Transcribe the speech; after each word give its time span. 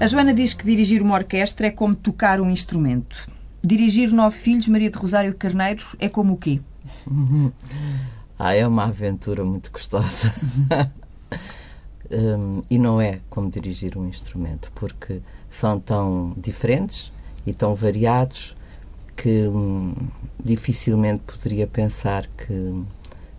A 0.00 0.06
Joana 0.06 0.32
diz 0.32 0.54
que 0.54 0.64
dirigir 0.64 1.02
uma 1.02 1.14
orquestra 1.14 1.66
é 1.66 1.70
como 1.70 1.94
tocar 1.94 2.40
um 2.40 2.48
instrumento. 2.48 3.28
Dirigir 3.62 4.10
nove 4.10 4.34
filhos, 4.38 4.66
Maria 4.66 4.88
de 4.88 4.96
Rosário 4.96 5.34
Carneiro, 5.34 5.84
é 5.98 6.08
como 6.08 6.32
o 6.32 6.36
quê? 6.38 6.58
Ah, 8.42 8.56
é 8.56 8.66
uma 8.66 8.84
aventura 8.84 9.44
muito 9.44 9.70
gostosa. 9.70 10.32
um, 12.10 12.62
e 12.70 12.78
não 12.78 12.98
é 12.98 13.20
como 13.28 13.50
dirigir 13.50 13.98
um 13.98 14.08
instrumento, 14.08 14.72
porque 14.74 15.20
são 15.50 15.78
tão 15.78 16.32
diferentes 16.38 17.12
e 17.46 17.52
tão 17.52 17.74
variados 17.74 18.56
que 19.14 19.46
hum, 19.46 19.94
dificilmente 20.42 21.24
poderia 21.24 21.66
pensar 21.66 22.26
que 22.28 22.82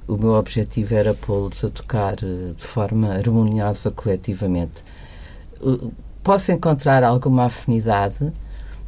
o 0.08 0.16
meu 0.16 0.34
objetivo 0.34 0.94
era 0.94 1.16
pô-los 1.16 1.64
a 1.64 1.72
tocar 1.72 2.18
uh, 2.22 2.54
de 2.54 2.64
forma 2.64 3.16
harmoniosa 3.16 3.90
coletivamente. 3.90 4.84
Uh, 5.60 5.92
posso 6.24 6.52
encontrar 6.52 7.04
alguma 7.04 7.46
afinidade 7.46 8.32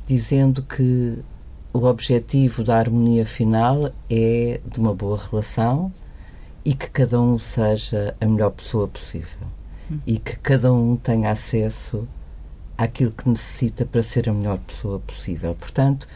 dizendo 0.08 0.62
que 0.62 1.18
o 1.74 1.86
objetivo 1.86 2.64
da 2.64 2.78
harmonia 2.78 3.26
final 3.26 3.92
é 4.10 4.60
de 4.66 4.80
uma 4.80 4.94
boa 4.94 5.18
relação 5.18 5.92
e 6.64 6.74
que 6.74 6.90
cada 6.90 7.20
um 7.20 7.38
seja 7.40 8.16
a 8.22 8.26
melhor 8.26 8.52
pessoa 8.52 8.88
possível 8.88 9.48
hum. 9.92 10.00
e 10.06 10.20
que 10.20 10.38
cada 10.38 10.72
um 10.72 10.96
tenha 10.96 11.32
acesso 11.32 12.08
àquilo 12.78 13.12
que 13.12 13.28
necessita 13.28 13.86
para 13.86 14.04
ser 14.04 14.30
a 14.30 14.34
melhor 14.34 14.60
pessoa 14.60 15.00
possível. 15.00 15.56
Portanto, 15.56 16.08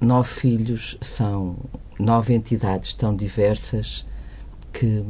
nove 0.00 0.28
filhos 0.28 0.98
são 1.00 1.56
nove 1.98 2.34
entidades 2.34 2.92
tão 2.92 3.14
diversas 3.14 4.04
que 4.72 5.04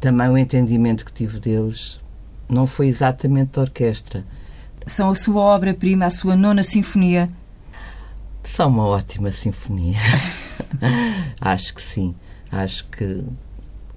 também 0.00 0.28
o 0.28 0.36
entendimento 0.36 1.04
que 1.04 1.12
tive 1.12 1.38
deles 1.38 2.00
não 2.48 2.66
foi 2.66 2.88
exatamente 2.88 3.52
da 3.52 3.62
orquestra. 3.62 4.24
São 4.86 5.10
a 5.10 5.14
sua 5.14 5.42
obra-prima, 5.42 6.06
a 6.06 6.10
sua 6.10 6.36
nona 6.36 6.62
sinfonia, 6.62 7.28
são 8.46 8.68
uma 8.68 8.86
ótima 8.86 9.32
sinfonia. 9.32 9.98
acho 11.40 11.74
que 11.74 11.82
sim. 11.82 12.14
Acho 12.50 12.86
que 12.86 13.24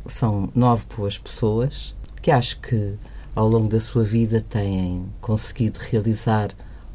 são 0.07 0.49
nove 0.55 0.85
boas 0.97 1.19
pessoas 1.19 1.95
que 2.19 2.31
acho 2.31 2.59
que 2.59 2.95
ao 3.35 3.47
longo 3.47 3.67
da 3.67 3.79
sua 3.79 4.03
vida 4.03 4.43
têm 4.49 5.05
conseguido 5.21 5.79
realizar 5.79 6.49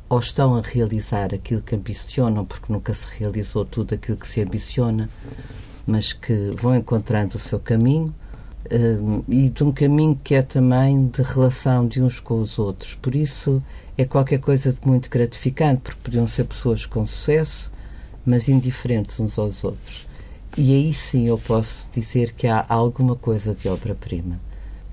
ou 0.08 0.18
estão 0.18 0.56
a 0.56 0.60
realizar 0.60 1.32
aquilo 1.32 1.62
que 1.62 1.76
ambicionam, 1.76 2.44
porque 2.44 2.72
nunca 2.72 2.92
se 2.92 3.06
realizou 3.18 3.64
tudo 3.64 3.94
aquilo 3.94 4.18
que 4.18 4.26
se 4.28 4.42
ambiciona, 4.42 5.08
mas 5.86 6.12
que 6.12 6.50
vão 6.60 6.74
encontrando 6.74 7.36
o 7.36 7.40
seu 7.40 7.60
caminho 7.60 8.12
um, 8.70 9.22
e 9.28 9.48
de 9.48 9.62
um 9.62 9.70
caminho 9.70 10.18
que 10.22 10.34
é 10.34 10.42
também 10.42 11.06
de 11.06 11.22
relação 11.22 11.86
de 11.86 12.02
uns 12.02 12.18
com 12.18 12.40
os 12.40 12.58
outros. 12.58 12.94
Por 12.94 13.14
isso 13.14 13.62
é 13.96 14.04
qualquer 14.04 14.40
coisa 14.40 14.72
de 14.72 14.78
muito 14.86 15.08
gratificante, 15.08 15.82
porque 15.82 16.00
podiam 16.02 16.26
ser 16.26 16.44
pessoas 16.44 16.84
com 16.84 17.06
sucesso, 17.06 17.70
mas 18.26 18.48
indiferentes 18.48 19.20
uns 19.20 19.38
aos 19.38 19.62
outros. 19.62 20.06
E 20.56 20.74
aí 20.74 20.92
sim 20.92 21.26
eu 21.26 21.38
posso 21.38 21.86
dizer 21.92 22.32
que 22.32 22.46
há 22.46 22.64
alguma 22.68 23.16
coisa 23.16 23.54
de 23.54 23.68
obra-prima. 23.68 24.38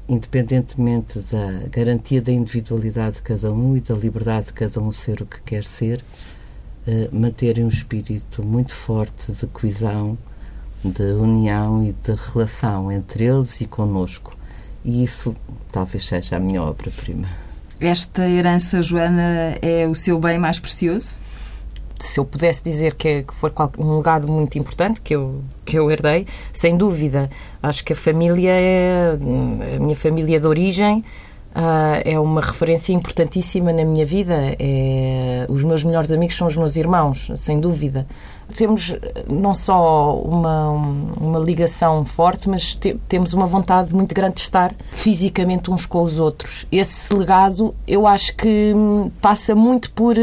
Independentemente 0.10 1.20
da 1.32 1.68
garantia 1.70 2.22
da 2.22 2.32
individualidade 2.32 3.18
de 3.18 3.22
cada 3.22 3.52
um 3.52 3.78
e 3.78 3.80
da 3.80 3.96
liberdade 3.96 4.48
de 4.48 4.54
cada 4.54 4.80
um 4.80 4.92
ser 4.92 5.22
o 5.22 5.26
que 5.26 5.42
quer 5.42 5.64
ser, 5.64 6.04
uh, 6.88 7.16
manterem 7.16 7.64
um 7.64 7.70
espírito 7.70 8.44
muito 8.44 8.74
forte 8.74 9.32
de 9.32 9.48
coesão, 9.48 10.18
de 10.84 11.14
união 11.14 11.84
e 11.84 11.94
de 11.94 12.16
relação 12.34 12.92
entre 12.92 13.25
eles 13.25 13.62
e 13.62 13.66
conosco. 13.66 14.36
E 14.84 15.04
isso 15.04 15.36
talvez 15.72 16.06
seja 16.06 16.38
a 16.38 16.40
minha 16.40 16.62
obra-prima. 16.64 17.50
Esta 17.81 18.30
herança, 18.30 18.84
Joana, 18.84 19.58
é 19.59 19.88
o 19.88 19.96
seu 19.96 20.19
bem 20.19 20.38
mais 20.38 20.59
precioso? 20.59 21.18
Se 22.00 22.19
eu 22.19 22.24
pudesse 22.24 22.64
dizer 22.64 22.94
que, 22.94 23.08
é, 23.08 23.24
que 23.24 23.34
foi 23.34 23.52
um 23.80 23.97
legado 23.97 24.31
muito 24.31 24.56
importante 24.56 25.02
que 25.02 25.16
eu, 25.16 25.42
que 25.66 25.80
eu 25.80 25.90
herdei, 25.90 26.28
sem 26.53 26.78
dúvida. 26.78 27.28
Acho 27.62 27.84
que 27.84 27.94
a 27.94 27.96
família 27.96 28.52
é. 28.52 29.18
a 29.75 29.80
minha 29.80 29.96
família 29.96 30.40
de 30.40 30.46
origem. 30.46 31.03
Uh, 31.53 32.00
é 32.06 32.17
uma 32.17 32.39
referência 32.39 32.94
importantíssima 32.94 33.73
na 33.73 33.84
minha 33.84 34.06
vida. 34.06 34.56
É, 34.57 35.45
os 35.50 35.63
meus 35.66 35.84
melhores 35.84 36.09
amigos 36.09 36.38
são 36.38 36.47
os 36.47 36.56
meus 36.56 36.78
irmãos, 36.78 37.29
sem 37.35 37.59
dúvida 37.59 38.07
temos 38.51 38.94
não 39.28 39.53
só 39.53 40.19
uma, 40.22 40.69
uma 41.19 41.39
ligação 41.39 42.06
forte, 42.06 42.50
mas 42.50 42.75
te, 42.75 43.00
temos 43.07 43.34
uma 43.34 43.47
vontade 43.47 43.94
muito 43.94 44.13
grande 44.13 44.35
de 44.35 44.41
estar 44.41 44.73
fisicamente 44.91 45.72
uns 45.72 45.85
com 45.85 46.03
os 46.03 46.19
outros. 46.19 46.66
Esse 46.72 47.13
legado, 47.13 47.73
eu 47.88 48.06
acho 48.06 48.35
que 48.35 48.73
passa 49.22 49.56
muito 49.56 49.91
por 49.91 50.16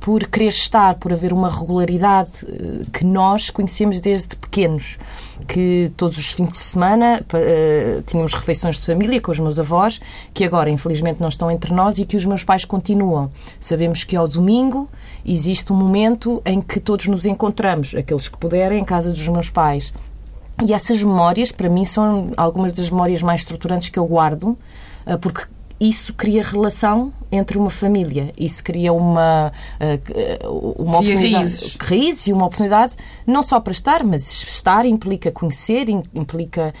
por 0.00 0.26
querer 0.26 0.48
estar, 0.48 0.96
por 0.96 1.14
haver 1.14 1.32
uma 1.32 1.48
regularidade 1.48 2.30
eh, 2.46 2.84
que 2.92 3.06
nós 3.06 3.48
conhecemos 3.48 4.02
desde 4.02 4.36
pequenos. 4.36 4.98
Que 5.46 5.92
todos 5.96 6.18
os 6.18 6.26
fins 6.32 6.48
de 6.50 6.56
semana 6.56 7.22
uh, 7.22 8.02
tínhamos 8.02 8.32
refeições 8.32 8.76
de 8.76 8.86
família 8.86 9.20
com 9.20 9.30
os 9.30 9.38
meus 9.38 9.58
avós, 9.58 10.00
que 10.32 10.44
agora 10.44 10.70
infelizmente 10.70 11.20
não 11.20 11.28
estão 11.28 11.50
entre 11.50 11.72
nós 11.72 11.98
e 11.98 12.06
que 12.06 12.16
os 12.16 12.24
meus 12.24 12.42
pais 12.42 12.64
continuam. 12.64 13.30
Sabemos 13.60 14.04
que 14.04 14.16
ao 14.16 14.26
domingo 14.26 14.88
existe 15.24 15.72
um 15.72 15.76
momento 15.76 16.40
em 16.44 16.60
que 16.60 16.80
todos 16.80 17.06
nos 17.06 17.26
encontramos, 17.26 17.94
aqueles 17.94 18.28
que 18.28 18.38
puderem, 18.38 18.80
em 18.80 18.84
casa 18.84 19.10
dos 19.10 19.28
meus 19.28 19.50
pais. 19.50 19.92
E 20.62 20.72
essas 20.72 21.02
memórias, 21.02 21.50
para 21.50 21.68
mim, 21.68 21.84
são 21.84 22.30
algumas 22.36 22.72
das 22.72 22.88
memórias 22.88 23.20
mais 23.22 23.40
estruturantes 23.40 23.88
que 23.88 23.98
eu 23.98 24.06
guardo, 24.06 24.56
eh, 25.04 25.16
porque 25.16 25.46
isso 25.80 26.14
cria 26.14 26.42
relação 26.42 27.12
entre 27.32 27.58
uma 27.58 27.70
família. 27.70 28.32
Isso 28.38 28.62
cria 28.62 28.92
uma, 28.92 29.52
uh, 29.80 30.74
uma 30.78 30.98
oportunidade. 30.98 31.34
Raízes. 31.34 31.76
raízes. 31.80 32.26
e 32.28 32.32
uma 32.32 32.46
oportunidade 32.46 32.94
não 33.26 33.42
só 33.42 33.58
para 33.58 33.72
estar, 33.72 34.04
mas 34.04 34.44
estar 34.44 34.86
implica 34.86 35.32
conhecer, 35.32 35.88
implica 35.88 36.72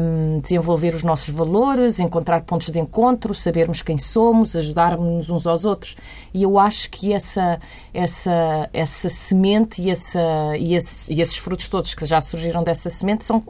um, 0.00 0.38
desenvolver 0.40 0.94
os 0.94 1.02
nossos 1.02 1.34
valores, 1.34 1.98
encontrar 1.98 2.42
pontos 2.42 2.70
de 2.70 2.78
encontro, 2.78 3.34
sabermos 3.34 3.82
quem 3.82 3.98
somos, 3.98 4.54
ajudarmos 4.54 5.30
uns 5.30 5.46
aos 5.46 5.64
outros. 5.64 5.96
E 6.32 6.44
eu 6.44 6.58
acho 6.58 6.90
que 6.90 7.12
essa, 7.12 7.58
essa, 7.92 8.70
essa 8.72 9.08
semente 9.08 9.82
e, 9.82 9.90
essa, 9.90 10.20
e, 10.56 10.74
esse, 10.74 11.12
e 11.12 11.20
esses 11.20 11.36
frutos 11.36 11.68
todos 11.68 11.92
que 11.92 12.06
já 12.06 12.20
surgiram 12.20 12.62
dessa 12.62 12.88
semente 12.88 13.24
são. 13.24 13.42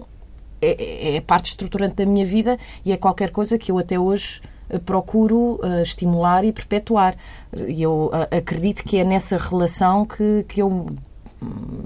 É, 0.61 1.13
é, 1.13 1.17
é 1.17 1.21
parte 1.21 1.51
estruturante 1.51 1.95
da 1.95 2.05
minha 2.05 2.27
vida 2.27 2.59
e 2.85 2.91
é 2.91 2.97
qualquer 2.97 3.31
coisa 3.31 3.57
que 3.57 3.71
eu 3.71 3.79
até 3.79 3.97
hoje 3.97 4.43
procuro 4.85 5.61
uh, 5.63 5.83
estimular 5.83 6.45
e 6.45 6.53
perpetuar. 6.53 7.17
E 7.67 7.83
eu 7.83 8.11
acredito 8.31 8.85
que 8.85 8.99
é 8.99 9.05
nessa 9.05 9.37
relação 9.37 10.05
que, 10.05 10.45
que 10.49 10.61
eu 10.61 10.87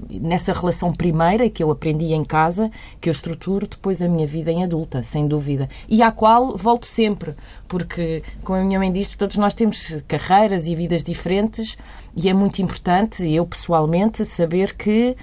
nessa 0.09 0.51
relação 0.53 0.91
primeira 0.91 1.49
que 1.49 1.63
eu 1.63 1.69
aprendi 1.69 2.13
em 2.13 2.23
casa, 2.23 2.71
que 2.99 3.09
eu 3.09 3.11
estruturo 3.11 3.67
depois 3.67 4.01
a 4.01 4.07
minha 4.07 4.25
vida 4.25 4.51
em 4.51 4.63
adulta, 4.63 5.03
sem 5.03 5.27
dúvida. 5.27 5.69
E 5.87 6.01
à 6.01 6.11
qual 6.11 6.57
volto 6.57 6.85
sempre, 6.85 7.35
porque, 7.67 8.23
como 8.43 8.59
a 8.59 8.63
minha 8.63 8.79
mãe 8.79 8.91
disse, 8.91 9.17
todos 9.17 9.37
nós 9.37 9.53
temos 9.53 10.01
carreiras 10.07 10.67
e 10.67 10.75
vidas 10.75 11.03
diferentes 11.03 11.77
e 12.15 12.29
é 12.29 12.33
muito 12.33 12.61
importante, 12.61 13.27
eu 13.27 13.45
pessoalmente, 13.45 14.25
saber 14.25 14.75
que 14.75 15.15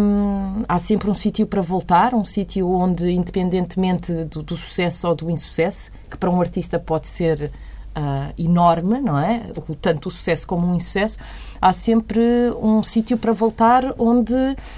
hum, 0.00 0.64
há 0.68 0.78
sempre 0.78 1.10
um 1.10 1.14
sítio 1.14 1.46
para 1.46 1.60
voltar, 1.60 2.14
um 2.14 2.24
sítio 2.24 2.70
onde, 2.70 3.10
independentemente 3.10 4.12
do, 4.24 4.42
do 4.42 4.56
sucesso 4.56 5.08
ou 5.08 5.14
do 5.14 5.30
insucesso, 5.30 5.90
que 6.10 6.16
para 6.16 6.30
um 6.30 6.40
artista 6.40 6.78
pode 6.78 7.06
ser 7.06 7.50
uh, 7.96 8.32
enorme, 8.38 9.00
não 9.00 9.18
é? 9.18 9.42
Tanto 9.80 10.08
o 10.08 10.10
sucesso 10.10 10.46
como 10.46 10.72
o 10.72 10.74
insucesso, 10.74 11.18
há 11.60 11.72
sempre 11.72 12.20
um 12.60 12.82
sítio 12.82 13.16
para 13.16 13.32
voltar 13.32 13.94
onde 13.98 14.34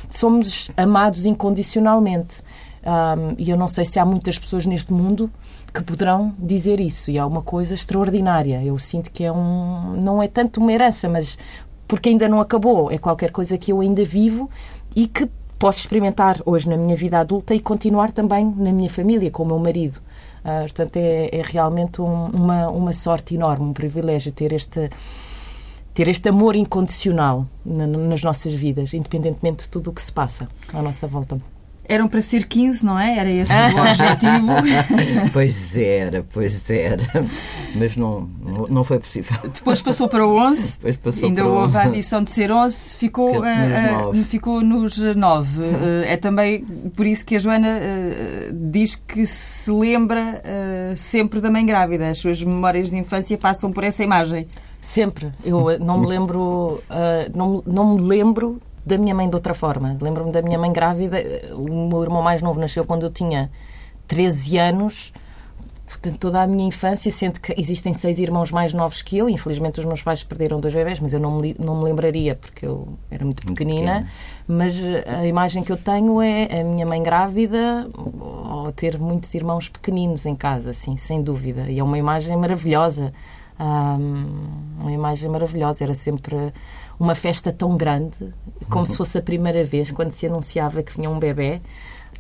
somos 0.09 0.71
amados 0.77 1.27
incondicionalmente. 1.27 2.43
Um, 2.83 3.35
e 3.37 3.51
eu 3.51 3.59
não 3.59 3.69
sei 3.69 3.85
se 3.85 3.99
há 3.99 4.05
muitas 4.05 4.39
pessoas 4.39 4.65
neste 4.65 4.93
mundo 4.93 5.31
que 5.73 5.83
poderão 5.83 6.35
dizer 6.39 6.81
isso. 6.81 7.11
E 7.11 7.19
é 7.19 7.25
uma 7.25 7.43
coisa 7.43 7.75
extraordinária. 7.75 8.63
Eu 8.65 8.79
sinto 8.79 9.11
que 9.11 9.25
é 9.25 9.33
um. 9.33 10.01
Não 10.01 10.23
é 10.23 10.29
tanto 10.29 10.61
uma 10.61 10.73
herança, 10.73 11.09
mas 11.09 11.39
porque 11.87 12.09
ainda 12.09 12.29
não 12.29 12.41
acabou. 12.41 12.91
É 12.91 12.99
qualquer 12.99 13.31
coisa 13.31 13.59
que 13.59 13.73
eu 13.73 13.81
ainda 13.81 14.05
vivo 14.05 14.49
e 14.97 15.07
que 15.07 15.29
posso 15.59 15.81
experimentar 15.81 16.41
hoje 16.47 16.69
na 16.69 16.77
minha 16.77 16.97
vida 16.97 17.19
adulta 17.19 17.55
e 17.55 17.61
continuar 17.61 18.13
também 18.13 18.47
na 18.57 18.73
minha 18.73 18.89
família, 18.89 19.31
com 19.31 19.43
o 19.43 19.47
meu 19.47 19.59
marido. 19.59 20.01
Uh, 20.41 20.61
portanto, 20.63 20.97
é, 20.97 21.29
é 21.33 21.43
realmente 21.43 22.01
um, 22.01 22.27
uma, 22.27 22.69
uma 22.69 22.93
sorte 22.93 23.35
enorme, 23.35 23.67
um 23.67 23.73
privilégio 23.73 24.33
ter 24.33 24.53
este, 24.53 24.91
ter 25.93 26.09
este 26.09 26.29
amor 26.29 26.57
incondicional 26.57 27.47
na, 27.65 27.87
nas 27.87 28.23
nossas 28.23 28.53
vidas, 28.53 28.95
independentemente 28.95 29.65
de 29.65 29.69
tudo 29.69 29.91
o 29.91 29.93
que 29.93 30.03
se 30.03 30.13
passa 30.13 30.49
à 30.73 30.81
nossa 30.81 31.07
volta. 31.07 31.41
Eram 31.91 32.07
para 32.07 32.23
ser 32.23 32.47
15, 32.47 32.87
não 32.87 32.97
é? 32.97 33.19
Era 33.19 33.29
esse 33.29 33.53
o 33.53 33.81
objetivo. 33.81 34.47
pois 35.35 35.77
era, 35.77 36.25
pois 36.33 36.71
era. 36.71 37.03
Mas 37.75 37.97
não, 37.97 38.31
não 38.69 38.85
foi 38.85 39.01
possível. 39.01 39.37
Depois 39.43 39.83
passou 39.83 40.09
para 40.09 40.25
o 40.25 40.37
11. 40.39 40.77
Depois 40.77 40.97
passou 40.97 41.25
Ainda 41.25 41.43
para 41.43 41.51
o 41.51 41.55
houve 41.55 41.77
a 41.77 41.87
ambição 41.89 42.23
de 42.23 42.31
ser 42.31 42.53
11, 42.53 42.95
ficou, 42.95 43.31
Ficou 43.31 43.43
nos 43.43 43.51
uh, 43.51 44.05
nove. 44.05 44.23
ficou 44.23 44.61
nos 44.63 44.99
9. 44.99 45.63
é 46.07 46.17
também 46.17 46.65
por 46.95 47.05
isso 47.05 47.25
que 47.25 47.35
a 47.35 47.41
Joana 47.41 47.69
uh, 47.69 48.71
diz 48.71 48.95
que 48.95 49.27
se 49.27 49.73
lembra 49.73 50.41
uh, 50.45 50.97
sempre 50.97 51.41
da 51.41 51.51
mãe 51.51 51.67
grávida. 51.67 52.09
As 52.09 52.19
suas 52.19 52.41
memórias 52.41 52.91
de 52.91 52.97
infância 52.97 53.37
passam 53.37 53.73
por 53.73 53.83
essa 53.83 54.05
imagem. 54.05 54.47
Sempre. 54.81 55.31
Eu 55.45 55.69
eh, 55.69 55.79
não 55.79 55.99
me 55.99 56.07
lembro, 56.07 56.83
não, 57.35 57.63
não 57.67 57.97
me 57.97 58.01
lembro 58.01 58.59
da 58.85 58.97
minha 58.99 59.15
mãe 59.15 59.29
de 59.29 59.35
outra 59.35 59.55
forma. 59.55 59.97
Lembro-me 60.01 60.33
da 60.33 60.43
minha 60.43 60.59
mãe 60.59 60.73
grávida. 60.73 61.19
O 61.55 61.89
meu 61.89 62.03
irmão 62.03 62.23
mais 62.23 62.43
novo 62.43 62.59
nasceu 62.61 62.85
quando 62.85 63.05
eu 63.05 63.11
tinha 63.11 63.51
13 64.09 64.59
anos. 64.59 65.13
Portanto, 65.87 66.19
toda 66.19 66.41
a 66.41 66.47
minha 66.47 66.65
infância, 66.69 67.11
sendo 67.11 67.41
que 67.41 67.53
existem 67.61 67.93
seis 67.93 68.21
irmãos 68.21 68.53
mais 68.53 68.73
novos 68.73 69.03
que 69.03 69.19
eu. 69.19 69.29
Infelizmente, 69.29 69.81
os 69.81 69.85
meus 69.85 70.01
pais 70.01 70.23
perderam 70.23 70.61
dois 70.61 70.73
bebés, 70.73 71.01
mas 71.01 71.13
eu 71.13 71.19
não 71.19 71.41
me, 71.41 71.57
não 71.59 71.77
me 71.79 71.85
lembraria 71.85 72.37
porque 72.37 72.65
eu 72.65 72.97
era 73.11 73.25
muito 73.25 73.45
Muito 73.45 73.59
pequenina. 73.59 73.93
pequena. 73.95 74.09
Mas 74.47 74.81
eh, 74.81 75.05
a 75.05 75.27
imagem 75.27 75.65
que 75.65 75.73
eu 75.73 75.77
tenho 75.77 76.23
é 76.23 76.61
a 76.61 76.65
minha 76.65 76.87
mãe 76.87 77.03
grávida 77.03 77.91
ou 77.93 78.71
ter 78.71 78.99
muitos 79.01 79.35
irmãos 79.35 79.69
pequeninos 79.69 80.25
em 80.27 80.35
casa, 80.37 80.71
assim, 80.71 80.97
sem 80.97 81.21
dúvida. 81.23 81.69
E 81.69 81.81
é 81.81 81.83
uma 81.83 81.99
imagem 81.99 82.37
maravilhosa. 82.37 83.13
Uma 83.59 84.93
imagem 84.93 85.29
maravilhosa. 85.29 85.83
Era 85.83 85.93
sempre 85.93 86.37
uma 87.01 87.15
festa 87.15 87.51
tão 87.51 87.79
grande, 87.79 88.15
como 88.69 88.87
se 88.87 88.95
fosse 88.95 89.17
a 89.17 89.23
primeira 89.23 89.65
vez, 89.65 89.91
quando 89.91 90.11
se 90.11 90.27
anunciava 90.27 90.83
que 90.83 90.95
vinha 90.95 91.09
um 91.09 91.19
bebê. 91.19 91.63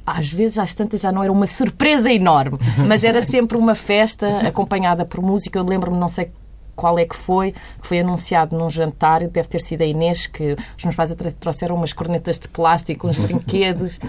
Às 0.06 0.32
vezes, 0.32 0.56
às 0.56 0.72
tantas, 0.72 1.02
já 1.02 1.12
não 1.12 1.22
era 1.22 1.30
uma 1.30 1.46
surpresa 1.46 2.10
enorme, 2.10 2.58
mas 2.88 3.04
era 3.04 3.20
sempre 3.20 3.58
uma 3.58 3.74
festa 3.74 4.38
acompanhada 4.48 5.04
por 5.04 5.20
música. 5.20 5.58
Eu 5.58 5.64
lembro-me, 5.64 5.98
não 5.98 6.08
sei 6.08 6.32
qual 6.80 6.98
é 6.98 7.04
que 7.04 7.14
foi, 7.14 7.52
que 7.52 7.86
foi 7.86 8.00
anunciado 8.00 8.56
num 8.56 8.70
jantar, 8.70 9.20
deve 9.28 9.46
ter 9.46 9.60
sido 9.60 9.82
a 9.82 9.84
Inês, 9.84 10.26
que 10.26 10.56
os 10.78 10.82
meus 10.82 10.96
pais 10.96 11.14
trouxeram 11.38 11.76
umas 11.76 11.92
cornetas 11.92 12.40
de 12.40 12.48
plástico, 12.48 13.06
uns 13.06 13.18
brinquedos, 13.20 14.00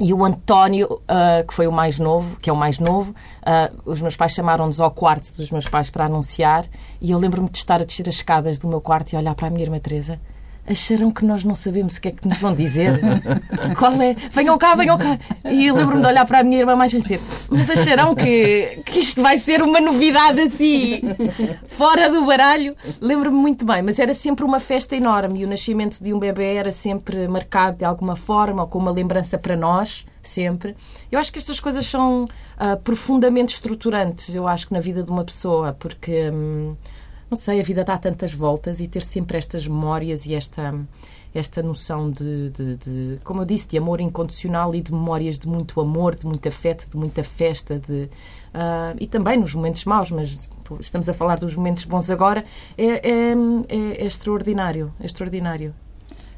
e 0.00 0.12
o 0.12 0.24
António, 0.24 1.00
ah, 1.06 1.44
que 1.46 1.54
foi 1.54 1.68
o 1.68 1.72
mais 1.72 2.00
novo, 2.00 2.36
que 2.40 2.50
é 2.50 2.52
o 2.52 2.56
mais 2.56 2.80
novo, 2.80 3.14
ah, 3.44 3.70
os 3.84 4.00
meus 4.00 4.16
pais 4.16 4.32
chamaram-nos 4.32 4.80
ao 4.80 4.90
quarto 4.90 5.36
dos 5.36 5.52
meus 5.52 5.68
pais 5.68 5.88
para 5.88 6.06
anunciar, 6.06 6.66
e 7.00 7.12
eu 7.12 7.18
lembro-me 7.18 7.48
de 7.48 7.58
estar 7.58 7.80
a 7.80 7.84
descer 7.84 8.08
as 8.08 8.16
escadas 8.16 8.58
do 8.58 8.66
meu 8.66 8.80
quarto 8.80 9.12
e 9.12 9.16
olhar 9.16 9.36
para 9.36 9.46
a 9.46 9.50
minha 9.50 9.64
irmã 9.64 9.78
Teresa. 9.78 10.18
Acharão 10.68 11.10
que 11.10 11.24
nós 11.24 11.44
não 11.44 11.54
sabemos 11.54 11.96
o 11.96 12.00
que 12.00 12.08
é 12.08 12.10
que 12.10 12.26
nos 12.26 12.38
vão 12.38 12.54
dizer? 12.54 13.00
Qual 13.78 13.92
é? 14.02 14.14
Venham 14.30 14.58
cá, 14.58 14.74
venham 14.74 14.98
cá. 14.98 15.18
E 15.44 15.70
lembro-me 15.70 16.00
de 16.00 16.06
olhar 16.08 16.26
para 16.26 16.40
a 16.40 16.44
minha 16.44 16.58
irmã 16.58 16.74
mais 16.74 16.92
vencer. 16.92 17.20
Mas 17.50 17.70
acharão 17.70 18.14
que, 18.14 18.82
que 18.84 19.00
isto 19.00 19.22
vai 19.22 19.38
ser 19.38 19.62
uma 19.62 19.80
novidade 19.80 20.40
assim, 20.40 21.00
fora 21.68 22.10
do 22.10 22.24
baralho? 22.24 22.74
Lembro-me 23.00 23.36
muito 23.36 23.64
bem, 23.64 23.82
mas 23.82 23.98
era 23.98 24.12
sempre 24.12 24.44
uma 24.44 24.58
festa 24.58 24.96
enorme 24.96 25.40
e 25.40 25.44
o 25.44 25.48
nascimento 25.48 26.02
de 26.02 26.12
um 26.12 26.18
bebê 26.18 26.54
era 26.54 26.72
sempre 26.72 27.28
marcado 27.28 27.78
de 27.78 27.84
alguma 27.84 28.16
forma 28.16 28.62
ou 28.62 28.68
com 28.68 28.78
uma 28.78 28.90
lembrança 28.90 29.38
para 29.38 29.56
nós, 29.56 30.04
sempre. 30.22 30.74
Eu 31.12 31.18
acho 31.18 31.32
que 31.32 31.38
estas 31.38 31.60
coisas 31.60 31.86
são 31.86 32.26
ah, 32.58 32.76
profundamente 32.76 33.54
estruturantes, 33.54 34.34
eu 34.34 34.48
acho 34.48 34.66
que 34.66 34.72
na 34.72 34.80
vida 34.80 35.02
de 35.02 35.10
uma 35.10 35.24
pessoa, 35.24 35.72
porque. 35.78 36.30
hum, 36.30 36.74
não 37.30 37.36
sei, 37.36 37.60
a 37.60 37.62
vida 37.62 37.82
dá 37.84 37.96
tantas 37.98 38.32
voltas 38.32 38.80
e 38.80 38.86
ter 38.88 39.02
sempre 39.02 39.36
estas 39.38 39.66
memórias 39.66 40.26
e 40.26 40.34
esta, 40.34 40.74
esta 41.34 41.62
noção 41.62 42.10
de, 42.10 42.50
de- 42.50 42.76
de, 42.76 43.18
como 43.24 43.42
eu 43.42 43.44
disse, 43.44 43.66
de 43.68 43.78
amor 43.78 44.00
incondicional 44.00 44.74
e 44.74 44.80
de 44.80 44.92
memórias 44.92 45.38
de 45.38 45.48
muito 45.48 45.80
amor, 45.80 46.14
de 46.14 46.24
muito 46.26 46.48
afeto, 46.48 46.88
de 46.88 46.96
muita 46.96 47.24
festa, 47.24 47.78
de, 47.78 48.08
ah, 48.54 48.94
e 49.00 49.06
também 49.06 49.36
nos 49.38 49.54
momentos 49.54 49.84
maus, 49.84 50.10
mas 50.10 50.50
estamos 50.80 51.08
a 51.08 51.14
falar 51.14 51.38
dos 51.38 51.54
momentos 51.56 51.84
bons 51.84 52.10
agora, 52.10 52.44
é, 52.78 52.84
é, 52.84 53.32
é- 53.32 54.02
é 54.02 54.06
extraordinário, 54.06 54.92
é 55.00 55.06
extraordinário. 55.06 55.74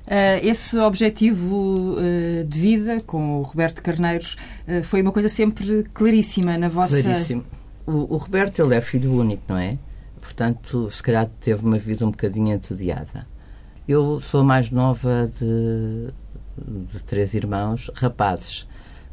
Uh, 0.06 0.40
esse 0.42 0.78
objetivo 0.78 1.94
uh, 1.98 2.42
de 2.44 2.58
vida 2.58 2.98
com 3.06 3.40
o 3.40 3.42
Roberto 3.42 3.82
Carneiros 3.82 4.38
uh, 4.66 4.82
foi 4.84 5.02
uma 5.02 5.12
coisa 5.12 5.28
sempre 5.28 5.82
claríssima 5.92 6.56
na 6.56 6.70
vossa. 6.70 7.02
Claríssimo. 7.02 7.44
O, 7.86 8.14
o 8.14 8.16
Roberto, 8.16 8.62
ele 8.62 8.74
é 8.74 8.80
filho 8.80 9.12
único, 9.12 9.42
não 9.48 9.58
é? 9.58 9.76
Portanto, 10.38 10.88
se 10.88 11.02
calhar 11.02 11.28
teve 11.40 11.66
uma 11.66 11.78
vida 11.78 12.06
um 12.06 12.12
bocadinho 12.12 12.54
entediada. 12.54 13.26
Eu 13.88 14.20
sou 14.20 14.42
a 14.42 14.44
mais 14.44 14.70
nova 14.70 15.28
de, 15.36 16.12
de 16.86 17.02
três 17.02 17.34
irmãos, 17.34 17.90
rapazes, 17.92 18.64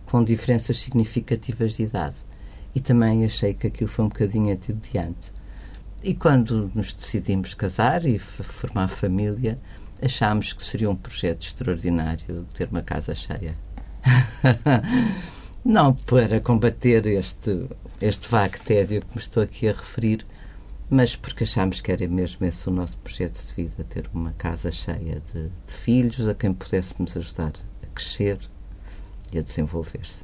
com 0.06 0.24
diferenças 0.24 0.77
significativas 0.77 1.77
de 1.77 1.81
idade. 1.81 2.18
E 2.75 2.80
também 2.80 3.25
achei 3.25 3.56
que 3.56 3.66
aquilo 3.66 3.89
foi 3.89 4.06
um 4.06 4.07
bocadinho 4.07 4.51
entediante. 4.51 5.33
E 6.04 6.13
quando 6.13 6.72
nos 6.75 6.94
decidimos 6.94 7.56
casar 7.56 8.06
e 8.06 8.19
formar 8.19 8.88
família, 8.88 9.60
achámos 10.00 10.54
que 10.54 10.62
seria 10.62 10.92
um 10.92 10.95
projeto 10.95 11.42
extraordinário 11.42 12.45
ter 12.54 12.68
uma 12.69 12.83
casa 12.83 13.16
cheia. 13.16 13.57
Não 15.66 15.92
para 15.92 16.39
combater 16.39 17.07
este, 17.07 17.68
este 18.00 18.30
vago 18.30 18.60
tédio 18.63 19.01
que 19.01 19.16
me 19.16 19.19
estou 19.19 19.42
aqui 19.42 19.68
a 19.68 19.72
referir, 19.72 20.24
mas 20.90 21.16
porque 21.16 21.44
achámos 21.44 21.82
que 21.82 21.92
era 21.92 22.08
mesmo 22.08 22.46
esse 22.46 22.68
o 22.68 22.72
nosso 22.72 22.98
projeto 22.98 23.46
de 23.46 23.54
vida, 23.54 23.84
ter 23.84 24.10
uma 24.14 24.32
casa 24.34 24.72
cheia 24.72 25.22
de, 25.34 25.44
de 25.44 25.74
filhos 25.74 26.28
a 26.28 26.34
quem 26.34 26.54
pudéssemos 26.54 27.18
ajudar 27.18 27.54
a 27.84 27.88
crescer 27.94 28.40
e 29.34 29.40
a 29.40 29.42
desenvolver-se. 29.42 30.24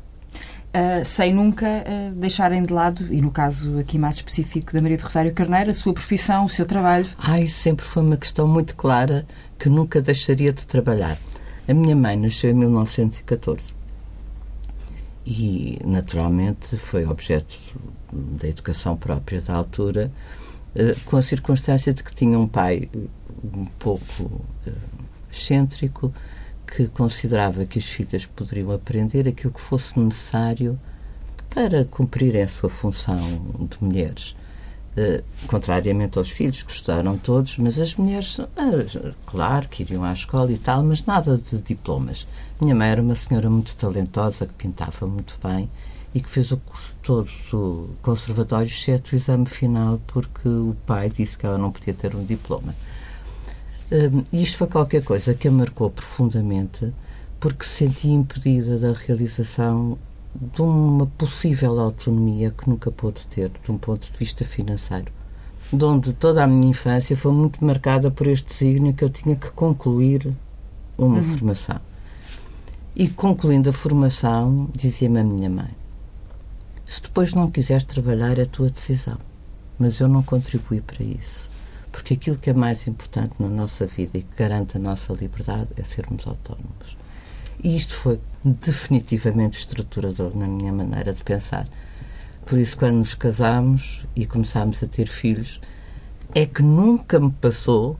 Uh, 0.74 1.04
sem 1.04 1.34
nunca 1.34 1.66
uh, 1.66 2.16
deixarem 2.16 2.64
de 2.64 2.72
lado, 2.72 3.14
e 3.14 3.22
no 3.22 3.30
caso 3.30 3.78
aqui 3.78 3.98
mais 3.98 4.16
específico 4.16 4.72
da 4.72 4.82
Maria 4.82 4.96
de 4.96 5.04
Rosário 5.04 5.34
Carneiro, 5.34 5.72
a 5.72 5.74
sua 5.74 5.94
profissão, 5.94 6.46
o 6.46 6.50
seu 6.50 6.66
trabalho. 6.66 7.10
Ai, 7.18 7.48
sempre 7.48 7.86
foi 7.86 8.02
uma 8.02 8.16
questão 8.16 8.48
muito 8.48 8.76
clara 8.76 9.26
que 9.60 9.68
nunca 9.68 10.02
deixaria 10.02 10.54
de 10.54 10.66
trabalhar. 10.66 11.18
A 11.68 11.74
minha 11.74 11.96
mãe 11.96 12.16
nasceu 12.16 12.52
em 12.52 12.54
1914 12.54 13.82
e, 15.26 15.78
naturalmente, 15.86 16.78
foi 16.78 17.06
objeto 17.06 17.58
da 18.12 18.48
educação 18.48 18.96
própria 18.96 19.42
da 19.42 19.54
altura, 19.54 20.12
com 21.06 21.18
a 21.18 21.22
circunstância 21.22 21.94
de 21.94 22.04
que 22.04 22.16
tinha 22.16 22.38
um 22.40 22.48
pai 22.48 22.90
eh, 22.94 23.00
um 23.54 23.66
pouco 23.66 24.46
eh, 24.66 24.72
excêntrico 25.32 26.14
que 26.66 26.88
considerava 26.88 27.66
que 27.66 27.80
as 27.80 27.86
filhas 27.86 28.26
poderiam 28.26 28.72
aprender 28.72 29.28
aquilo 29.28 29.52
que 29.52 29.60
fosse 29.60 30.00
necessário 30.00 30.80
para 31.50 31.84
cumprirem 31.84 32.44
a 32.44 32.48
sua 32.48 32.70
função 32.70 33.20
de 33.70 33.84
mulheres. 33.84 34.36
Uh, 34.92 35.24
contrariamente 35.48 36.18
aos 36.18 36.30
filhos, 36.30 36.64
que 36.64 36.72
estudaram 36.72 37.18
todos, 37.18 37.58
mas 37.58 37.80
as 37.80 37.96
mulheres, 37.96 38.40
uh, 38.40 38.48
claro 39.26 39.70
que 39.70 39.84
iriam 39.84 40.04
à 40.04 40.12
escola 40.12 40.52
e 40.52 40.58
tal, 40.58 40.84
mas 40.84 41.06
nada 41.06 41.38
de 41.38 41.58
diplomas. 41.60 42.28
Minha 42.60 42.76
mãe 42.76 42.90
era 42.90 43.02
uma 43.02 43.16
senhora 43.16 43.50
muito 43.50 43.74
talentosa, 43.76 44.46
que 44.46 44.54
pintava 44.54 45.08
muito 45.08 45.38
bem 45.42 45.70
e 46.14 46.20
que 46.20 46.30
fez 46.30 46.52
o 46.52 46.58
curso 46.58 46.94
todo 47.02 47.30
do 47.52 47.90
conservatório, 48.02 48.68
exceto 48.68 49.14
o 49.14 49.18
exame 49.18 49.46
final, 49.46 50.00
porque 50.08 50.48
o 50.48 50.76
pai 50.86 51.10
disse 51.10 51.38
que 51.38 51.46
ela 51.46 51.58
não 51.58 51.72
podia 51.72 51.94
ter 51.94 52.16
um 52.16 52.24
diploma. 52.24 52.76
Uh, 53.92 54.24
isto 54.34 54.58
foi 54.58 54.68
qualquer 54.68 55.04
coisa 55.04 55.34
que 55.34 55.48
a 55.48 55.52
marcou 55.52 55.90
profundamente, 55.90 56.94
porque 57.40 57.66
se 57.66 57.86
sentia 57.86 58.14
impedida 58.14 58.78
da 58.78 58.94
realização 58.94 59.98
de 60.36 60.62
uma 60.62 61.06
possível 61.06 61.80
autonomia 61.80 62.52
que 62.52 62.70
nunca 62.70 62.92
pôde 62.92 63.26
ter, 63.28 63.52
de 63.64 63.72
um 63.72 63.78
ponto 63.78 64.10
de 64.10 64.18
vista 64.18 64.46
financeiro. 64.46 65.12
De 65.72 65.84
onde 65.84 66.14
toda 66.14 66.44
a 66.44 66.48
minha 66.48 66.70
infância 66.70 67.16
foi 67.16 67.32
muito 67.32 67.64
marcada 67.64 68.12
por 68.12 68.28
este 68.28 68.48
desígnio 68.48 68.94
que 68.94 69.04
eu 69.04 69.10
tinha 69.10 69.36
que 69.36 69.52
concluir 69.52 70.34
uma 70.98 71.18
uhum. 71.18 71.24
formação. 71.24 71.80
E 72.96 73.08
concluindo 73.08 73.70
a 73.70 73.74
formação, 73.74 74.70
dizia-me 74.74 75.20
a 75.20 75.24
minha 75.24 75.50
mãe: 75.50 75.70
se 76.92 77.02
depois 77.02 77.34
não 77.34 77.50
quiseres 77.50 77.86
trabalhar, 77.86 78.38
é 78.38 78.42
a 78.42 78.46
tua 78.46 78.70
decisão. 78.70 79.18
Mas 79.80 80.02
eu 80.02 80.10
não 80.10 80.22
contribuí 80.22 80.82
para 80.82 81.02
isso. 81.02 81.50
Porque 81.90 82.16
aquilo 82.16 82.36
que 82.36 82.50
é 82.50 82.54
mais 82.54 82.86
importante 82.86 83.34
na 83.40 83.48
nossa 83.48 83.86
vida 83.86 84.18
e 84.18 84.24
que 84.24 84.36
garante 84.36 84.76
a 84.76 84.80
nossa 84.80 85.14
liberdade 85.14 85.70
é 85.78 85.86
sermos 85.86 86.28
autónomos. 86.28 86.98
E 87.64 87.78
isto 87.78 87.96
foi 87.96 88.20
definitivamente 88.44 89.58
estruturador 89.58 90.36
na 90.36 90.46
minha 90.46 90.74
maneira 90.74 91.14
de 91.14 91.24
pensar. 91.24 91.66
Por 92.46 92.60
isso, 92.60 92.76
quando 92.76 92.98
nos 92.98 93.14
casámos 93.14 94.06
e 94.14 94.26
começámos 94.26 94.84
a 94.84 94.88
ter 94.88 95.08
filhos, 95.08 95.62
é 96.36 96.46
que 96.46 96.62
nunca 96.62 97.22
me 97.22 97.32
passou 97.32 97.98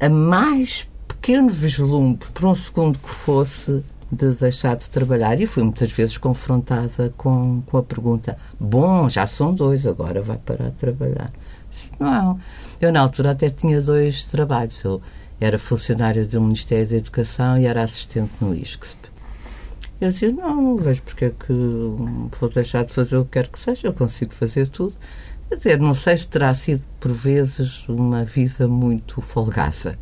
a 0.00 0.08
mais 0.08 0.88
pequeno 1.06 1.50
vislumbre, 1.50 2.28
por 2.32 2.46
um 2.46 2.54
segundo 2.54 2.98
que 2.98 3.10
fosse, 3.10 3.84
de 4.12 4.32
deixar 4.34 4.76
de 4.76 4.90
trabalhar. 4.90 5.40
E 5.40 5.46
fui 5.46 5.62
muitas 5.62 5.90
vezes 5.90 6.18
confrontada 6.18 7.12
com, 7.16 7.62
com 7.64 7.78
a 7.78 7.82
pergunta: 7.82 8.36
Bom, 8.60 9.08
já 9.08 9.26
são 9.26 9.54
dois, 9.54 9.86
agora 9.86 10.20
vai 10.20 10.36
parar 10.36 10.68
de 10.68 10.76
trabalhar. 10.76 11.32
Não. 11.98 12.38
Eu, 12.78 12.92
na 12.92 13.00
altura, 13.00 13.30
até 13.30 13.48
tinha 13.48 13.80
dois 13.80 14.26
trabalhos. 14.26 14.84
Eu 14.84 15.00
era 15.40 15.58
funcionária 15.58 16.24
do 16.24 16.40
Ministério 16.40 16.86
da 16.86 16.96
Educação 16.96 17.58
e 17.58 17.66
era 17.66 17.82
assistente 17.82 18.32
no 18.40 18.54
ISCSP. 18.54 19.08
Eu 20.00 20.10
dizia, 20.10 20.32
não, 20.32 20.60
não 20.60 20.76
vejo 20.76 21.02
porque 21.02 21.26
é 21.26 21.30
que 21.30 21.52
vou 21.52 22.50
deixar 22.52 22.84
de 22.84 22.92
fazer 22.92 23.16
o 23.16 23.24
que 23.24 23.32
quer 23.32 23.48
que 23.48 23.58
seja, 23.58 23.86
eu 23.86 23.92
consigo 23.92 24.32
fazer 24.34 24.68
tudo. 24.68 24.94
Quer 25.48 25.56
dizer, 25.56 25.78
não 25.78 25.94
sei 25.94 26.16
se 26.16 26.26
terá 26.26 26.52
sido, 26.54 26.82
por 26.98 27.12
vezes, 27.12 27.88
uma 27.88 28.24
vida 28.24 28.66
muito 28.66 29.20
folgada, 29.20 29.98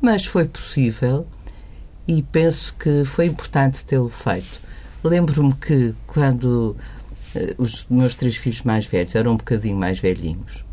mas 0.00 0.26
foi 0.26 0.44
possível 0.44 1.26
e 2.10 2.22
penso 2.22 2.74
que 2.74 3.04
foi 3.04 3.26
importante 3.26 3.84
tê-lo 3.84 4.08
feito. 4.08 4.60
Lembro-me 5.04 5.54
que 5.54 5.94
quando 6.08 6.76
uh, 7.36 7.54
os 7.56 7.86
meus 7.88 8.16
três 8.16 8.34
filhos 8.34 8.62
mais 8.62 8.84
velhos 8.84 9.14
eram 9.14 9.34
um 9.34 9.36
bocadinho 9.36 9.76
mais 9.76 10.00
velhinhos, 10.00 10.64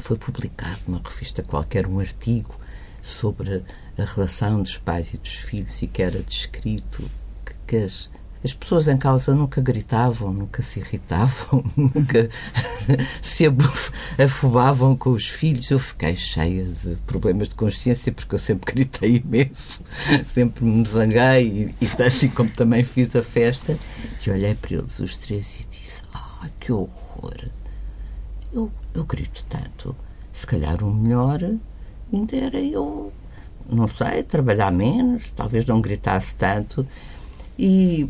foi 0.00 0.18
publicado 0.18 0.78
numa 0.86 1.00
revista 1.02 1.42
qualquer 1.42 1.86
um 1.86 1.98
artigo 1.98 2.54
sobre 3.02 3.62
a 3.96 4.04
relação 4.04 4.60
dos 4.60 4.76
pais 4.76 5.14
e 5.14 5.16
dos 5.16 5.36
filhos 5.36 5.80
e 5.80 5.86
que 5.86 6.02
era 6.02 6.22
descrito 6.22 7.02
que, 7.46 7.54
que 7.66 7.76
as, 7.76 8.10
as 8.44 8.52
pessoas 8.52 8.88
em 8.88 8.96
causa 8.96 9.34
nunca 9.34 9.60
gritavam, 9.60 10.32
nunca 10.32 10.62
se 10.62 10.80
irritavam, 10.80 11.64
nunca 11.76 12.28
se 13.20 13.44
afobavam 14.22 14.96
com 14.96 15.10
os 15.10 15.28
filhos. 15.28 15.70
Eu 15.70 15.78
fiquei 15.78 16.16
cheia 16.16 16.64
de 16.64 16.96
problemas 17.06 17.48
de 17.48 17.54
consciência 17.54 18.12
porque 18.12 18.34
eu 18.34 18.38
sempre 18.38 18.72
gritei 18.74 19.22
imenso, 19.24 19.82
sempre 20.26 20.64
me 20.64 20.86
zanguei 20.86 21.74
e, 21.80 21.84
e 21.84 22.02
assim 22.02 22.28
como 22.28 22.50
também 22.50 22.82
fiz 22.82 23.14
a 23.14 23.22
festa. 23.22 23.78
E 24.26 24.30
olhei 24.30 24.54
para 24.54 24.74
eles 24.74 24.98
os 24.98 25.16
três 25.16 25.60
e 25.60 25.66
disse: 25.70 26.02
Ah, 26.12 26.48
que 26.58 26.72
horror! 26.72 27.48
Eu, 28.52 28.70
eu 28.92 29.04
grito 29.04 29.44
tanto. 29.48 29.94
Se 30.32 30.46
calhar 30.46 30.82
o 30.82 30.92
melhor 30.92 31.40
ainda 32.12 32.36
era 32.36 32.60
eu 32.60 33.12
não 33.68 33.88
sei, 33.88 34.22
trabalhar 34.22 34.70
menos, 34.70 35.32
talvez 35.36 35.64
não 35.64 35.80
gritasse 35.80 36.34
tanto. 36.34 36.86
E 37.58 38.06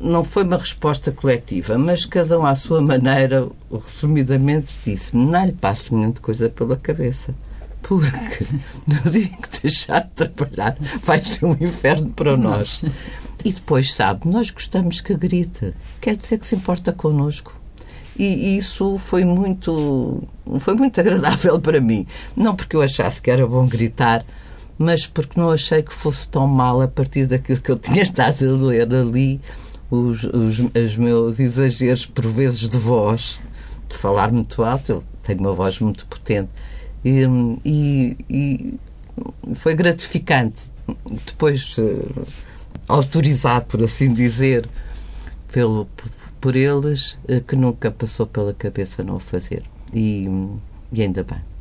não 0.00 0.22
foi 0.22 0.44
uma 0.44 0.56
resposta 0.56 1.10
coletiva, 1.10 1.76
mas 1.76 2.04
cada 2.04 2.38
um 2.38 2.46
à 2.46 2.54
sua 2.54 2.80
maneira, 2.80 3.48
resumidamente, 3.70 4.74
disse-me: 4.84 5.26
não 5.26 5.44
lhe 5.44 5.52
passe 5.52 5.92
muita 5.92 6.20
coisa 6.20 6.48
pela 6.48 6.76
cabeça. 6.76 7.34
Porque 7.82 8.46
no 8.86 9.10
dia 9.10 9.28
que 9.28 9.60
deixar 9.62 10.00
de 10.00 10.10
trabalhar 10.10 10.76
vai 11.02 11.22
ser 11.22 11.44
um 11.44 11.56
inferno 11.60 12.10
para 12.10 12.36
nós. 12.36 12.82
E 13.44 13.52
depois, 13.52 13.92
sabe, 13.92 14.28
nós 14.28 14.50
gostamos 14.50 15.00
que 15.00 15.14
grite. 15.14 15.74
Quer 16.00 16.16
dizer 16.16 16.38
que 16.38 16.46
se 16.46 16.56
importa 16.56 16.92
connosco. 16.92 17.54
E 18.18 18.56
isso 18.56 18.96
foi 18.98 19.24
muito, 19.24 20.22
foi 20.58 20.74
muito 20.74 20.98
agradável 20.98 21.60
para 21.60 21.80
mim. 21.80 22.06
Não 22.34 22.56
porque 22.56 22.74
eu 22.74 22.82
achasse 22.82 23.20
que 23.20 23.30
era 23.30 23.46
bom 23.46 23.66
gritar, 23.66 24.24
mas 24.78 25.06
porque 25.06 25.40
não 25.40 25.50
achei 25.50 25.82
que 25.82 25.92
fosse 25.92 26.28
tão 26.28 26.46
mal 26.46 26.82
a 26.82 26.88
partir 26.88 27.26
daquilo 27.26 27.60
que 27.60 27.70
eu 27.70 27.78
tinha 27.78 28.02
estado 28.02 28.44
a 28.44 28.66
ler 28.66 28.92
ali, 28.94 29.40
os, 29.90 30.24
os, 30.24 30.58
os 30.58 30.96
meus 30.96 31.40
exageros, 31.40 32.06
por 32.06 32.26
vezes, 32.26 32.68
de 32.68 32.76
voz, 32.76 33.38
de 33.88 33.96
falar 33.96 34.32
muito 34.32 34.62
alto. 34.62 34.92
Eu 34.92 35.04
tenho 35.22 35.40
uma 35.40 35.52
voz 35.52 35.78
muito 35.78 36.06
potente. 36.06 36.50
E, 37.04 37.22
e, 37.64 38.16
e 38.28 39.54
foi 39.54 39.74
gratificante. 39.74 40.62
Depois, 41.26 41.76
uh, 41.78 42.26
autorizado, 42.88 43.66
por 43.66 43.82
assim 43.82 44.12
dizer, 44.12 44.68
pelo, 45.52 45.88
por 46.40 46.56
eles, 46.56 47.18
uh, 47.28 47.40
que 47.46 47.56
nunca 47.56 47.90
passou 47.90 48.26
pela 48.26 48.52
cabeça 48.52 49.02
não 49.02 49.16
o 49.16 49.20
fazer. 49.20 49.62
E, 49.94 50.28
e 50.92 51.02
ainda 51.02 51.22
bem. 51.22 51.55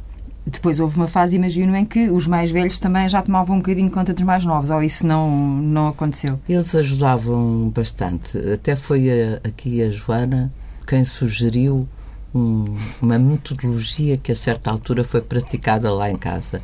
Depois 0.46 0.80
houve 0.80 0.96
uma 0.98 1.08
fase, 1.08 1.36
imagino, 1.36 1.76
em 1.76 1.84
que 1.84 2.10
os 2.10 2.28
mais 2.28 2.52
velhos 2.52 2.78
também 2.78 3.10
já 3.10 3.22
tomavam 3.22 3.56
um 3.56 3.60
bocadinho 3.60 3.90
conta 3.90 4.14
dos 4.14 4.24
mais 4.24 4.46
novos, 4.46 4.70
ou 4.70 4.84
isso 4.84 5.06
não, 5.06 5.30
não 5.32 5.88
aconteceu? 5.88 6.40
Eles 6.48 6.76
ajudavam 6.76 7.72
bastante. 7.74 8.38
Até 8.54 8.76
foi 8.76 9.10
a, 9.10 9.48
aqui 9.48 9.82
a 9.82 9.90
Joana 9.90 10.54
quem 10.86 11.04
sugeriu 11.04 11.88
um, 12.34 12.66
uma 13.02 13.18
metodologia 13.18 14.18
que 14.18 14.32
a 14.32 14.36
certa 14.36 14.70
altura 14.70 15.04
foi 15.04 15.22
praticada 15.22 15.92
lá 15.92 16.12
em 16.12 16.18
casa. 16.18 16.62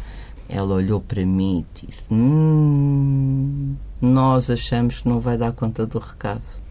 Ela 0.48 0.76
olhou 0.76 1.00
para 1.00 1.26
mim 1.26 1.66
e 1.82 1.88
disse: 1.88 2.04
hum, 2.12 3.76
Nós 4.02 4.50
achamos 4.50 5.02
que 5.02 5.10
não 5.10 5.20
vai 5.20 5.38
dar 5.38 5.54
conta 5.54 5.86
do 5.86 5.98
recado. 5.98 6.62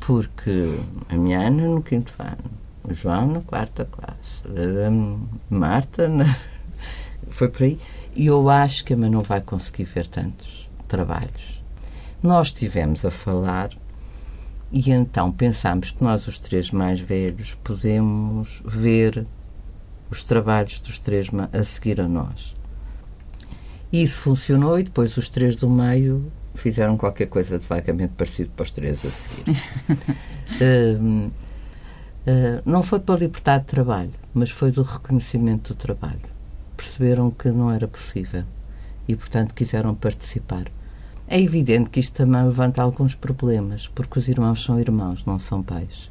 Porque 0.00 0.76
a 1.08 1.14
minha 1.14 1.46
Ana 1.46 1.68
no 1.68 1.82
quinto 1.82 2.12
ano, 2.18 2.50
João 2.90 3.26
na 3.26 3.40
quarta 3.40 3.84
classe, 3.84 4.42
a 4.46 5.54
Marta 5.54 6.08
na... 6.08 6.24
foi 7.30 7.48
por 7.48 7.62
aí. 7.62 7.78
E 8.14 8.26
eu 8.26 8.48
acho 8.48 8.84
que 8.84 8.94
a 8.94 8.96
mãe 8.96 9.10
não 9.10 9.20
vai 9.20 9.40
conseguir 9.40 9.84
ver 9.84 10.06
tantos 10.06 10.68
trabalhos. 10.86 11.62
Nós 12.22 12.48
estivemos 12.48 13.04
a 13.04 13.10
falar 13.10 13.70
e 14.70 14.90
então 14.90 15.30
pensámos 15.30 15.90
que 15.90 16.02
nós, 16.02 16.26
os 16.26 16.38
três 16.38 16.70
mais 16.70 17.00
velhos, 17.00 17.54
podemos 17.62 18.62
ver 18.64 19.26
os 20.10 20.22
trabalhos 20.22 20.80
dos 20.80 20.98
três 20.98 21.28
a 21.52 21.64
seguir 21.64 22.00
a 22.00 22.08
nós. 22.08 22.54
E 23.92 24.02
isso 24.02 24.18
funcionou 24.18 24.78
e 24.78 24.82
depois 24.82 25.16
os 25.16 25.28
três 25.28 25.56
do 25.56 25.70
meio 25.70 26.30
fizeram 26.54 26.96
qualquer 26.96 27.26
coisa 27.26 27.58
de 27.58 27.66
vagamente 27.66 28.14
parecido 28.16 28.50
para 28.54 28.62
os 28.62 28.70
três 28.70 29.04
a 29.04 29.10
seguir. 29.10 29.62
um, 31.00 31.30
Uh, 31.34 31.43
não 32.64 32.82
foi 32.82 33.00
pela 33.00 33.18
liberdade 33.18 33.64
de 33.64 33.70
trabalho, 33.70 34.12
mas 34.32 34.50
foi 34.50 34.70
do 34.70 34.82
reconhecimento 34.82 35.74
do 35.74 35.76
trabalho. 35.76 36.20
Perceberam 36.76 37.30
que 37.30 37.48
não 37.50 37.70
era 37.70 37.86
possível 37.86 38.44
e, 39.06 39.14
portanto, 39.14 39.54
quiseram 39.54 39.94
participar. 39.94 40.70
É 41.26 41.40
evidente 41.40 41.90
que 41.90 42.00
isto 42.00 42.14
também 42.14 42.42
levanta 42.42 42.82
alguns 42.82 43.14
problemas, 43.14 43.88
porque 43.88 44.18
os 44.18 44.28
irmãos 44.28 44.62
são 44.62 44.78
irmãos, 44.78 45.24
não 45.24 45.38
são 45.38 45.62
pais. 45.62 46.10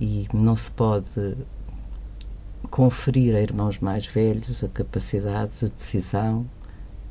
E 0.00 0.28
não 0.32 0.56
se 0.56 0.70
pode 0.70 1.36
conferir 2.70 3.34
a 3.34 3.40
irmãos 3.40 3.78
mais 3.78 4.06
velhos 4.06 4.62
a 4.64 4.68
capacidade 4.68 5.52
de 5.60 5.70
decisão, 5.70 6.46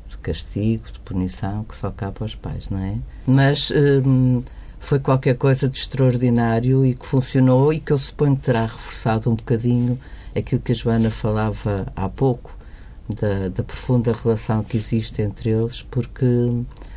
de 0.08 0.18
castigo, 0.18 0.84
de 0.90 1.00
punição, 1.00 1.64
que 1.64 1.74
só 1.74 1.90
cabe 1.90 2.18
aos 2.20 2.34
pais, 2.34 2.68
não 2.70 2.78
é? 2.78 2.98
Mas. 3.26 3.70
Hum, 3.70 4.42
foi 4.86 5.00
qualquer 5.00 5.36
coisa 5.36 5.68
de 5.68 5.76
extraordinário 5.78 6.86
e 6.86 6.94
que 6.94 7.04
funcionou 7.04 7.72
e 7.72 7.80
que 7.80 7.92
eu 7.92 7.98
suponho 7.98 8.36
terá 8.36 8.66
reforçado 8.66 9.28
um 9.28 9.34
bocadinho 9.34 9.98
aquilo 10.32 10.60
que 10.60 10.70
a 10.70 10.74
Joana 10.76 11.10
falava 11.10 11.92
há 11.96 12.08
pouco, 12.08 12.56
da, 13.08 13.48
da, 13.48 13.64
profunda 13.64 14.12
relação 14.12 14.62
que 14.62 14.76
existe 14.76 15.20
entre 15.22 15.50
eles, 15.50 15.82
porque 15.82 16.24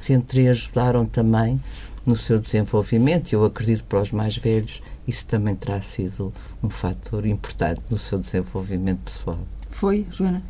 se 0.03 0.13
entre 0.13 0.47
ajudaram 0.47 1.03
também 1.03 1.59
no 2.05 2.15
seu 2.15 2.37
desenvolvimento, 2.37 3.31
e 3.31 3.35
eu 3.35 3.43
acredito 3.43 3.83
para 3.85 4.01
os 4.01 4.11
mais 4.11 4.37
velhos, 4.37 4.83
isso 5.07 5.25
também 5.25 5.55
terá 5.55 5.81
sido 5.81 6.31
um 6.61 6.69
fator 6.69 7.25
importante 7.25 7.81
no 7.89 7.97
seu 7.97 8.19
desenvolvimento 8.19 8.99
pessoal. 8.99 9.39
Foi, 9.67 10.05
Joana? 10.11 10.43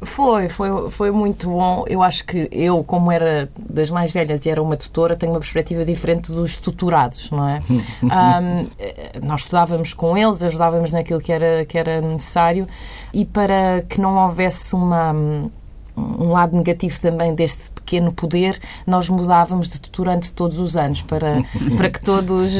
Foi, 0.00 0.48
foi, 0.48 0.90
foi 0.90 1.10
muito 1.10 1.48
bom. 1.48 1.84
Eu 1.86 2.02
acho 2.02 2.24
que 2.24 2.48
eu, 2.50 2.82
como 2.82 3.12
era 3.12 3.48
das 3.58 3.90
mais 3.90 4.10
velhas 4.12 4.44
e 4.44 4.50
era 4.50 4.62
uma 4.62 4.76
tutora, 4.76 5.14
tenho 5.14 5.32
uma 5.32 5.38
perspectiva 5.38 5.84
diferente 5.84 6.32
dos 6.32 6.56
tuturados, 6.56 7.30
não 7.30 7.48
é? 7.48 7.62
um, 8.02 9.26
nós 9.26 9.42
estudávamos 9.42 9.94
com 9.94 10.16
eles, 10.16 10.42
ajudávamos 10.42 10.90
naquilo 10.90 11.20
que 11.20 11.32
era, 11.32 11.64
que 11.64 11.78
era 11.78 12.00
necessário 12.00 12.66
e 13.12 13.24
para 13.24 13.82
que 13.88 14.00
não 14.00 14.16
houvesse 14.16 14.74
uma 14.74 15.50
um 15.96 16.30
lado 16.30 16.56
negativo 16.56 16.98
também 17.00 17.34
deste 17.34 17.70
pequeno 17.70 18.12
poder, 18.12 18.58
nós 18.86 19.08
mudávamos 19.08 19.68
de 19.68 19.80
tutorante 19.80 20.32
todos 20.32 20.58
os 20.58 20.76
anos 20.76 21.02
para, 21.02 21.42
para 21.76 21.90
que 21.90 22.00
todos 22.00 22.52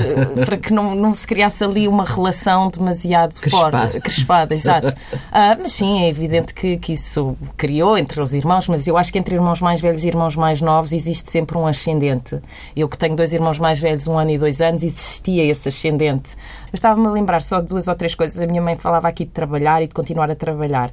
para 0.45 0.57
que 0.57 0.73
não, 0.73 0.95
não 0.95 1.15
se 1.15 1.27
criasse 1.27 1.65
ali 1.65 1.89
uma 1.89 2.05
relação 2.05 2.69
demasiado 2.69 3.35
crespada. 3.35 3.79
forte, 3.79 4.01
crespada, 4.01 4.55
exato. 4.55 4.95
Ah, 5.35 5.57
mas 5.61 5.73
sim, 5.73 6.03
é 6.03 6.09
evidente 6.09 6.53
que, 6.53 6.77
que 6.77 6.93
isso 6.93 7.37
criou 7.57 7.97
entre 7.97 8.21
os 8.21 8.35
irmãos, 8.35 8.69
mas 8.69 8.87
eu 8.87 8.99
acho 8.99 9.11
que 9.11 9.19
entre 9.19 9.35
irmãos 9.35 9.61
mais 9.61 9.81
velhos 9.81 10.05
e 10.05 10.09
irmãos 10.09 10.37
mais 10.37 10.61
novos 10.61 10.93
existe 10.93 11.31
sempre 11.31 11.57
um 11.57 11.67
ascendente. 11.67 12.39
Eu 12.77 12.89
que 12.89 12.99
tenho 12.99 13.17
dois 13.17 13.33
irmãos 13.33 13.59
mais 13.59 13.79
velhos, 13.79 14.07
um 14.07 14.19
ano 14.19 14.31
e 14.31 14.39
dois 14.39 14.61
anos, 14.61 14.83
existia 14.83 15.45
esse 15.45 15.69
ascendente. 15.69 16.37
Eu 16.73 16.75
estava-me 16.75 17.07
a 17.07 17.11
lembrar 17.11 17.43
só 17.43 17.61
de 17.61 17.69
duas 17.69 17.89
ou 17.89 17.95
três 17.95 18.15
coisas. 18.15 18.41
A 18.41 18.47
minha 18.47 18.62
mãe 18.62 18.77
falava 18.77 19.09
aqui 19.09 19.25
de 19.25 19.31
trabalhar 19.31 19.83
e 19.83 19.87
de 19.87 19.95
continuar 19.95 20.31
a 20.31 20.35
trabalhar. 20.35 20.91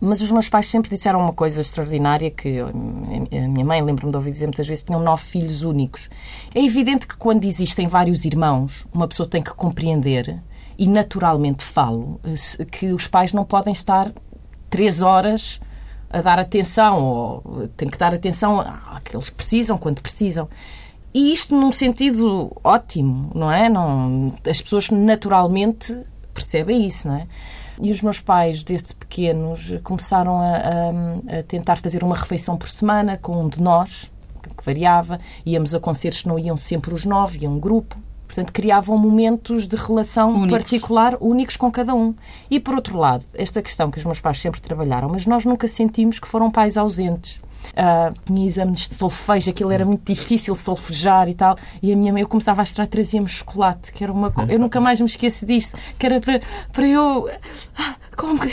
Mas 0.00 0.20
os 0.20 0.30
meus 0.30 0.48
pais 0.48 0.66
sempre 0.66 0.90
disseram 0.90 1.20
uma 1.20 1.32
coisa 1.32 1.60
extraordinária 1.60 2.30
que 2.30 2.58
a 2.60 2.70
minha 3.48 3.64
mãe, 3.64 3.82
lembro-me 3.82 4.12
de 4.12 4.16
ouvir 4.16 4.30
dizer 4.30 4.46
muitas 4.46 4.66
vezes, 4.66 4.84
tinham 4.84 5.00
nove 5.00 5.22
filhos 5.22 5.62
únicos. 5.62 6.10
É 6.54 6.62
evidente 6.62 7.06
que 7.06 7.16
quando 7.16 7.44
existem 7.44 7.88
vários 7.88 8.24
irmãos, 8.24 8.86
uma 8.92 9.08
pessoa 9.08 9.28
tem 9.28 9.42
que 9.42 9.54
compreender, 9.54 10.38
e 10.78 10.86
naturalmente 10.86 11.64
falo, 11.64 12.20
que 12.70 12.92
os 12.92 13.08
pais 13.08 13.32
não 13.32 13.44
podem 13.44 13.72
estar 13.72 14.12
três 14.68 15.00
horas 15.00 15.58
a 16.10 16.20
dar 16.20 16.38
atenção, 16.38 17.02
ou 17.02 17.68
têm 17.76 17.88
que 17.88 17.96
dar 17.96 18.12
atenção 18.12 18.60
àqueles 18.60 19.30
que 19.30 19.36
precisam, 19.36 19.78
quando 19.78 20.02
precisam. 20.02 20.46
E 21.14 21.32
isto 21.32 21.56
num 21.56 21.72
sentido 21.72 22.54
ótimo, 22.62 23.30
não 23.34 23.50
é? 23.50 23.70
Não, 23.70 24.34
as 24.46 24.60
pessoas 24.60 24.90
naturalmente 24.90 25.98
percebem 26.34 26.86
isso, 26.86 27.08
não 27.08 27.16
é? 27.16 27.26
E 27.80 27.90
os 27.90 28.00
meus 28.02 28.20
pais, 28.20 28.64
desde 28.64 28.94
pequenos, 28.94 29.72
começaram 29.82 30.40
a, 30.40 31.36
a, 31.36 31.38
a 31.38 31.42
tentar 31.42 31.76
fazer 31.76 32.02
uma 32.02 32.14
refeição 32.14 32.56
por 32.56 32.68
semana 32.68 33.18
com 33.18 33.44
um 33.44 33.48
de 33.48 33.62
nós, 33.62 34.10
que, 34.42 34.64
variava. 34.64 35.20
Íamos 35.44 35.74
a 35.74 35.80
concertos, 35.80 36.24
não 36.24 36.38
iam 36.38 36.56
sempre 36.56 36.94
os 36.94 37.04
nove, 37.04 37.38
ia 37.40 37.50
um 37.50 37.58
grupo. 37.58 37.96
Portanto, 38.26 38.52
criavam 38.52 38.98
momentos 38.98 39.68
de 39.68 39.76
relação 39.76 40.28
Únicos. 40.30 40.50
particular 40.50 41.16
únicos 41.20 41.56
com 41.56 41.70
cada 41.70 41.94
um. 41.94 42.12
E, 42.50 42.58
por 42.58 42.74
outro 42.74 42.98
lado, 42.98 43.24
esta 43.34 43.62
questão 43.62 43.90
que 43.90 43.98
os 43.98 44.04
meus 44.04 44.20
pais 44.20 44.40
sempre 44.40 44.60
trabalharam, 44.60 45.08
mas 45.08 45.26
nós 45.26 45.44
nunca 45.44 45.68
sentimos 45.68 46.18
que 46.18 46.26
foram 46.26 46.50
pais 46.50 46.76
ausentes. 46.76 47.40
Uh, 47.72 48.14
tinha 48.24 48.46
exames 48.46 48.88
de 48.88 48.94
solfejo, 48.94 49.50
aquilo 49.50 49.70
era 49.70 49.84
muito 49.84 50.04
difícil 50.12 50.54
solfejar 50.56 51.28
e 51.28 51.34
tal. 51.34 51.56
E 51.82 51.92
a 51.92 51.96
minha 51.96 52.12
mãe, 52.12 52.22
eu 52.22 52.28
começava 52.28 52.62
a 52.62 52.64
estudar, 52.64 52.86
trazia-me 52.86 53.28
chocolate, 53.28 53.92
que 53.92 54.02
era 54.04 54.12
uma 54.12 54.30
co- 54.30 54.42
Eu 54.48 54.58
nunca 54.58 54.80
mais 54.80 55.00
me 55.00 55.06
esqueço 55.06 55.44
disto, 55.46 55.76
que 55.98 56.06
era 56.06 56.20
para, 56.20 56.40
para 56.72 56.86
eu. 56.86 57.28
Ah, 57.78 57.94
Como 58.16 58.38
que... 58.40 58.48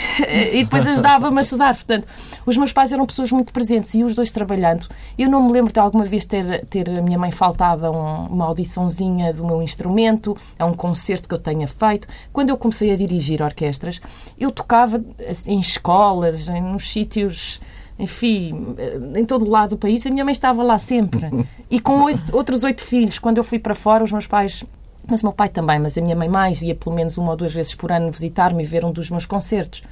E 0.52 0.62
depois 0.64 0.86
ajudava-me 0.86 1.38
a 1.38 1.40
estudar. 1.40 1.74
Portanto, 1.74 2.06
os 2.44 2.56
meus 2.56 2.72
pais 2.72 2.92
eram 2.92 3.06
pessoas 3.06 3.32
muito 3.32 3.52
presentes 3.52 3.94
e 3.94 4.04
os 4.04 4.14
dois 4.14 4.30
trabalhando. 4.30 4.86
Eu 5.16 5.28
não 5.30 5.42
me 5.42 5.52
lembro 5.52 5.72
de 5.72 5.80
alguma 5.80 6.04
vez 6.04 6.24
ter, 6.26 6.66
ter 6.66 6.88
a 6.90 7.00
minha 7.00 7.18
mãe 7.18 7.30
faltado 7.30 7.86
a 7.86 7.90
um- 7.90 8.26
uma 8.26 8.44
audiçãozinha 8.46 9.32
do 9.32 9.44
meu 9.46 9.62
instrumento, 9.62 10.36
a 10.58 10.66
um 10.66 10.74
concerto 10.74 11.26
que 11.28 11.34
eu 11.34 11.38
tenha 11.38 11.66
feito. 11.66 12.06
Quando 12.32 12.50
eu 12.50 12.56
comecei 12.58 12.92
a 12.92 12.96
dirigir 12.96 13.40
orquestras, 13.40 14.00
eu 14.38 14.50
tocava 14.50 15.02
assim, 15.28 15.52
em 15.54 15.60
escolas, 15.60 16.48
em 16.48 16.60
nos 16.60 16.90
sítios 16.92 17.60
enfim, 17.98 18.74
em 19.16 19.24
todo 19.24 19.44
o 19.44 19.48
lado 19.48 19.70
do 19.70 19.76
país, 19.78 20.04
a 20.06 20.10
minha 20.10 20.24
mãe 20.24 20.32
estava 20.32 20.62
lá 20.62 20.78
sempre. 20.78 21.28
E 21.70 21.78
com 21.80 22.02
oito- 22.02 22.34
outros 22.36 22.64
oito 22.64 22.84
filhos. 22.84 23.18
Quando 23.18 23.38
eu 23.38 23.44
fui 23.44 23.58
para 23.58 23.74
fora, 23.74 24.02
os 24.02 24.10
meus 24.10 24.26
pais, 24.26 24.64
mas 25.06 25.22
o 25.22 25.26
meu 25.26 25.32
pai 25.32 25.48
também, 25.48 25.78
mas 25.78 25.96
a 25.96 26.00
minha 26.00 26.16
mãe 26.16 26.28
mais, 26.28 26.60
ia 26.62 26.74
pelo 26.74 26.94
menos 26.94 27.16
uma 27.18 27.30
ou 27.30 27.36
duas 27.36 27.52
vezes 27.54 27.74
por 27.74 27.92
ano 27.92 28.10
visitar-me 28.10 28.62
e 28.62 28.66
ver 28.66 28.84
um 28.84 28.90
dos 28.92 29.10
meus 29.10 29.26
concertos. 29.26 29.82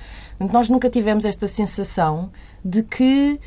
Nós 0.53 0.69
nunca 0.69 0.91
tivemos 0.91 1.25
esta 1.25 1.47
sensação 1.47 2.31
de 2.65 2.83
que 2.83 3.39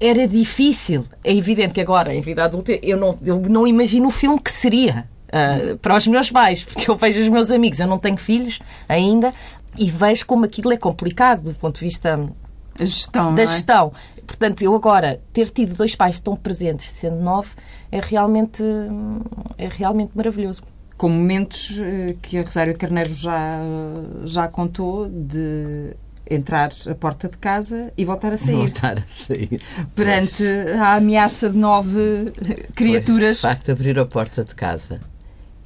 era 0.00 0.26
difícil. 0.26 1.04
É 1.22 1.32
evidente 1.32 1.74
que 1.74 1.80
agora, 1.80 2.14
em 2.14 2.20
vida 2.20 2.44
adulta, 2.44 2.72
eu 2.82 2.96
não, 2.96 3.16
eu 3.24 3.38
não 3.40 3.66
imagino 3.66 4.08
o 4.08 4.10
filme 4.10 4.40
que 4.40 4.50
seria 4.50 5.08
ah, 5.32 5.76
para 5.80 5.96
os 5.96 6.06
meus 6.06 6.30
pais, 6.30 6.64
porque 6.64 6.90
eu 6.90 6.96
vejo 6.96 7.20
os 7.20 7.28
meus 7.28 7.50
amigos, 7.50 7.78
eu 7.78 7.86
não 7.86 7.98
tenho 7.98 8.16
filhos 8.16 8.58
ainda, 8.88 9.32
e 9.78 9.90
vejo 9.90 10.26
como 10.26 10.44
aquilo 10.44 10.72
é 10.72 10.76
complicado 10.76 11.52
do 11.52 11.54
ponto 11.54 11.76
de 11.78 11.84
vista 11.84 12.20
A 12.78 12.84
gestão, 12.84 13.34
da 13.34 13.42
não 13.44 13.50
é? 13.50 13.54
gestão. 13.54 13.92
Portanto, 14.26 14.62
eu 14.62 14.74
agora 14.74 15.20
ter 15.32 15.50
tido 15.50 15.74
dois 15.74 15.94
pais 15.94 16.18
tão 16.18 16.34
presentes, 16.34 16.90
sendo 16.90 17.16
nove, 17.16 17.50
é 17.92 18.00
realmente, 18.00 18.62
é 19.58 19.68
realmente 19.68 20.12
maravilhoso. 20.14 20.62
Com 20.96 21.08
momentos 21.08 21.78
eh, 21.80 22.16
que 22.22 22.38
a 22.38 22.42
Rosário 22.42 22.76
Carneiro 22.76 23.12
já, 23.12 23.58
já 24.24 24.48
contou 24.48 25.08
de 25.08 25.94
entrar 26.30 26.70
à 26.88 26.94
porta 26.94 27.28
de 27.28 27.36
casa 27.36 27.92
e 27.96 28.04
voltar 28.04 28.32
a 28.32 28.38
sair. 28.38 28.56
Voltar 28.56 28.98
a 28.98 29.06
sair. 29.06 29.60
Perante 29.94 30.42
a 30.80 30.94
ameaça 30.94 31.50
de 31.50 31.58
nove 31.58 32.32
criaturas. 32.74 33.40
Pois, 33.40 33.52
de 33.52 33.58
facto, 33.58 33.72
abrir 33.72 33.98
a 33.98 34.06
porta 34.06 34.44
de 34.44 34.54
casa 34.54 35.00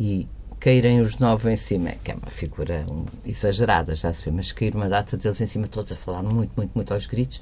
e 0.00 0.27
caírem 0.59 1.00
os 1.00 1.19
nove 1.19 1.53
em 1.53 1.57
cima, 1.57 1.91
que 2.03 2.11
é 2.11 2.15
uma 2.15 2.31
figura 2.31 2.85
exagerada, 3.25 3.95
já 3.95 4.12
se 4.12 4.25
vê, 4.25 4.31
mas 4.31 4.53
cair 4.53 4.75
uma 4.75 4.88
data 4.88 5.17
deles 5.17 5.41
em 5.41 5.47
cima, 5.47 5.69
todos 5.69 5.93
a 5.93 5.97
falar 5.97 6.23
muito, 6.23 6.53
muito, 6.57 6.73
muito 6.75 6.93
aos 6.93 7.07
gritos. 7.07 7.41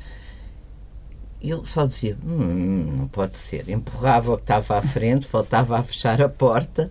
Eu 1.42 1.64
só 1.64 1.86
dizia, 1.86 2.16
hum, 2.24 2.94
não 2.98 3.08
pode 3.08 3.36
ser. 3.36 3.68
Empurrava 3.68 4.32
o 4.32 4.36
que 4.36 4.42
estava 4.42 4.78
à 4.78 4.82
frente, 4.82 5.26
voltava 5.30 5.78
a 5.78 5.82
fechar 5.82 6.20
a 6.20 6.28
porta, 6.28 6.90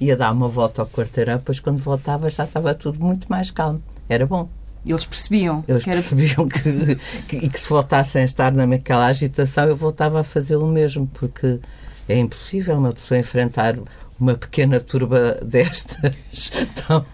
ia 0.00 0.16
dar 0.16 0.32
uma 0.32 0.48
volta 0.48 0.82
ao 0.82 0.88
quarteirão, 0.88 1.36
depois 1.36 1.60
quando 1.60 1.78
voltava 1.78 2.28
já 2.28 2.44
estava 2.44 2.74
tudo 2.74 2.98
muito 3.00 3.28
mais 3.28 3.50
calmo. 3.50 3.82
Era 4.08 4.26
bom. 4.26 4.48
Eles 4.84 5.06
percebiam 5.06 5.64
Eles 5.68 5.84
que 5.84 5.90
era 5.90 6.00
percebiam 6.00 6.48
que, 6.48 6.96
que, 7.28 7.36
e 7.36 7.48
que 7.48 7.60
se 7.60 7.68
voltassem 7.68 8.22
a 8.22 8.24
estar 8.24 8.52
naquela 8.52 9.06
agitação, 9.06 9.64
eu 9.64 9.76
voltava 9.76 10.20
a 10.20 10.24
fazer 10.24 10.56
o 10.56 10.66
mesmo, 10.66 11.06
porque 11.06 11.60
é 12.08 12.18
impossível 12.18 12.76
uma 12.76 12.92
pessoa 12.92 13.18
enfrentar 13.18 13.76
uma 14.22 14.34
pequena 14.34 14.78
turba 14.80 15.38
destas 15.44 16.52
tão, 16.86 17.04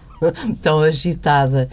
tão 0.61 0.79
agitada. 0.79 1.69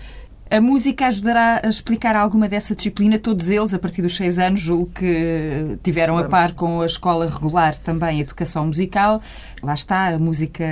A 0.49 0.61
música 0.61 1.09
ajudará 1.09 1.61
a 1.65 1.69
explicar 1.69 2.15
alguma 2.15 2.49
dessa 2.49 2.73
disciplina? 2.73 3.19
Todos 3.19 3.51
eles, 3.51 3.75
a 3.75 3.81
partir 3.81 4.01
dos 4.01 4.15
seis 4.15 4.39
anos, 4.39 4.63
julgo 4.63 4.87
que 4.95 5.77
tiveram 5.83 6.17
a 6.17 6.23
par 6.25 6.53
com 6.53 6.83
a 6.83 6.87
escola 6.87 7.29
regular 7.29 7.77
também 7.77 8.19
a 8.19 8.21
educação 8.21 8.69
musical. 8.69 9.21
Lá 9.61 9.75
está, 9.75 10.07
a 10.15 10.19
música 10.21 10.65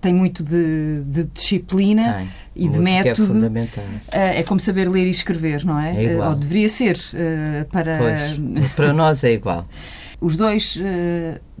tem 0.00 0.14
muito 0.14 0.42
de, 0.42 1.02
de 1.04 1.24
disciplina 1.24 2.14
Tem. 2.14 2.28
e 2.56 2.60
de 2.62 2.78
Música 2.78 2.82
método. 2.82 3.22
É 3.22 3.26
fundamental. 3.34 3.84
Eh, 4.10 4.40
É 4.40 4.42
como 4.42 4.58
saber 4.58 4.88
ler 4.88 5.06
e 5.06 5.10
escrever, 5.10 5.66
não 5.66 5.78
é? 5.78 5.94
É 5.94 6.14
igual. 6.14 6.28
Eh, 6.28 6.30
Ou 6.30 6.36
deveria 6.36 6.68
ser 6.70 6.98
eh, 7.12 7.66
para. 7.70 7.98
Pois, 7.98 8.72
para 8.74 8.92
nós 8.94 9.22
é 9.22 9.32
igual. 9.32 9.66
Os 10.18 10.34
dois 10.34 10.80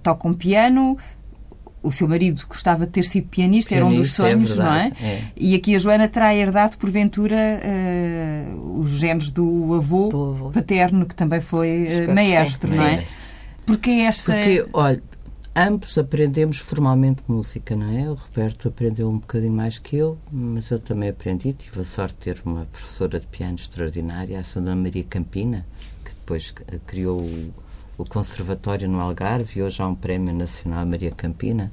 tocam 0.02 0.32
piano. 0.32 0.96
O 1.82 1.90
seu 1.90 2.06
marido 2.06 2.44
gostava 2.46 2.84
de 2.84 2.92
ter 2.92 3.04
sido 3.04 3.28
pianista, 3.28 3.74
era 3.74 3.86
um 3.86 3.94
dos 3.94 4.14
Pianista, 4.14 4.22
é 4.26 4.32
sonhos, 4.32 4.56
não 4.56 4.72
é? 4.74 4.92
é. 5.00 5.22
E 5.34 5.54
aqui 5.54 5.74
a 5.74 5.78
Joana 5.78 6.08
terá 6.08 6.34
herdado, 6.34 6.76
porventura, 6.76 7.34
eh, 7.36 8.44
os 8.76 8.90
genes 8.90 9.30
do 9.30 9.74
avô, 9.74 10.08
Do 10.10 10.30
avô. 10.30 10.50
paterno, 10.50 11.06
que 11.06 11.14
também 11.14 11.40
foi 11.40 11.86
eh, 11.88 12.06
que 12.06 12.12
maestro, 12.12 12.74
não 12.74 12.84
é? 12.84 12.96
sim. 12.98 13.06
Porque 13.64 13.90
esta. 13.90 14.32
Porque, 14.32 14.66
olha, 14.74 15.02
ambos 15.56 15.96
aprendemos 15.96 16.58
formalmente 16.58 17.22
música, 17.26 17.74
não 17.74 17.90
é? 17.98 18.10
O 18.10 18.14
Roberto 18.14 18.68
aprendeu 18.68 19.08
um 19.08 19.18
bocadinho 19.18 19.52
mais 19.52 19.78
que 19.78 19.96
eu, 19.96 20.18
mas 20.30 20.70
eu 20.70 20.78
também 20.78 21.08
aprendi. 21.08 21.52
Tive 21.54 21.80
a 21.80 21.84
sorte 21.84 22.14
de 22.14 22.34
ter 22.34 22.42
uma 22.44 22.66
professora 22.66 23.18
de 23.20 23.26
piano 23.26 23.54
extraordinária, 23.54 24.38
a 24.38 24.42
Sra. 24.42 24.76
Maria 24.76 25.04
Campina, 25.04 25.66
que 26.04 26.10
depois 26.10 26.52
eh, 26.68 26.78
criou 26.86 27.20
o, 27.20 27.54
o 28.00 28.04
Conservatório 28.08 28.88
no 28.88 29.00
Algarve 29.00 29.58
e 29.58 29.62
hoje 29.62 29.82
há 29.82 29.86
um 29.86 29.94
Prémio 29.94 30.34
Nacional 30.34 30.86
Maria 30.86 31.10
Campina. 31.10 31.70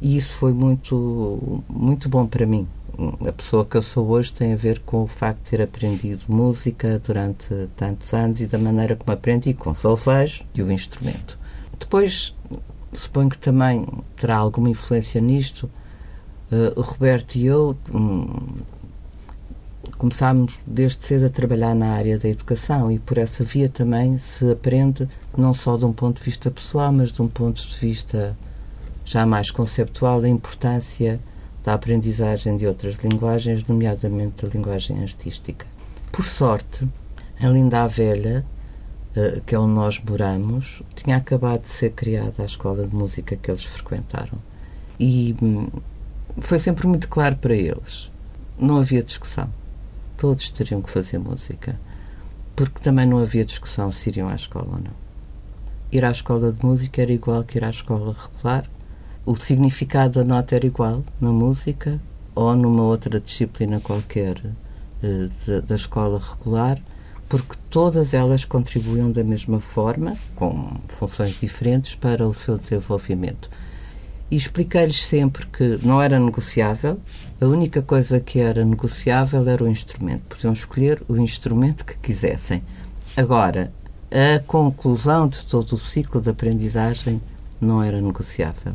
E 0.00 0.16
isso 0.16 0.34
foi 0.34 0.52
muito, 0.52 1.62
muito 1.68 2.08
bom 2.08 2.26
para 2.26 2.46
mim. 2.46 2.66
A 3.26 3.32
pessoa 3.32 3.64
que 3.64 3.76
eu 3.76 3.82
sou 3.82 4.08
hoje 4.08 4.32
tem 4.32 4.52
a 4.52 4.56
ver 4.56 4.80
com 4.80 5.02
o 5.02 5.06
facto 5.06 5.44
de 5.44 5.50
ter 5.50 5.62
aprendido 5.62 6.24
música 6.28 7.00
durante 7.04 7.68
tantos 7.76 8.12
anos 8.12 8.40
e 8.40 8.46
da 8.46 8.58
maneira 8.58 8.96
como 8.96 9.12
aprendi, 9.12 9.54
com 9.54 9.74
solfejo 9.74 10.44
e 10.54 10.62
o 10.62 10.70
instrumento. 10.70 11.38
Depois, 11.78 12.34
suponho 12.92 13.30
que 13.30 13.38
também 13.38 13.86
terá 14.16 14.36
alguma 14.36 14.68
influência 14.70 15.20
nisto. 15.20 15.70
eh, 16.50 16.72
o 16.76 16.82
Roberto 16.82 17.36
e 17.36 17.46
eu 17.46 17.76
hum, 17.94 18.56
começámos 19.96 20.60
desde 20.66 21.04
cedo 21.04 21.26
a 21.26 21.30
trabalhar 21.30 21.74
na 21.74 21.92
área 21.92 22.18
da 22.18 22.28
educação 22.28 22.90
e 22.90 22.98
por 22.98 23.18
essa 23.18 23.44
via 23.44 23.68
também 23.68 24.18
se 24.18 24.50
aprende 24.50 25.08
não 25.36 25.54
só 25.54 25.76
de 25.76 25.84
um 25.84 25.92
ponto 25.92 26.18
de 26.18 26.24
vista 26.24 26.50
pessoal, 26.50 26.92
mas 26.92 27.12
de 27.12 27.22
um 27.22 27.28
ponto 27.28 27.66
de 27.66 27.76
vista 27.76 28.36
já 29.04 29.26
mais 29.26 29.50
conceptual 29.50 30.20
da 30.20 30.28
importância 30.28 31.20
da 31.64 31.74
aprendizagem 31.74 32.56
de 32.56 32.66
outras 32.66 32.96
linguagens, 32.96 33.64
nomeadamente 33.66 34.44
da 34.44 34.52
linguagem 34.52 35.00
artística. 35.00 35.66
Por 36.10 36.24
sorte, 36.24 36.88
em 37.40 37.52
Linda 37.52 37.84
a 37.84 37.86
Velha, 37.86 38.44
eh, 39.14 39.40
que 39.46 39.54
é 39.54 39.58
onde 39.58 39.74
nós 39.74 40.00
moramos, 40.02 40.82
tinha 40.96 41.16
acabado 41.16 41.62
de 41.62 41.70
ser 41.70 41.90
criada 41.90 42.42
a 42.42 42.44
escola 42.44 42.86
de 42.86 42.94
música 42.94 43.36
que 43.36 43.50
eles 43.50 43.62
frequentaram. 43.62 44.38
E 44.98 45.36
hum, 45.40 45.68
foi 46.38 46.58
sempre 46.58 46.86
muito 46.86 47.08
claro 47.08 47.36
para 47.36 47.54
eles. 47.54 48.10
Não 48.58 48.78
havia 48.78 49.02
discussão. 49.02 49.48
Todos 50.16 50.48
teriam 50.50 50.82
que 50.82 50.90
fazer 50.90 51.18
música. 51.18 51.78
Porque 52.54 52.80
também 52.80 53.06
não 53.06 53.18
havia 53.18 53.44
discussão 53.44 53.90
se 53.90 54.08
iriam 54.10 54.28
à 54.28 54.34
escola 54.34 54.68
ou 54.68 54.78
não. 54.78 55.01
Ir 55.92 56.06
à 56.06 56.10
escola 56.10 56.50
de 56.50 56.64
música 56.64 57.02
era 57.02 57.12
igual 57.12 57.44
que 57.44 57.58
ir 57.58 57.64
à 57.64 57.68
escola 57.68 58.16
regular. 58.18 58.64
O 59.26 59.36
significado 59.36 60.20
da 60.20 60.24
nota 60.24 60.56
era 60.56 60.66
igual 60.66 61.04
na 61.20 61.30
música 61.30 62.00
ou 62.34 62.56
numa 62.56 62.82
outra 62.82 63.20
disciplina 63.20 63.78
qualquer 63.78 64.40
eh, 65.02 65.28
da, 65.46 65.60
da 65.60 65.74
escola 65.74 66.18
regular, 66.18 66.80
porque 67.28 67.56
todas 67.68 68.14
elas 68.14 68.46
contribuíam 68.46 69.12
da 69.12 69.22
mesma 69.22 69.60
forma, 69.60 70.16
com 70.34 70.78
funções 70.88 71.38
diferentes, 71.38 71.94
para 71.94 72.26
o 72.26 72.32
seu 72.32 72.56
desenvolvimento. 72.56 73.50
E 74.30 74.36
expliquei-lhes 74.36 75.04
sempre 75.04 75.44
que 75.46 75.78
não 75.82 76.00
era 76.00 76.18
negociável, 76.18 76.98
a 77.38 77.44
única 77.44 77.82
coisa 77.82 78.18
que 78.18 78.40
era 78.40 78.64
negociável 78.64 79.46
era 79.46 79.62
o 79.62 79.68
instrumento. 79.68 80.22
Podiam 80.36 80.54
escolher 80.54 81.02
o 81.06 81.18
instrumento 81.18 81.84
que 81.84 81.98
quisessem. 81.98 82.62
Agora, 83.14 83.70
a 84.12 84.38
conclusão 84.40 85.26
de 85.26 85.44
todo 85.46 85.76
o 85.76 85.78
ciclo 85.78 86.20
de 86.20 86.28
aprendizagem 86.28 87.20
não 87.58 87.82
era 87.82 87.98
negociável. 87.98 88.74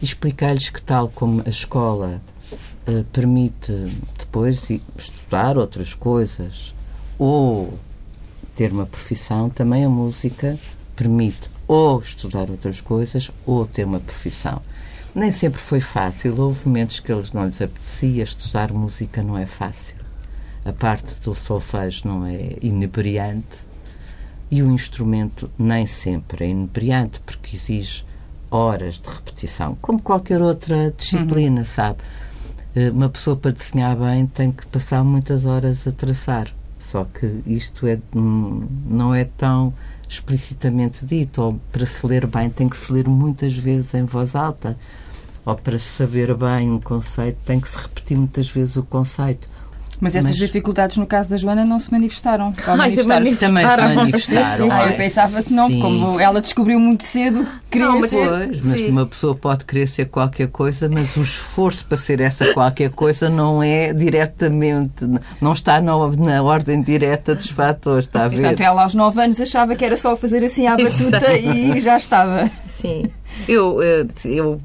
Expliquei-lhes 0.00 0.70
que, 0.70 0.80
tal 0.80 1.08
como 1.08 1.42
a 1.44 1.50
escola 1.50 2.22
eh, 2.86 3.04
permite 3.12 3.72
depois 4.18 4.66
estudar 4.96 5.58
outras 5.58 5.94
coisas 5.94 6.74
ou 7.18 7.78
ter 8.54 8.72
uma 8.72 8.86
profissão, 8.86 9.50
também 9.50 9.84
a 9.84 9.88
música 9.90 10.58
permite 10.96 11.50
ou 11.68 12.00
estudar 12.00 12.50
outras 12.50 12.80
coisas 12.80 13.30
ou 13.44 13.66
ter 13.66 13.84
uma 13.84 14.00
profissão. 14.00 14.62
Nem 15.14 15.30
sempre 15.30 15.60
foi 15.60 15.80
fácil, 15.80 16.40
houve 16.40 16.66
momentos 16.66 16.98
que 16.98 17.12
eles 17.12 17.30
não 17.30 17.44
lhes 17.44 17.60
apetecia, 17.60 18.24
estudar 18.24 18.72
música 18.72 19.22
não 19.22 19.36
é 19.36 19.44
fácil. 19.44 19.96
A 20.64 20.72
parte 20.72 21.14
do 21.22 21.34
solfejo 21.34 22.08
não 22.08 22.26
é 22.26 22.56
inebriante, 22.62 23.58
E 24.52 24.62
o 24.62 24.70
instrumento 24.70 25.50
nem 25.58 25.86
sempre 25.86 26.44
é 26.44 26.48
inebriante, 26.48 27.18
porque 27.20 27.56
exige 27.56 28.04
horas 28.50 29.00
de 29.00 29.08
repetição, 29.08 29.78
como 29.80 30.02
qualquer 30.02 30.42
outra 30.42 30.92
disciplina, 30.94 31.60
uhum. 31.60 31.64
sabe? 31.64 31.98
Eh, 32.76 32.90
uma 32.90 33.08
pessoa 33.08 33.34
para 33.34 33.50
desenhar 33.50 33.96
bem 33.96 34.26
tem 34.26 34.52
que 34.52 34.66
passar 34.66 35.02
muitas 35.02 35.46
horas 35.46 35.86
a 35.86 35.92
traçar. 35.92 36.52
Só 36.78 37.04
que 37.04 37.42
isto 37.46 37.86
é, 37.86 37.98
hum, 38.14 38.66
não 38.86 39.14
é 39.14 39.24
tão 39.24 39.72
explicitamente 40.06 41.06
dito. 41.06 41.40
Ou 41.40 41.60
para 41.72 41.86
se 41.86 42.06
ler 42.06 42.26
bem 42.26 42.50
tem 42.50 42.68
que 42.68 42.76
se 42.76 42.92
ler 42.92 43.08
muitas 43.08 43.56
vezes 43.56 43.94
em 43.94 44.04
voz 44.04 44.36
alta. 44.36 44.76
Ou 45.46 45.56
para 45.56 45.78
saber 45.78 46.34
bem 46.34 46.70
um 46.70 46.78
conceito 46.78 47.38
tem 47.46 47.58
que 47.58 47.70
se 47.70 47.78
repetir 47.78 48.18
muitas 48.18 48.50
vezes 48.50 48.76
o 48.76 48.82
conceito. 48.82 49.48
Mas 50.02 50.16
essas 50.16 50.30
Mas... 50.30 50.38
dificuldades, 50.38 50.96
no 50.96 51.06
caso 51.06 51.30
da 51.30 51.36
Joana, 51.36 51.64
não 51.64 51.78
se 51.78 51.92
manifestaram. 51.92 52.52
Ai. 52.66 52.96
Também 52.96 52.96
se 53.36 53.52
manifestaram. 53.52 54.68
Ah, 54.68 54.88
eu 54.88 54.96
pensava 54.96 55.40
que 55.44 55.52
não, 55.52 55.68
Sim. 55.68 55.78
como 55.78 56.18
ela 56.18 56.40
descobriu 56.40 56.80
muito 56.80 57.04
cedo, 57.04 57.46
queria 57.70 57.86
não, 57.86 58.00
mas, 58.00 58.10
ser. 58.10 58.28
Pois, 58.28 58.64
mas 58.64 58.80
uma 58.80 59.06
pessoa 59.06 59.36
pode 59.36 59.64
querer 59.64 59.86
ser 59.86 60.06
qualquer 60.06 60.48
coisa, 60.48 60.88
mas 60.88 61.14
o 61.16 61.22
esforço 61.22 61.86
para 61.86 61.96
ser 61.96 62.20
essa 62.20 62.52
qualquer 62.52 62.90
coisa 62.90 63.30
não 63.30 63.62
é 63.62 63.92
diretamente, 63.92 65.06
não 65.40 65.52
está 65.52 65.80
na, 65.80 65.92
na 66.08 66.42
ordem 66.42 66.82
direta 66.82 67.36
dos 67.36 67.50
fatores, 67.50 68.06
está 68.06 68.24
a 68.24 68.28
ver? 68.28 68.40
Portanto, 68.40 68.60
ela 68.60 68.82
aos 68.82 68.96
9 68.96 69.22
anos 69.22 69.40
achava 69.40 69.76
que 69.76 69.84
era 69.84 69.96
só 69.96 70.16
fazer 70.16 70.42
assim 70.44 70.66
à 70.66 70.76
batuta 70.76 71.32
e 71.36 71.78
já 71.78 71.96
estava. 71.96 72.50
Sim. 72.68 73.04
Eu, 73.48 73.80
eu, 73.80 74.08
eu 74.24 74.60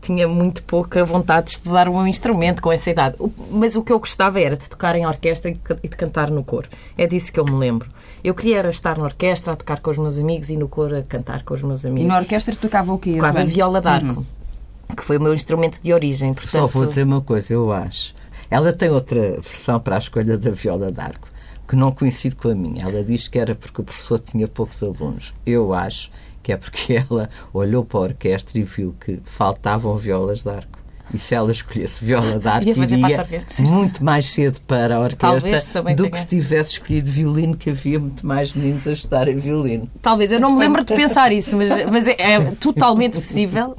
tinha 0.00 0.26
muito 0.26 0.62
pouca 0.62 1.04
vontade 1.04 1.46
de 1.46 1.52
estudar 1.52 1.88
um 1.88 2.06
instrumento 2.06 2.62
com 2.62 2.72
essa 2.72 2.90
idade. 2.90 3.16
Mas 3.50 3.76
o 3.76 3.82
que 3.82 3.92
eu 3.92 3.98
gostava 3.98 4.40
era 4.40 4.56
de 4.56 4.68
tocar 4.68 4.96
em 4.96 5.06
orquestra 5.06 5.50
e 5.50 5.88
de 5.88 5.96
cantar 5.96 6.30
no 6.30 6.44
coro. 6.44 6.68
É 6.96 7.06
disso 7.06 7.32
que 7.32 7.40
eu 7.40 7.44
me 7.44 7.52
lembro. 7.52 7.88
Eu 8.22 8.34
queria 8.34 8.58
era 8.58 8.70
estar 8.70 8.98
na 8.98 9.04
orquestra 9.04 9.52
a 9.52 9.56
tocar 9.56 9.80
com 9.80 9.90
os 9.90 9.98
meus 9.98 10.18
amigos 10.18 10.50
e 10.50 10.56
no 10.56 10.68
coro 10.68 10.96
a 10.96 11.02
cantar 11.02 11.44
com 11.44 11.54
os 11.54 11.62
meus 11.62 11.84
amigos. 11.84 12.04
E 12.04 12.06
na 12.06 12.18
orquestra 12.18 12.54
tocava 12.56 12.92
o 12.92 12.98
quê? 12.98 13.14
Tocava 13.14 13.44
viola 13.44 13.80
d'arco, 13.80 14.06
uhum. 14.06 14.96
que 14.96 15.04
foi 15.04 15.18
o 15.18 15.20
meu 15.20 15.32
instrumento 15.32 15.80
de 15.80 15.92
origem. 15.92 16.34
Portanto... 16.34 16.60
Só 16.60 16.66
vou 16.66 16.86
dizer 16.86 17.04
uma 17.04 17.20
coisa, 17.20 17.52
eu 17.52 17.72
acho. 17.72 18.14
Ela 18.50 18.72
tem 18.72 18.90
outra 18.90 19.32
versão 19.40 19.78
para 19.78 19.96
a 19.96 19.98
escolha 19.98 20.36
da 20.36 20.50
viola 20.50 20.90
d'arco, 20.90 21.28
que 21.68 21.76
não 21.76 21.92
coincide 21.92 22.34
com 22.34 22.48
a 22.48 22.54
minha. 22.54 22.82
Ela 22.82 23.04
diz 23.04 23.28
que 23.28 23.38
era 23.38 23.54
porque 23.54 23.80
o 23.80 23.84
professor 23.84 24.18
tinha 24.18 24.48
poucos 24.48 24.82
alunos. 24.82 25.32
Eu 25.46 25.72
acho 25.72 26.10
que 26.48 26.52
é 26.52 26.56
porque 26.56 26.94
ela 27.10 27.28
olhou 27.52 27.84
para 27.84 28.00
a 28.00 28.02
orquestra 28.04 28.58
e 28.58 28.62
viu 28.62 28.94
que 28.98 29.20
faltavam 29.24 29.94
violas 29.98 30.42
de 30.42 30.48
arco. 30.48 30.78
E 31.12 31.18
se 31.18 31.34
ela 31.34 31.50
escolhesse 31.50 32.02
viola 32.02 32.38
de 32.38 32.48
arco, 32.48 32.68
iria 32.68 33.26
muito 33.60 34.02
mais 34.02 34.26
cedo 34.26 34.60
para 34.66 34.96
a 34.96 35.00
orquestra 35.00 35.82
do 35.82 35.94
tenha. 35.94 36.10
que 36.10 36.18
se 36.18 36.26
tivesse 36.26 36.72
escolhido 36.72 37.10
violino, 37.10 37.56
que 37.56 37.70
havia 37.70 37.98
muito 37.98 38.26
mais 38.26 38.52
meninos 38.54 38.86
a 38.86 38.92
estudarem 38.92 39.36
violino. 39.36 39.90
Talvez, 40.00 40.32
eu 40.32 40.40
não 40.40 40.52
me 40.52 40.58
lembro 40.58 40.82
de 40.84 40.92
pensar 40.96 41.32
isso, 41.32 41.54
mas, 41.54 41.68
mas 41.90 42.06
é, 42.06 42.16
é, 42.18 42.40
totalmente 42.52 43.20
possível 43.20 43.76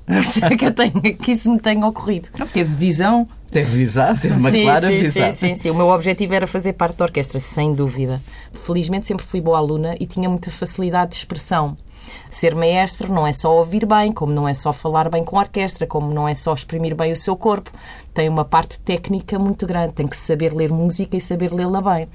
que, 0.57 0.65
eu 0.65 0.71
tenha, 0.71 1.13
que 1.13 1.31
isso 1.31 1.51
me 1.51 1.59
tenha 1.59 1.85
ocorrido. 1.85 2.29
Não, 2.37 2.47
teve 2.47 2.71
visão 2.73 3.27
Teve 3.51 3.77
visão, 3.77 4.15
teve 4.15 4.35
uma 4.35 4.51
sim, 4.51 4.61
clara 4.61 4.87
sim, 4.87 4.99
visão. 4.99 5.31
Sim, 5.31 5.37
sim, 5.37 5.55
sim. 5.55 5.69
O 5.71 5.75
meu 5.75 5.87
objetivo 5.89 6.35
era 6.35 6.45
fazer 6.45 6.73
parte 6.73 6.97
da 6.97 7.05
orquestra, 7.05 7.39
sem 7.39 7.73
dúvida. 7.73 8.21
Felizmente 8.51 9.07
sempre 9.07 9.25
fui 9.25 9.41
boa 9.41 9.57
aluna 9.57 9.95
e 9.99 10.05
tinha 10.05 10.29
muita 10.29 10.51
facilidade 10.51 11.11
de 11.11 11.17
expressão. 11.17 11.75
Ser 12.29 12.55
maestro 12.55 13.11
não 13.11 13.25
é 13.25 13.31
só 13.31 13.57
ouvir 13.57 13.85
bem, 13.85 14.11
como 14.11 14.31
não 14.31 14.47
é 14.47 14.53
só 14.53 14.71
falar 14.71 15.09
bem 15.09 15.23
com 15.23 15.37
a 15.37 15.41
orquestra, 15.41 15.87
como 15.87 16.13
não 16.13 16.27
é 16.27 16.35
só 16.35 16.53
exprimir 16.53 16.95
bem 16.95 17.11
o 17.11 17.15
seu 17.15 17.35
corpo. 17.35 17.71
Tem 18.13 18.27
uma 18.27 18.43
parte 18.43 18.79
técnica 18.79 19.39
muito 19.39 19.65
grande, 19.65 19.93
tem 19.93 20.07
que 20.07 20.17
saber 20.17 20.53
ler 20.53 20.71
música 20.71 21.15
e 21.15 21.21
saber 21.21 21.53
lê-la 21.53 21.81
bem. 21.81 22.05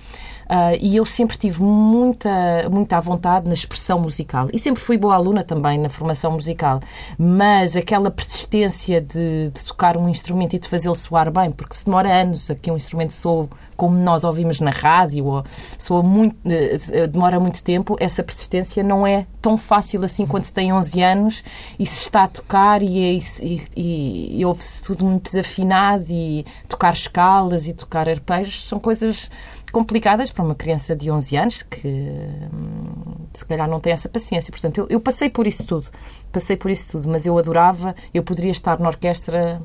Uh, 0.45 0.77
e 0.81 0.97
eu 0.97 1.07
sempre 1.07 1.37
tive 1.37 1.63
muita, 1.63 2.69
muita 2.71 3.01
vontade 3.01 3.49
na 3.49 3.55
expressão 3.55 3.99
musical. 3.99 4.49
E 4.53 4.59
sempre 4.59 4.83
fui 4.83 4.99
boa 4.99 5.15
aluna 5.15 5.43
também 5.43 5.79
na 5.79 5.89
formação 5.89 6.33
musical. 6.33 6.81
Mas 7.19 7.77
aquela 7.77 8.11
persistência 8.11 9.01
de, 9.01 9.51
de 9.51 9.65
tocar 9.65 9.97
um 9.97 10.09
instrumento 10.09 10.55
e 10.55 10.59
de 10.59 10.69
fazê-lo 10.69 10.95
soar 10.95 11.31
bem, 11.31 11.51
porque 11.51 11.75
se 11.75 11.87
demora 11.87 12.13
anos 12.13 12.51
a 12.51 12.55
que 12.55 12.71
um 12.71 12.77
instrumento 12.77 13.13
soe 13.13 13.49
como 13.77 13.97
nós 13.97 14.25
ouvimos 14.25 14.61
na 14.61 14.71
rádio, 14.71 15.27
ou 15.27 15.45
soa 15.79 16.03
muito, 16.03 16.37
uh, 16.47 17.09
demora 17.09 17.39
muito 17.41 17.63
tempo, 17.63 17.97
essa 17.99 18.23
persistência 18.23 18.83
não 18.83 19.07
é 19.07 19.27
tão 19.41 19.59
fácil 19.59 20.05
assim 20.05 20.27
quando 20.27 20.45
se 20.45 20.55
tem 20.55 20.73
11 20.73 21.03
anos 21.03 21.45
e 21.79 21.87
se 21.87 22.03
está 22.03 22.25
a 22.25 22.29
tocar 22.29 22.83
e, 22.83 23.19
e, 23.19 23.63
e, 23.77 24.41
e 24.41 24.45
ouve-se 24.45 24.83
tudo 24.83 25.05
muito 25.05 25.25
desafinado 25.25 26.07
e 26.11 26.47
tocar 26.69 26.93
escalas 26.93 27.69
e 27.69 27.75
tocar 27.75 28.09
arpejos 28.09 28.67
são 28.67 28.79
coisas 28.79 29.31
complicadas 29.75 30.31
para 30.31 30.45
uma 30.45 30.55
criança 30.55 30.95
de 30.95 31.11
11 31.11 31.37
anos 31.37 31.63
que 31.63 31.89
hum, 31.89 33.27
se 33.35 33.45
calhar 33.45 33.69
não 33.69 33.81
tem 33.81 33.93
essa 33.93 34.09
paciência. 34.09 34.53
Portanto, 34.53 34.79
eu, 34.79 34.87
eu, 34.89 35.01
passei 35.01 35.29
por 35.29 35.49
isso 35.49 35.67
tudo, 35.67 35.87
passei 36.31 36.57
por 36.57 36.71
isso 36.71 36.93
tudo, 36.93 37.09
mas 37.09 37.27
eu 37.27 37.37
adorava, 37.37 37.95
eu 38.15 38.23
poderia 38.23 38.53
estar 38.53 38.79
na 38.79 38.89
orquestra 38.89 39.61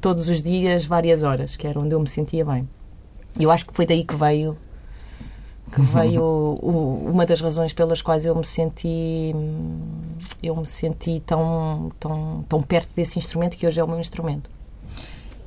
todos 0.00 0.30
os 0.30 0.40
dias, 0.40 0.86
várias 0.86 1.22
horas, 1.22 1.56
que 1.58 1.66
era 1.66 1.78
onde 1.78 1.94
eu 1.94 2.00
me 2.00 2.08
sentia 2.08 2.44
bem. 2.44 2.66
E 3.38 3.44
eu 3.44 3.50
acho 3.50 3.66
que 3.66 3.74
foi 3.74 3.86
daí 3.86 4.04
que 4.04 4.14
veio 4.14 4.56
que 5.72 5.80
veio 5.92 6.22
o, 6.22 7.10
uma 7.10 7.24
das 7.24 7.40
razões 7.40 7.72
pelas 7.72 8.02
quais 8.02 8.26
eu 8.26 8.34
me 8.34 8.44
senti 8.44 9.34
eu 10.42 10.56
me 10.56 10.66
senti 10.66 11.22
tão 11.24 11.92
tão 11.98 12.44
tão 12.48 12.62
perto 12.62 12.90
desse 12.94 13.18
instrumento 13.18 13.56
que 13.56 13.66
hoje 13.66 13.80
é 13.80 13.84
o 13.84 13.88
meu 13.88 14.00
instrumento. 14.00 14.50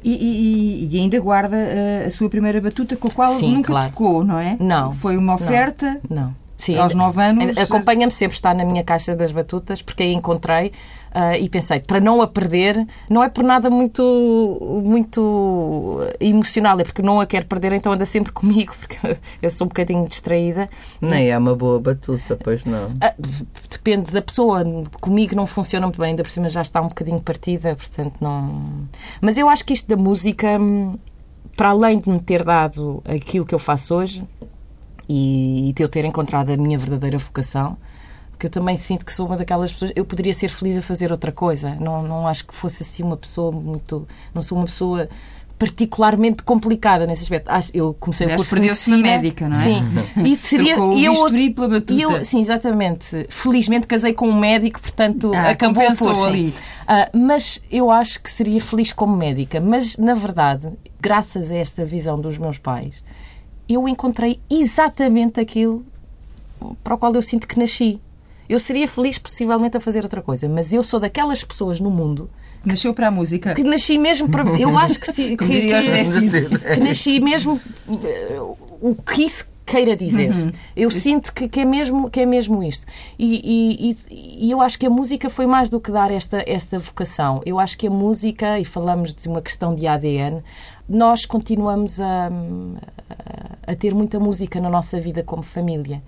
E, 0.05 0.11
e, 0.11 0.89
e, 0.93 0.99
ainda 0.99 1.17
guarda 1.21 1.55
a, 1.55 2.07
a, 2.07 2.11
sua 2.11 2.29
primeira 2.29 2.59
batuta 2.59 2.97
com 2.97 3.07
a 3.07 3.11
qual 3.11 3.33
Sim, 3.35 3.55
nunca 3.55 3.67
claro. 3.67 3.89
tocou, 3.89 4.25
não 4.25 4.37
é? 4.37 4.57
Não. 4.59 4.91
Foi 4.91 5.15
uma 5.15 5.35
oferta? 5.35 6.01
Não. 6.09 6.23
não. 6.23 6.35
Sim, 6.57 6.77
aos 6.77 6.93
nove 6.95 7.21
anos. 7.21 7.57
Acompanha-me 7.57 8.11
sempre, 8.11 8.35
está 8.35 8.53
na 8.53 8.63
minha 8.63 8.83
caixa 8.83 9.15
das 9.15 9.31
batutas, 9.31 9.81
porque 9.81 10.03
aí 10.03 10.13
encontrei 10.13 10.71
uh, 11.13 11.35
e 11.39 11.47
pensei, 11.49 11.79
para 11.79 11.99
não 11.99 12.21
a 12.21 12.27
perder, 12.27 12.85
não 13.09 13.23
é 13.23 13.29
por 13.29 13.43
nada 13.43 13.69
muito, 13.69 14.01
muito 14.83 15.99
emocional, 16.19 16.79
é 16.79 16.83
porque 16.83 17.01
não 17.01 17.21
a 17.21 17.25
quero 17.25 17.45
perder, 17.45 17.73
então 17.73 17.91
anda 17.91 18.05
sempre 18.05 18.31
comigo, 18.33 18.73
porque 18.79 19.17
eu 19.41 19.49
sou 19.49 19.65
um 19.65 19.69
bocadinho 19.69 20.07
distraída. 20.07 20.69
Nem 20.99 21.29
é 21.29 21.37
uma 21.37 21.55
boa 21.55 21.79
batuta, 21.79 22.35
pois 22.35 22.65
não. 22.65 22.87
Uh, 22.87 23.45
depende 23.69 24.11
da 24.11 24.21
pessoa. 24.21 24.63
Comigo 24.99 25.35
não 25.35 25.45
funciona 25.45 25.85
muito 25.85 25.99
bem, 25.99 26.11
ainda 26.11 26.23
por 26.23 26.31
cima 26.31 26.49
já 26.49 26.61
está 26.61 26.81
um 26.81 26.87
bocadinho 26.87 27.21
partida, 27.21 27.75
portanto 27.75 28.15
não. 28.19 28.87
Mas 29.21 29.37
eu 29.37 29.47
acho 29.49 29.63
que 29.63 29.73
isto 29.73 29.87
da 29.87 29.97
música, 29.97 30.47
para 31.55 31.69
além 31.69 31.99
de 31.99 32.09
me 32.09 32.19
ter 32.19 32.43
dado 32.43 33.01
aquilo 33.05 33.45
que 33.45 33.53
eu 33.53 33.59
faço 33.59 33.95
hoje, 33.95 34.23
e, 35.07 35.73
de 35.75 35.83
eu 35.83 35.89
ter 35.89 36.05
encontrado 36.05 36.49
a 36.51 36.57
minha 36.57 36.77
verdadeira 36.77 37.17
vocação, 37.17 37.77
que 38.37 38.47
eu 38.47 38.49
também 38.49 38.77
sinto 38.77 39.05
que 39.05 39.13
sou 39.13 39.25
uma 39.25 39.37
daquelas 39.37 39.71
pessoas. 39.71 39.91
Eu 39.95 40.05
poderia 40.05 40.33
ser 40.33 40.49
feliz 40.49 40.77
a 40.77 40.81
fazer 40.81 41.11
outra 41.11 41.31
coisa. 41.31 41.75
Não, 41.75 42.03
não 42.03 42.27
acho 42.27 42.45
que 42.45 42.53
fosse 42.53 42.83
assim 42.83 43.03
uma 43.03 43.17
pessoa 43.17 43.51
muito. 43.51 44.07
Não 44.33 44.41
sou 44.41 44.57
uma 44.57 44.65
pessoa 44.65 45.09
particularmente 45.57 46.43
complicada 46.43 47.07
nesse 47.07 47.23
aspecto. 47.23 47.49
Eu 47.73 47.95
comecei 47.97 48.27
o 48.27 48.35
curso 48.35 48.55
de 48.55 48.61
medicina. 48.61 48.97
médica, 48.97 49.47
não 49.47 49.55
é? 49.57 49.63
Sim. 49.63 49.83
E 50.25 50.35
seria 50.35 50.75
Trocou 50.75 50.99
eu, 50.99 51.53
pela 51.53 51.69
batuta. 51.69 51.93
Eu, 51.93 52.25
sim, 52.25 52.41
exatamente. 52.41 53.25
Felizmente 53.29 53.87
casei 53.87 54.13
com 54.13 54.27
um 54.27 54.37
médico, 54.37 54.81
portanto 54.81 55.31
ah, 55.33 55.51
acabou 55.51 55.83
por 55.95 56.27
ali. 56.27 56.49
Uh, 56.49 57.17
mas 57.17 57.61
eu 57.71 57.89
acho 57.89 58.21
que 58.21 58.29
seria 58.29 58.59
feliz 58.59 58.91
como 58.91 59.15
médica. 59.15 59.61
Mas 59.61 59.95
na 59.95 60.13
verdade, 60.13 60.69
graças 60.99 61.49
a 61.49 61.55
esta 61.55 61.85
visão 61.85 62.19
dos 62.19 62.37
meus 62.37 62.57
pais, 62.57 63.01
eu 63.69 63.87
encontrei 63.87 64.41
exatamente 64.49 65.39
aquilo 65.39 65.85
para 66.83 66.95
o 66.95 66.97
qual 66.97 67.13
eu 67.13 67.21
sinto 67.21 67.47
que 67.47 67.57
nasci. 67.57 68.01
Eu 68.47 68.59
seria 68.59 68.87
feliz, 68.87 69.17
possivelmente, 69.17 69.77
a 69.77 69.79
fazer 69.79 70.03
outra 70.03 70.21
coisa, 70.21 70.47
mas 70.49 70.73
eu 70.73 70.83
sou 70.83 70.99
daquelas 70.99 71.43
pessoas 71.43 71.79
no 71.79 71.89
mundo. 71.89 72.29
Nasceu 72.65 72.93
para 72.93 73.07
a 73.07 73.11
música. 73.11 73.53
Que 73.53 73.63
nasci 73.63 73.97
mesmo 73.97 74.29
para. 74.29 74.43
Eu 74.57 74.77
acho 74.77 74.99
que 74.99 75.11
sim. 75.11 75.35
Que, 75.37 75.45
que, 75.45 75.67
que, 75.67 76.59
que, 76.59 76.79
nasci 76.79 77.19
mesmo. 77.19 77.59
Eh, 78.03 78.39
o 78.81 78.95
que 78.95 79.23
isso 79.23 79.45
queira 79.65 79.95
dizer. 79.95 80.31
Uhum. 80.31 80.51
Eu 80.75 80.91
sinto 80.91 81.33
que, 81.33 81.47
que, 81.47 81.61
é 81.61 81.65
mesmo, 81.65 82.09
que 82.09 82.21
é 82.21 82.25
mesmo 82.25 82.61
isto. 82.63 82.85
E, 83.17 83.97
e, 84.09 84.45
e, 84.45 84.51
eu 84.51 84.61
acho 84.61 84.77
que 84.77 84.85
a 84.85 84.89
música 84.89 85.29
foi 85.29 85.47
mais 85.47 85.69
do 85.69 85.79
que 85.79 85.91
dar 85.91 86.11
esta, 86.11 86.43
esta 86.45 86.77
vocação. 86.79 87.41
Eu 87.45 87.59
acho 87.59 87.77
que 87.77 87.87
a 87.87 87.89
música, 87.89 88.59
e 88.59 88.65
falamos 88.65 89.13
de 89.13 89.27
uma 89.27 89.41
questão 89.41 89.73
de 89.73 89.87
ADN, 89.87 90.43
nós 90.87 91.25
continuamos 91.25 91.99
a, 91.99 92.29
a 93.65 93.75
ter 93.75 93.93
muita 93.93 94.19
música 94.19 94.59
na 94.59 94.69
nossa 94.69 94.99
vida 94.99 95.23
como 95.23 95.41
família. 95.41 96.01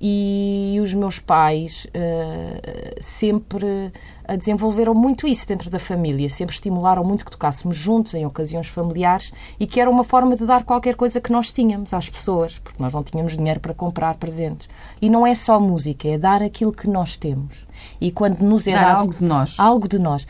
E 0.00 0.78
os 0.80 0.94
meus 0.94 1.18
pais 1.18 1.86
uh, 1.86 2.98
sempre 3.00 3.92
desenvolveram 4.36 4.94
muito 4.94 5.26
isso 5.26 5.48
dentro 5.48 5.70
da 5.70 5.78
família, 5.78 6.28
sempre 6.28 6.54
estimularam 6.54 7.02
muito 7.02 7.24
que 7.24 7.30
tocássemos 7.30 7.76
juntos 7.76 8.14
em 8.14 8.26
ocasiões 8.26 8.66
familiares 8.66 9.32
e 9.58 9.66
que 9.66 9.80
era 9.80 9.90
uma 9.90 10.04
forma 10.04 10.36
de 10.36 10.46
dar 10.46 10.64
qualquer 10.64 10.94
coisa 10.94 11.20
que 11.20 11.32
nós 11.32 11.50
tínhamos 11.50 11.94
às 11.94 12.08
pessoas, 12.08 12.58
porque 12.58 12.80
nós 12.80 12.92
não 12.92 13.02
tínhamos 13.02 13.36
dinheiro 13.36 13.58
para 13.58 13.74
comprar 13.74 14.14
presentes. 14.16 14.68
E 15.00 15.08
não 15.08 15.26
é 15.26 15.34
só 15.34 15.58
música, 15.58 16.06
é 16.06 16.18
dar 16.18 16.42
aquilo 16.42 16.72
que 16.72 16.88
nós 16.88 17.16
temos. 17.16 17.66
E 18.00 18.12
quando 18.12 18.40
nos 18.40 18.68
é 18.68 18.74
dar 18.74 18.84
dado 18.84 18.98
algo 18.98 19.14
de 19.14 19.24
nós. 19.24 19.58
Algo 19.58 19.88
de 19.88 19.98
nós. 19.98 20.26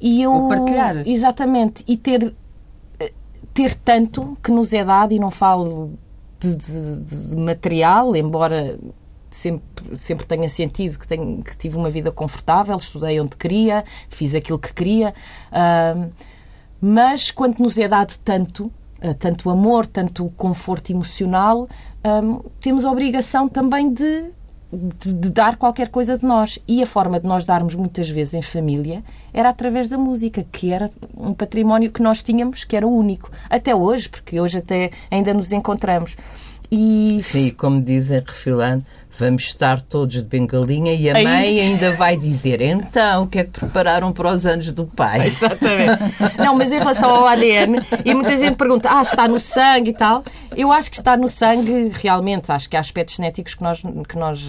E 0.00 0.22
eu, 0.22 0.32
Ou 0.32 0.48
partilhar. 0.48 1.08
Exatamente. 1.08 1.82
E 1.88 1.96
ter 1.96 2.34
ter 3.58 3.74
tanto 3.74 4.38
que 4.40 4.52
nos 4.52 4.72
é 4.72 4.84
dado, 4.84 5.12
e 5.12 5.18
não 5.18 5.32
falo 5.32 5.90
de, 6.38 6.54
de, 6.54 6.96
de 6.96 7.36
material, 7.36 8.14
embora 8.14 8.78
sempre, 9.30 9.98
sempre 10.00 10.26
tenha 10.26 10.48
sentido 10.48 10.98
que, 10.98 11.06
tenho, 11.06 11.42
que 11.42 11.56
tive 11.56 11.76
uma 11.76 11.90
vida 11.90 12.10
confortável, 12.10 12.76
estudei 12.76 13.20
onde 13.20 13.36
queria, 13.36 13.84
fiz 14.08 14.34
aquilo 14.34 14.58
que 14.58 14.72
queria. 14.72 15.14
Uh, 15.50 16.10
mas 16.80 17.30
quando 17.30 17.58
nos 17.60 17.78
é 17.78 17.88
dado 17.88 18.14
tanto, 18.24 18.66
uh, 19.02 19.14
tanto 19.18 19.50
amor, 19.50 19.86
tanto 19.86 20.28
conforto 20.36 20.90
emocional, 20.90 21.68
temos 22.60 22.86
a 22.86 22.90
obrigação 22.90 23.48
também 23.48 23.92
de 23.92 24.32
de, 24.72 25.14
de, 25.14 25.30
dar 25.30 25.56
qualquer 25.56 25.88
coisa 25.88 26.18
de 26.18 26.24
nós. 26.24 26.58
E 26.68 26.82
a 26.82 26.86
forma 26.86 27.18
de 27.18 27.26
nós 27.26 27.44
darmos 27.44 27.74
muitas 27.74 28.08
vezes 28.08 28.34
em 28.34 28.42
família 28.42 29.02
era 29.32 29.48
através 29.48 29.88
da 29.88 29.96
música, 29.96 30.44
que 30.50 30.72
era 30.72 30.90
um 31.16 31.32
património 31.32 31.90
que 31.90 32.02
nós 32.02 32.22
tínhamos, 32.22 32.64
que 32.64 32.76
era 32.76 32.86
único. 32.86 33.30
Até 33.48 33.74
hoje, 33.74 34.08
porque 34.08 34.40
hoje 34.40 34.58
até 34.58 34.90
ainda 35.10 35.32
nos 35.32 35.52
encontramos. 35.52 36.16
E... 36.70 37.20
Sim, 37.22 37.50
como 37.50 37.80
dizem, 37.80 38.20
refilando, 38.20 38.84
vamos 39.18 39.42
estar 39.42 39.82
todos 39.82 40.14
de 40.14 40.22
bengalinha 40.22 40.94
e 40.94 41.10
a 41.10 41.16
Aí... 41.16 41.24
mãe 41.24 41.60
ainda 41.60 41.92
vai 41.92 42.16
dizer 42.16 42.62
então, 42.62 43.24
o 43.24 43.26
que 43.26 43.40
é 43.40 43.44
que 43.44 43.50
prepararam 43.50 44.12
para 44.12 44.30
os 44.30 44.46
anos 44.46 44.70
do 44.72 44.86
pai? 44.86 45.26
Exatamente. 45.28 45.98
Não, 46.38 46.54
mas 46.54 46.72
em 46.72 46.78
relação 46.78 47.10
ao 47.10 47.26
ADN, 47.26 47.80
e 48.04 48.14
muita 48.14 48.36
gente 48.36 48.56
pergunta, 48.56 48.88
ah, 48.90 49.02
está 49.02 49.26
no 49.26 49.40
sangue 49.40 49.90
e 49.90 49.92
tal. 49.92 50.22
Eu 50.56 50.70
acho 50.72 50.90
que 50.90 50.96
está 50.96 51.16
no 51.16 51.28
sangue 51.28 51.90
realmente. 51.94 52.50
Acho 52.50 52.68
que 52.68 52.76
há 52.76 52.80
aspectos 52.80 53.16
genéticos 53.16 53.54
que 53.54 53.62
nós, 53.62 53.82
que 54.08 54.16
nós, 54.16 54.44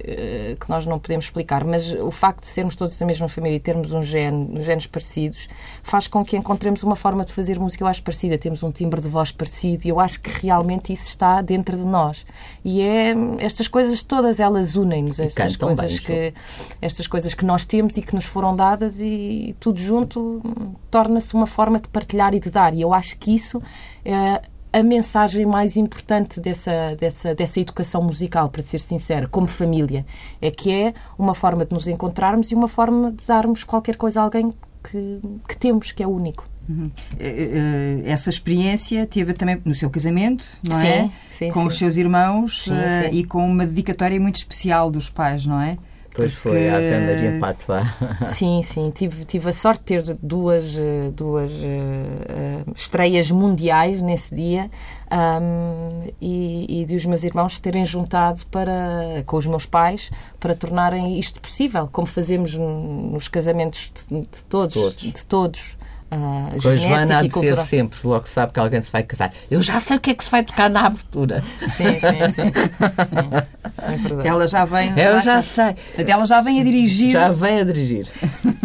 eh, 0.00 0.56
que 0.58 0.68
nós 0.68 0.86
não 0.86 0.98
podemos 0.98 1.26
explicar, 1.26 1.64
mas 1.64 1.92
o 1.92 2.10
facto 2.10 2.40
de 2.40 2.46
sermos 2.46 2.74
todos 2.76 2.96
da 2.98 3.06
mesma 3.06 3.28
família 3.28 3.56
e 3.56 3.60
termos 3.60 3.92
um 3.92 4.02
gene, 4.02 4.62
genes 4.62 4.86
parecidos 4.86 5.48
faz 5.82 6.06
com 6.06 6.24
que 6.24 6.36
encontremos 6.36 6.82
uma 6.82 6.96
forma 6.96 7.24
de 7.24 7.32
fazer 7.32 7.58
música, 7.58 7.84
eu 7.84 7.88
acho, 7.88 8.02
parecida. 8.02 8.38
Temos 8.38 8.62
um 8.62 8.70
timbre 8.70 9.00
de 9.00 9.08
voz 9.08 9.30
parecido 9.30 9.86
e 9.86 9.88
eu 9.88 10.00
acho 10.00 10.20
que 10.20 10.30
realmente 10.30 10.92
isso 10.92 11.08
está 11.08 11.40
dentro 11.42 11.76
de 11.76 11.84
nós. 11.84 12.26
E 12.64 12.80
é 12.80 13.14
estas 13.38 13.68
coisas 13.68 14.02
todas 14.06 14.40
elas 14.40 14.76
unem-nos, 14.76 15.18
estas 15.18 15.56
coisas 15.56 15.98
que 15.98 16.34
estas 16.80 17.06
coisas 17.06 17.34
que 17.34 17.44
nós 17.44 17.64
temos 17.64 17.96
e 17.96 18.02
que 18.02 18.14
nos 18.14 18.24
foram 18.24 18.54
dadas 18.54 19.00
e 19.00 19.54
tudo 19.60 19.78
junto 19.78 20.42
torna-se 20.90 21.34
uma 21.34 21.46
forma 21.46 21.80
de 21.80 21.88
partilhar 21.88 22.34
e 22.34 22.40
de 22.40 22.50
dar. 22.50 22.74
E 22.74 22.80
eu 22.80 22.94
acho 22.94 23.18
que 23.18 23.34
isso 23.34 23.62
é 24.04 24.40
a 24.72 24.82
mensagem 24.82 25.46
mais 25.46 25.76
importante 25.76 26.38
dessa, 26.38 26.94
dessa, 26.96 27.34
dessa 27.34 27.60
educação 27.60 28.02
musical, 28.02 28.50
para 28.50 28.62
ser 28.62 28.80
sincera, 28.80 29.26
como 29.26 29.46
família, 29.46 30.04
é 30.40 30.50
que 30.50 30.70
é 30.70 30.94
uma 31.18 31.34
forma 31.34 31.64
de 31.64 31.72
nos 31.72 31.88
encontrarmos 31.88 32.50
e 32.50 32.54
uma 32.54 32.68
forma 32.68 33.10
de 33.10 33.24
darmos 33.26 33.64
qualquer 33.64 33.96
coisa 33.96 34.20
a 34.20 34.24
alguém 34.24 34.52
que, 34.84 35.20
que 35.48 35.56
temos, 35.56 35.92
que 35.92 36.02
é 36.02 36.06
único. 36.06 36.44
Uhum. 36.68 36.90
Eh, 37.18 38.02
eh, 38.04 38.10
essa 38.10 38.28
experiência 38.28 39.06
teve 39.06 39.32
também 39.32 39.60
no 39.64 39.74
seu 39.74 39.88
casamento, 39.88 40.44
não 40.68 40.80
sim, 40.80 40.86
é? 40.86 41.10
Sim, 41.30 41.50
com 41.50 41.60
sim. 41.60 41.66
os 41.66 41.78
seus 41.78 41.96
irmãos 41.96 42.64
sim, 42.64 42.72
uh, 42.72 43.12
e 43.12 43.24
com 43.24 43.44
uma 43.48 43.64
dedicatória 43.64 44.20
muito 44.20 44.36
especial 44.36 44.90
dos 44.90 45.08
pais, 45.08 45.46
não 45.46 45.60
é? 45.60 45.78
Pois 46.16 46.32
Porque... 46.32 46.48
foi, 46.48 46.68
a 46.70 47.00
Maria 47.00 47.38
Patois. 47.38 47.86
Sim, 48.34 48.62
sim. 48.62 48.90
Tive, 48.90 49.26
tive 49.26 49.50
a 49.50 49.52
sorte 49.52 49.80
de 49.80 49.84
ter 49.84 50.16
duas, 50.22 50.74
duas 51.14 51.52
uh, 51.52 52.72
estreias 52.74 53.30
mundiais 53.30 54.00
nesse 54.00 54.34
dia 54.34 54.70
um, 55.12 56.08
e, 56.18 56.80
e 56.80 56.84
de 56.86 56.96
os 56.96 57.04
meus 57.04 57.22
irmãos 57.22 57.60
terem 57.60 57.84
juntado 57.84 58.46
para, 58.46 59.22
com 59.26 59.36
os 59.36 59.44
meus 59.44 59.66
pais 59.66 60.10
para 60.40 60.54
tornarem 60.54 61.18
isto 61.18 61.38
possível, 61.38 61.86
como 61.92 62.06
fazemos 62.06 62.54
nos 62.54 63.28
casamentos 63.28 63.92
de, 64.08 64.20
de 64.20 64.44
todos. 64.48 64.72
De 64.72 64.80
todos. 64.80 65.02
De 65.02 65.24
todos 65.26 65.76
uh, 66.10 66.62
Com 66.62 66.68
a 66.68 66.76
Joana 66.76 67.18
a 67.18 67.22
dizer 67.22 67.56
sempre, 67.58 67.98
logo 68.04 68.28
sabe 68.28 68.52
que 68.52 68.60
alguém 68.60 68.82
se 68.82 68.90
vai 68.90 69.02
casar. 69.02 69.32
Eu 69.50 69.62
já 69.62 69.80
sei 69.80 69.96
o 69.96 70.00
que 70.00 70.10
é 70.10 70.14
que 70.14 70.24
se 70.24 70.30
vai 70.30 70.42
tocar 70.44 70.70
na 70.70 70.86
abertura. 70.86 71.42
Sim, 71.62 71.68
sim, 71.68 72.32
sim. 72.34 72.52
sim. 72.52 74.22
É 74.22 74.28
ela 74.28 74.46
já 74.46 74.64
vem. 74.64 74.90
Eu 74.98 75.20
já 75.20 75.42
sei. 75.42 75.76
Ela 75.96 76.26
já 76.26 76.40
vem 76.40 76.60
a 76.60 76.64
dirigir. 76.64 77.12
Já 77.12 77.30
vem 77.30 77.60
a 77.60 77.64
dirigir. 77.64 78.08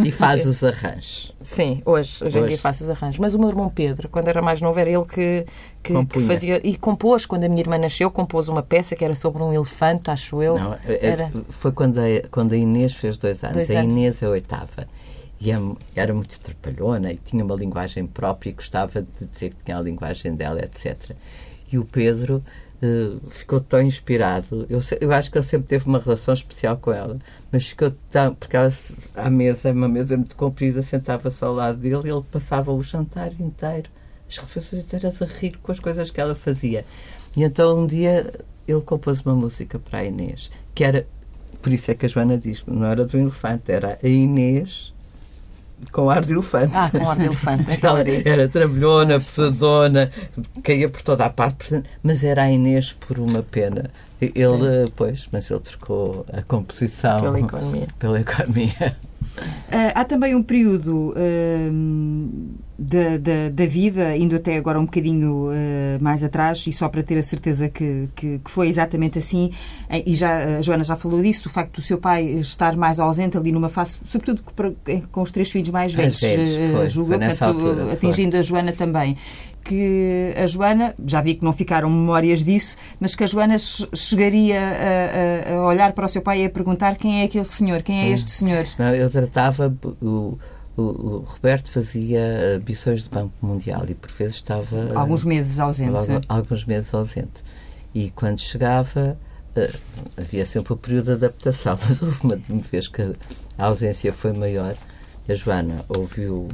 E 0.03 0.11
faz 0.11 0.45
os 0.45 0.63
arranjos. 0.63 1.31
Sim, 1.41 1.81
hoje, 1.85 2.23
hoje, 2.23 2.37
hoje. 2.37 2.45
em 2.45 2.49
dia 2.49 2.57
faço 2.57 2.83
os 2.83 2.89
arranjos. 2.89 3.19
Mas 3.19 3.33
o 3.33 3.39
meu 3.39 3.49
irmão 3.49 3.69
Pedro, 3.69 4.07
quando 4.09 4.27
era 4.27 4.41
mais 4.41 4.61
novo, 4.61 4.79
era 4.79 4.89
ele 4.89 5.05
que, 5.05 5.45
que, 5.81 6.05
que, 6.05 6.19
fazia. 6.25 6.61
E 6.63 6.77
compôs, 6.77 7.25
quando 7.25 7.43
a 7.43 7.49
minha 7.49 7.61
irmã 7.61 7.77
nasceu, 7.77 8.11
compôs 8.11 8.47
uma 8.47 8.61
peça 8.61 8.95
que 8.95 9.03
era 9.03 9.15
sobre 9.15 9.41
um 9.41 9.51
elefante, 9.51 10.11
acho 10.11 10.41
eu. 10.41 10.57
Não, 10.57 10.73
é, 10.73 10.99
era... 11.01 11.31
Foi 11.49 11.71
quando 11.71 11.97
a, 11.97 12.27
quando 12.29 12.53
a 12.53 12.57
Inês 12.57 12.93
fez 12.93 13.17
dois 13.17 13.43
anos. 13.43 13.55
Dois 13.55 13.69
anos. 13.71 13.81
A 13.81 13.85
Inês 13.85 14.21
é 14.21 14.25
a 14.25 14.29
oitava 14.29 14.87
e 15.41 15.51
é 15.51 15.57
era 15.95 16.13
muito 16.13 16.39
trapalhona 16.39 17.11
e 17.11 17.17
tinha 17.17 17.43
uma 17.43 17.55
linguagem 17.55 18.05
própria 18.05 18.51
e 18.51 18.53
gostava 18.53 19.01
de 19.01 19.25
dizer 19.25 19.55
que 19.55 19.63
tinha 19.65 19.79
a 19.79 19.81
linguagem 19.81 20.35
dela, 20.35 20.61
etc. 20.61 21.15
E 21.71 21.79
o 21.79 21.83
Pedro 21.83 22.43
uh, 22.83 23.29
ficou 23.31 23.59
tão 23.59 23.81
inspirado. 23.81 24.67
Eu, 24.69 24.79
eu 25.01 25.11
acho 25.11 25.31
que 25.31 25.39
ele 25.39 25.45
sempre 25.45 25.67
teve 25.67 25.87
uma 25.87 25.97
relação 25.97 26.35
especial 26.35 26.77
com 26.77 26.93
ela, 26.93 27.17
mas 27.51 27.67
ficou 27.67 27.91
tão. 28.11 28.35
porque 28.35 28.55
ela, 28.55 28.71
à 29.15 29.31
mesa, 29.31 29.71
uma 29.71 29.87
mesa 29.87 30.15
muito 30.15 30.35
comprida, 30.35 30.83
sentava-se 30.83 31.43
ao 31.43 31.55
lado 31.55 31.79
dele 31.79 32.01
e 32.05 32.11
ele 32.11 32.23
passava 32.31 32.71
o 32.71 32.83
jantar 32.83 33.33
inteiro, 33.41 33.89
as 34.29 34.37
refeições 34.37 34.83
inteiras 34.83 35.23
a 35.23 35.25
rir 35.25 35.57
com 35.57 35.71
as 35.71 35.79
coisas 35.79 36.11
que 36.11 36.21
ela 36.21 36.35
fazia. 36.35 36.85
E 37.35 37.41
então 37.41 37.79
um 37.79 37.87
dia 37.87 38.31
ele 38.67 38.81
compôs 38.81 39.21
uma 39.21 39.33
música 39.33 39.79
para 39.79 39.99
a 39.99 40.05
Inês, 40.05 40.51
que 40.75 40.83
era. 40.83 41.07
Por 41.63 41.73
isso 41.73 41.89
é 41.89 41.95
que 41.95 42.05
a 42.05 42.09
Joana 42.09 42.37
diz, 42.37 42.63
não 42.65 42.85
era 42.85 43.05
do 43.05 43.17
elefante, 43.17 43.71
era 43.71 43.97
a 44.01 44.07
Inês 44.07 44.93
com 45.91 46.09
ar 46.09 46.23
de 46.23 46.33
elefante. 46.33 46.73
Ah, 46.75 46.89
com 46.89 47.09
ar 47.09 47.17
de 47.17 47.25
elefante. 47.25 47.65
Então 47.71 47.97
era, 47.97 48.29
era 48.29 48.47
trabalhona, 48.47 49.19
pesadona, 49.19 50.11
caía 50.63 50.89
por 50.89 51.01
toda 51.01 51.25
a 51.25 51.29
parte, 51.29 51.83
mas 52.03 52.23
era 52.23 52.43
a 52.43 52.51
Inês 52.51 52.93
por 52.93 53.19
uma 53.19 53.41
pena. 53.41 53.89
Ele, 54.21 54.35
Sim. 54.35 54.93
pois, 54.95 55.27
mas 55.31 55.49
ele 55.49 55.59
trocou 55.61 56.25
a 56.31 56.41
composição 56.43 57.21
pela 57.21 57.39
economia. 57.39 57.87
Pela 57.97 58.21
economia. 58.21 58.95
Uh, 59.37 59.91
há 59.95 60.05
também 60.05 60.35
um 60.35 60.43
período 60.43 61.11
uh, 61.11 62.51
da, 62.81 63.17
da, 63.17 63.49
da, 63.51 63.65
vida, 63.67 64.17
indo 64.17 64.35
até 64.35 64.57
agora 64.57 64.79
um 64.79 64.85
bocadinho 64.85 65.49
uh, 65.49 66.01
mais 66.01 66.23
atrás, 66.23 66.65
e 66.65 66.71
só 66.71 66.89
para 66.89 67.03
ter 67.03 67.15
a 67.15 67.21
certeza 67.21 67.69
que, 67.69 68.09
que, 68.15 68.39
que, 68.39 68.49
foi 68.49 68.67
exatamente 68.67 69.19
assim, 69.19 69.51
e 70.03 70.15
já 70.15 70.57
a 70.57 70.61
Joana 70.61 70.83
já 70.83 70.95
falou 70.95 71.21
disso, 71.21 71.47
o 71.47 71.51
facto 71.51 71.75
do 71.75 71.81
seu 71.83 71.99
pai 71.99 72.23
estar 72.39 72.75
mais 72.75 72.99
ausente 72.99 73.37
ali 73.37 73.51
numa 73.51 73.69
fase, 73.69 73.99
sobretudo 74.05 74.43
com 75.11 75.21
os 75.21 75.31
três 75.31 75.51
filhos 75.51 75.69
mais 75.69 75.93
velhos, 75.93 76.19
velhos 76.19 76.91
julgo, 76.91 77.13
atingindo 77.93 78.31
foi. 78.31 78.39
a 78.39 78.43
Joana 78.43 78.71
também 78.71 79.15
que 79.63 80.33
a 80.35 80.47
Joana, 80.47 80.95
já 81.05 81.21
vi 81.21 81.35
que 81.35 81.43
não 81.43 81.53
ficaram 81.53 81.87
memórias 81.87 82.43
disso, 82.43 82.75
mas 82.99 83.13
que 83.13 83.23
a 83.23 83.27
Joana 83.27 83.57
chegaria 83.59 84.59
a, 84.59 85.53
a, 85.53 85.65
olhar 85.67 85.93
para 85.93 86.07
o 86.07 86.09
seu 86.09 86.19
pai 86.19 86.41
e 86.41 86.45
a 86.45 86.49
perguntar 86.49 86.95
quem 86.95 87.21
é 87.21 87.25
aquele 87.25 87.45
senhor, 87.45 87.83
quem 87.83 88.07
é 88.07 88.09
hum. 88.09 88.13
este 88.15 88.31
senhor. 88.31 88.65
Não, 88.79 88.87
eu 88.95 89.07
tratava. 89.07 89.71
O, 90.01 90.39
o, 90.77 90.81
o, 90.81 91.17
Roberto 91.19 91.69
fazia 91.69 92.61
missões 92.67 93.03
de 93.03 93.09
Banco 93.09 93.33
Mundial 93.41 93.85
e 93.89 93.93
por 93.93 94.11
vezes 94.11 94.35
estava. 94.35 94.93
Alguns 94.95 95.23
meses 95.23 95.59
ausente. 95.59 95.93
Alguns 96.27 96.65
meses 96.65 96.93
ausente. 96.93 97.43
E 97.93 98.11
quando 98.11 98.39
chegava. 98.39 99.17
Uh, 99.53 99.77
havia 100.15 100.45
sempre 100.45 100.71
o 100.71 100.77
um 100.77 100.79
período 100.79 101.07
de 101.07 101.25
adaptação, 101.25 101.77
mas 101.85 102.01
houve 102.01 102.17
uma, 102.23 102.41
uma 102.47 102.61
vez 102.61 102.87
que 102.87 103.01
a 103.57 103.65
ausência 103.65 104.13
foi 104.13 104.31
maior. 104.31 104.75
A 105.27 105.33
Joana 105.33 105.83
ouviu 105.89 106.47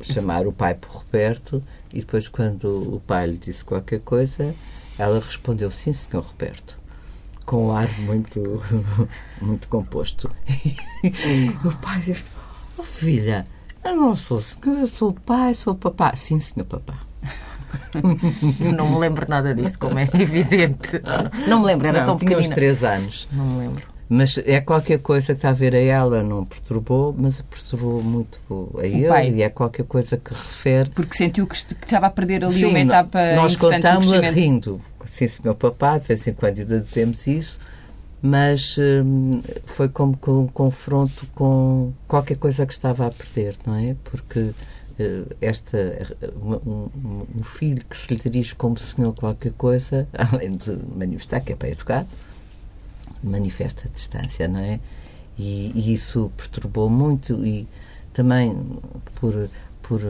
chamar 0.00 0.46
o 0.46 0.52
pai 0.52 0.74
por 0.74 0.88
Roberto 0.88 1.60
e 1.92 2.00
depois, 2.00 2.28
quando 2.28 2.96
o 2.96 3.00
pai 3.00 3.26
lhe 3.26 3.38
disse 3.38 3.64
qualquer 3.64 4.00
coisa, 4.00 4.54
ela 4.98 5.18
respondeu: 5.18 5.70
Sim, 5.70 5.92
senhor 5.92 6.22
Roberto. 6.22 6.78
Com 7.44 7.68
um 7.68 7.72
ar 7.72 7.88
muito, 8.00 8.62
muito 9.40 9.68
composto. 9.68 10.30
O 11.64 11.72
pai 11.78 12.00
disse: 12.00 12.24
Oh, 12.78 12.82
filha, 12.82 13.46
eu 13.84 13.96
não 13.96 14.14
sou 14.16 14.40
senhor, 14.40 14.80
eu 14.80 14.86
sou 14.86 15.10
o 15.10 15.14
pai, 15.14 15.54
sou 15.54 15.72
o 15.72 15.76
papá. 15.76 16.14
Sim, 16.16 16.40
senhor 16.40 16.66
papá. 16.66 17.00
não 18.76 18.90
me 18.90 18.98
lembro 18.98 19.26
nada 19.28 19.54
disso, 19.54 19.78
como 19.78 19.98
é 19.98 20.08
evidente. 20.14 21.00
Não 21.48 21.60
me 21.60 21.66
lembro, 21.66 21.86
era 21.86 22.00
não, 22.00 22.06
tão 22.06 22.16
tinha 22.16 22.30
pequenina. 22.30 22.48
uns 22.48 22.54
três 22.54 22.84
anos. 22.84 23.28
Não 23.32 23.44
me 23.44 23.58
lembro. 23.58 23.96
Mas 24.08 24.38
é 24.38 24.60
qualquer 24.60 25.00
coisa 25.00 25.26
que 25.28 25.32
está 25.32 25.48
a 25.48 25.52
ver 25.52 25.74
a 25.74 25.80
ela, 25.80 26.22
não 26.22 26.44
perturbou, 26.44 27.14
mas 27.16 27.40
perturbou 27.40 28.00
muito 28.02 28.38
a 28.78 28.86
ele 28.86 29.38
e 29.38 29.42
é 29.42 29.48
qualquer 29.48 29.84
coisa 29.84 30.16
que 30.16 30.32
refere. 30.32 30.90
Porque 30.90 31.16
sentiu 31.16 31.44
que 31.46 31.56
estava 31.56 32.06
a 32.06 32.10
perder 32.10 32.44
ali 32.44 32.54
Sim, 32.54 32.66
uma 32.66 32.78
etapa 32.78 33.34
Nós 33.34 33.56
contámos 33.56 34.12
a 34.12 34.20
rindo. 34.30 34.80
Sim, 35.06 35.26
senhor 35.26 35.54
papá, 35.54 35.98
de 35.98 36.06
vez 36.06 36.24
em 36.26 36.32
quando 36.32 36.58
ainda 36.60 36.78
dizemos 36.80 37.26
isso, 37.26 37.58
mas 38.26 38.76
hum, 38.78 39.40
foi 39.64 39.88
como 39.88 40.16
com 40.16 40.42
um 40.42 40.46
confronto 40.48 41.26
com 41.34 41.92
qualquer 42.08 42.36
coisa 42.36 42.66
que 42.66 42.72
estava 42.72 43.06
a 43.06 43.10
perder, 43.10 43.56
não 43.64 43.76
é? 43.76 43.94
Porque 44.02 44.40
uh, 44.40 45.36
esta, 45.40 45.78
um, 46.42 46.88
um, 47.38 47.42
filho 47.44 47.84
que 47.88 47.96
se 47.96 48.12
lhe 48.12 48.20
dirige 48.20 48.54
como 48.54 48.76
senhor 48.78 49.14
qualquer 49.14 49.52
coisa, 49.52 50.08
além 50.12 50.50
de 50.50 50.76
manifestar 50.96 51.40
que 51.40 51.52
é 51.52 51.56
para 51.56 51.68
educar, 51.68 52.06
manifesta 53.22 53.88
distância, 53.88 54.48
não 54.48 54.60
é? 54.60 54.80
E, 55.38 55.70
e, 55.74 55.94
isso 55.94 56.32
perturbou 56.36 56.90
muito 56.90 57.46
e 57.46 57.68
também 58.12 58.56
por, 59.20 59.48
por 59.82 60.00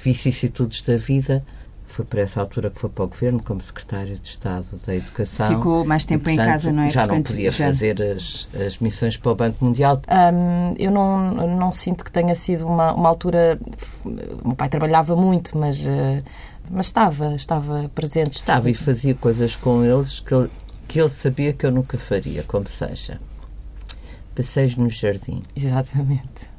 vicissitudes 0.00 0.82
da 0.82 0.96
vida 0.96 1.44
foi 1.92 2.04
por 2.06 2.18
essa 2.18 2.40
altura 2.40 2.70
que 2.70 2.78
foi 2.78 2.88
para 2.88 3.04
o 3.04 3.08
governo 3.08 3.42
como 3.42 3.60
secretário 3.60 4.18
de 4.18 4.26
Estado 4.26 4.66
da 4.86 4.94
Educação. 4.94 5.48
Ficou 5.48 5.84
mais 5.84 6.04
tempo 6.06 6.28
e, 6.28 6.34
portanto, 6.34 6.48
em 6.48 6.52
casa, 6.52 6.72
não 6.72 6.82
é? 6.84 6.88
Já 6.88 7.00
portanto, 7.02 7.28
não 7.28 7.36
podia 7.36 7.50
já... 7.50 7.66
fazer 7.66 8.02
as, 8.02 8.48
as 8.66 8.78
missões 8.78 9.16
para 9.16 9.32
o 9.32 9.34
Banco 9.34 9.64
Mundial. 9.64 10.00
Um, 10.08 10.74
eu 10.78 10.90
não, 10.90 11.46
não 11.48 11.70
sinto 11.70 12.02
que 12.02 12.10
tenha 12.10 12.34
sido 12.34 12.66
uma, 12.66 12.94
uma 12.94 13.08
altura. 13.08 13.58
O 14.04 14.48
meu 14.48 14.56
pai 14.56 14.70
trabalhava 14.70 15.14
muito, 15.14 15.56
mas, 15.58 15.84
uh, 15.84 16.22
mas 16.70 16.86
estava, 16.86 17.34
estava 17.34 17.90
presente. 17.94 18.36
Estava 18.36 18.70
e 18.70 18.74
fazia 18.74 19.14
coisas 19.14 19.54
com 19.54 19.84
eles 19.84 20.20
que 20.20 20.34
ele, 20.34 20.50
que 20.88 20.98
ele 20.98 21.10
sabia 21.10 21.52
que 21.52 21.66
eu 21.66 21.70
nunca 21.70 21.98
faria, 21.98 22.42
como 22.42 22.66
seja. 22.66 23.20
Passeios 24.34 24.76
no 24.76 24.88
jardim. 24.88 25.42
Exatamente 25.54 26.51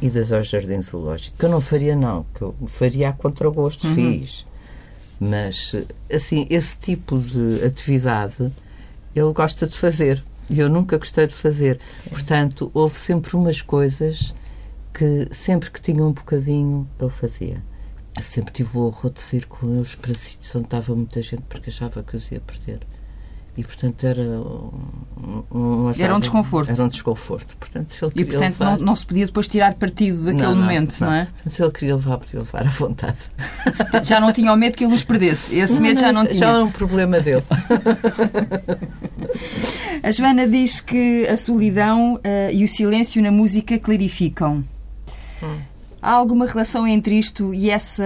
idas 0.00 0.32
ao 0.32 0.42
Jardim 0.42 0.82
Zoológico. 0.82 1.36
Que 1.36 1.44
eu 1.44 1.50
não 1.50 1.60
faria, 1.60 1.94
não. 1.94 2.24
Que 2.34 2.42
eu 2.42 2.54
faria 2.66 3.08
a 3.08 3.12
contragosto, 3.12 3.86
uhum. 3.86 3.94
fiz. 3.94 4.46
Mas, 5.20 5.74
assim, 6.12 6.46
esse 6.50 6.76
tipo 6.76 7.18
de 7.18 7.64
atividade 7.64 8.52
ele 9.14 9.32
gosta 9.32 9.66
de 9.66 9.76
fazer. 9.76 10.22
E 10.50 10.58
eu 10.58 10.68
nunca 10.68 10.98
gostei 10.98 11.26
de 11.26 11.34
fazer. 11.34 11.78
Sim. 11.88 12.10
Portanto, 12.10 12.70
houve 12.74 12.98
sempre 12.98 13.36
umas 13.36 13.62
coisas 13.62 14.34
que, 14.92 15.28
sempre 15.30 15.70
que 15.70 15.80
tinha 15.80 16.04
um 16.04 16.12
bocadinho, 16.12 16.88
ele 17.00 17.10
fazia. 17.10 17.62
Eu 18.16 18.22
sempre 18.22 18.52
tive 18.52 18.76
o 18.76 18.80
horror 18.82 19.10
de 19.10 19.20
sair 19.20 19.46
com 19.46 19.74
eles 19.74 19.94
para 19.94 20.12
sítios 20.12 20.54
onde 20.54 20.66
estava 20.66 20.94
muita 20.94 21.22
gente 21.22 21.42
porque 21.48 21.70
achava 21.70 22.02
que 22.02 22.16
os 22.16 22.30
ia 22.30 22.40
perder 22.40 22.80
e 23.56 23.62
portanto 23.62 24.06
era 24.06 24.22
um, 24.22 25.44
um 25.52 25.92
era 25.98 26.16
um 26.16 26.20
desconforto. 26.20 26.70
era 26.70 26.82
um 26.82 26.88
desconforto. 26.88 27.56
Portanto 27.58 27.92
se 27.92 28.04
ele 28.04 28.12
e 28.16 28.24
portanto 28.24 28.58
levar... 28.58 28.78
não, 28.78 28.86
não, 28.86 28.94
se 28.94 29.04
podia 29.04 29.26
depois 29.26 29.46
tirar 29.46 29.74
partido 29.74 30.24
daquele 30.24 30.42
não, 30.42 30.54
não, 30.54 30.62
momento 30.62 30.98
não, 31.00 31.08
não, 31.08 31.14
é? 31.14 31.28
Se 31.48 31.62
ele 31.62 31.70
queria 31.70 31.96
levar 31.96 32.18
podia 32.18 32.40
levar 32.40 32.66
à 32.66 32.70
vontade. 32.70 33.18
Já 34.02 34.18
não 34.20 34.32
tinha 34.32 34.52
o 34.52 34.56
medo 34.56 34.76
que 34.76 34.84
ele 34.84 34.94
os 34.94 35.04
perdesse. 35.04 35.54
Esse 35.58 35.80
medo 35.80 36.00
já 36.00 36.12
não 36.12 36.24
tinha. 36.24 36.38
já 36.38 36.48
é 36.48 36.62
um 36.62 36.70
problema 36.70 37.20
dele. 37.20 37.44
A 40.02 40.10
Joana 40.10 40.48
diz 40.48 40.80
que 40.80 41.28
a 41.28 41.36
solidão 41.36 42.14
uh, 42.14 42.20
e 42.52 42.64
o 42.64 42.68
silêncio 42.68 43.22
na 43.22 43.30
música 43.30 43.78
clarificam. 43.78 44.64
Hum. 45.40 45.58
Há 46.00 46.10
alguma 46.10 46.44
relação 46.46 46.84
entre 46.88 47.16
isto 47.16 47.54
e 47.54 47.70
essa 47.70 48.04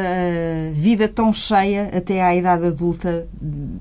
vida 0.75 1.09
tão 1.09 1.33
cheia 1.33 1.91
até 1.97 2.23
à 2.23 2.37
idade 2.37 2.67
adulta 2.67 3.27
de 3.41 3.79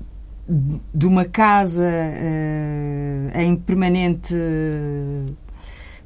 uma 0.48 1.24
casa 1.24 1.84
uh, 1.84 3.38
em 3.38 3.56
permanente 3.56 4.34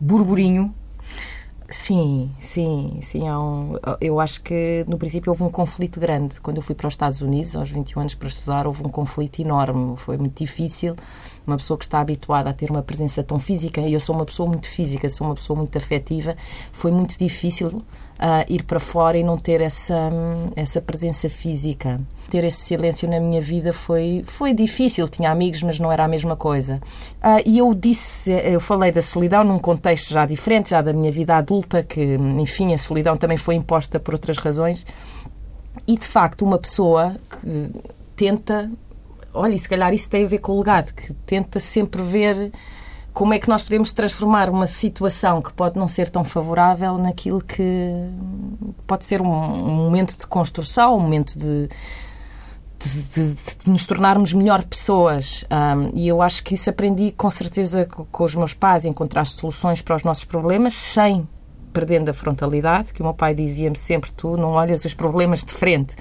burburinho? 0.01 0.75
Sim, 1.73 2.33
sim, 2.41 2.99
sim. 3.01 3.31
Um, 3.31 3.79
eu 4.01 4.19
acho 4.19 4.43
que 4.43 4.85
no 4.89 4.99
princípio 4.99 5.31
houve 5.31 5.45
um 5.45 5.51
conflito 5.51 6.01
grande. 6.01 6.41
Quando 6.41 6.57
eu 6.57 6.63
fui 6.63 6.75
para 6.75 6.89
os 6.89 6.95
Estados 6.95 7.21
Unidos, 7.21 7.55
aos 7.55 7.71
21 7.71 8.01
anos, 8.01 8.15
para 8.17 8.27
estudar, 8.27 8.67
houve 8.67 8.83
um 8.83 8.89
conflito 8.89 9.41
enorme. 9.41 9.97
Foi 9.99 10.19
muito 10.19 10.37
difícil. 10.37 10.97
Uma 11.47 11.57
pessoa 11.57 11.79
que 11.79 11.85
está 11.85 12.01
habituada 12.01 12.51
a 12.51 12.53
ter 12.53 12.71
uma 12.71 12.83
presença 12.83 13.23
tão 13.23 13.39
física, 13.39 13.81
e 13.83 13.93
eu 13.93 14.01
sou 14.01 14.17
uma 14.17 14.27
pessoa 14.27 14.49
muito 14.49 14.67
física, 14.69 15.09
sou 15.09 15.29
uma 15.29 15.35
pessoa 15.35 15.57
muito 15.57 15.77
afetiva, 15.79 16.37
foi 16.73 16.91
muito 16.91 17.17
difícil 17.17 17.83
uh, 18.21 18.45
ir 18.49 18.65
para 18.65 18.79
fora 18.79 19.17
e 19.17 19.25
não 19.25 19.39
ter 19.39 19.61
essa, 19.61 20.11
essa 20.55 20.81
presença 20.81 21.29
física. 21.29 22.01
Ter 22.29 22.45
esse 22.45 22.59
silêncio 22.59 23.09
na 23.09 23.19
minha 23.19 23.41
vida 23.41 23.73
foi, 23.73 24.23
foi 24.27 24.53
difícil. 24.53 25.09
Tinha 25.09 25.31
amigos, 25.31 25.63
mas 25.63 25.81
não 25.81 25.91
era 25.91 26.05
a 26.05 26.09
mesma 26.09 26.37
coisa. 26.37 26.81
Uh, 27.17 27.43
e 27.47 27.59
eu 27.59 27.75
disse, 27.75 28.31
eu 28.31 28.61
falei 28.61 28.93
da 28.93 29.03
solidão 29.03 29.43
num 29.43 29.59
contexto 29.59 30.11
já 30.11 30.27
diferente, 30.27 30.71
já 30.71 30.83
da 30.83 30.93
minha 30.93 31.11
vida 31.11 31.37
adulta, 31.37 31.83
que, 31.83 32.17
enfim, 32.39 32.75
a 32.75 32.79
solidão 32.79 33.17
também 33.17 33.37
foi 33.37 33.55
imposta 33.55 33.99
por 33.99 34.15
outras 34.15 34.39
razões. 34.39 34.87
E, 35.87 35.97
de 35.97 36.07
facto, 36.07 36.45
uma 36.45 36.59
pessoa 36.59 37.17
que 37.31 37.71
tenta 38.15 38.71
olha, 39.33 39.55
e 39.55 39.59
se 39.59 39.69
calhar 39.69 39.95
isso 39.95 40.11
tem 40.11 40.25
a 40.25 40.29
ver 40.29 40.39
com 40.39 40.53
o 40.53 40.59
legado, 40.59 40.93
que 40.93 41.13
tenta 41.25 41.61
sempre 41.61 42.03
ver 42.03 42.51
como 43.13 43.35
é 43.35 43.39
que 43.39 43.49
nós 43.49 43.63
podemos 43.63 43.93
transformar 43.93 44.49
uma 44.49 44.67
situação 44.67 45.43
que 45.43 45.53
pode 45.53 45.79
não 45.79 45.89
ser 45.89 46.09
tão 46.11 46.25
favorável 46.25 46.97
naquilo 46.99 47.41
que 47.41 47.91
pode 48.87 49.05
ser 49.05 49.21
um, 49.21 49.27
um 49.27 49.75
momento 49.75 50.17
de 50.19 50.27
construção, 50.27 50.97
um 50.97 51.01
momento 51.01 51.39
de, 51.39 51.69
de, 52.79 53.03
de, 53.03 53.35
de 53.35 53.71
nos 53.71 53.85
tornarmos 53.85 54.33
melhor 54.33 54.65
pessoas. 54.65 55.45
Um, 55.51 55.91
e 55.95 56.09
eu 56.09 56.23
acho 56.23 56.43
que 56.43 56.55
isso 56.55 56.71
aprendi 56.71 57.13
com 57.13 57.31
certeza 57.31 57.85
com, 57.87 58.05
com 58.05 58.25
os 58.25 58.35
meus 58.35 58.55
pais, 58.55 58.85
encontrar 58.85 59.27
soluções 59.27 59.83
para 59.83 59.97
os 59.97 60.03
nossos 60.03 60.25
problemas 60.25 60.75
sem 60.75 61.29
perdendo 61.73 62.09
a 62.09 62.15
frontalidade, 62.15 62.93
que 62.93 63.01
o 63.01 63.05
meu 63.05 63.15
pai 63.15 63.35
dizia-me 63.35 63.77
sempre: 63.77 64.11
tu 64.13 64.37
não 64.37 64.51
olhas 64.51 64.85
os 64.85 64.95
problemas 64.95 65.45
de 65.45 65.53
frente, 65.53 65.95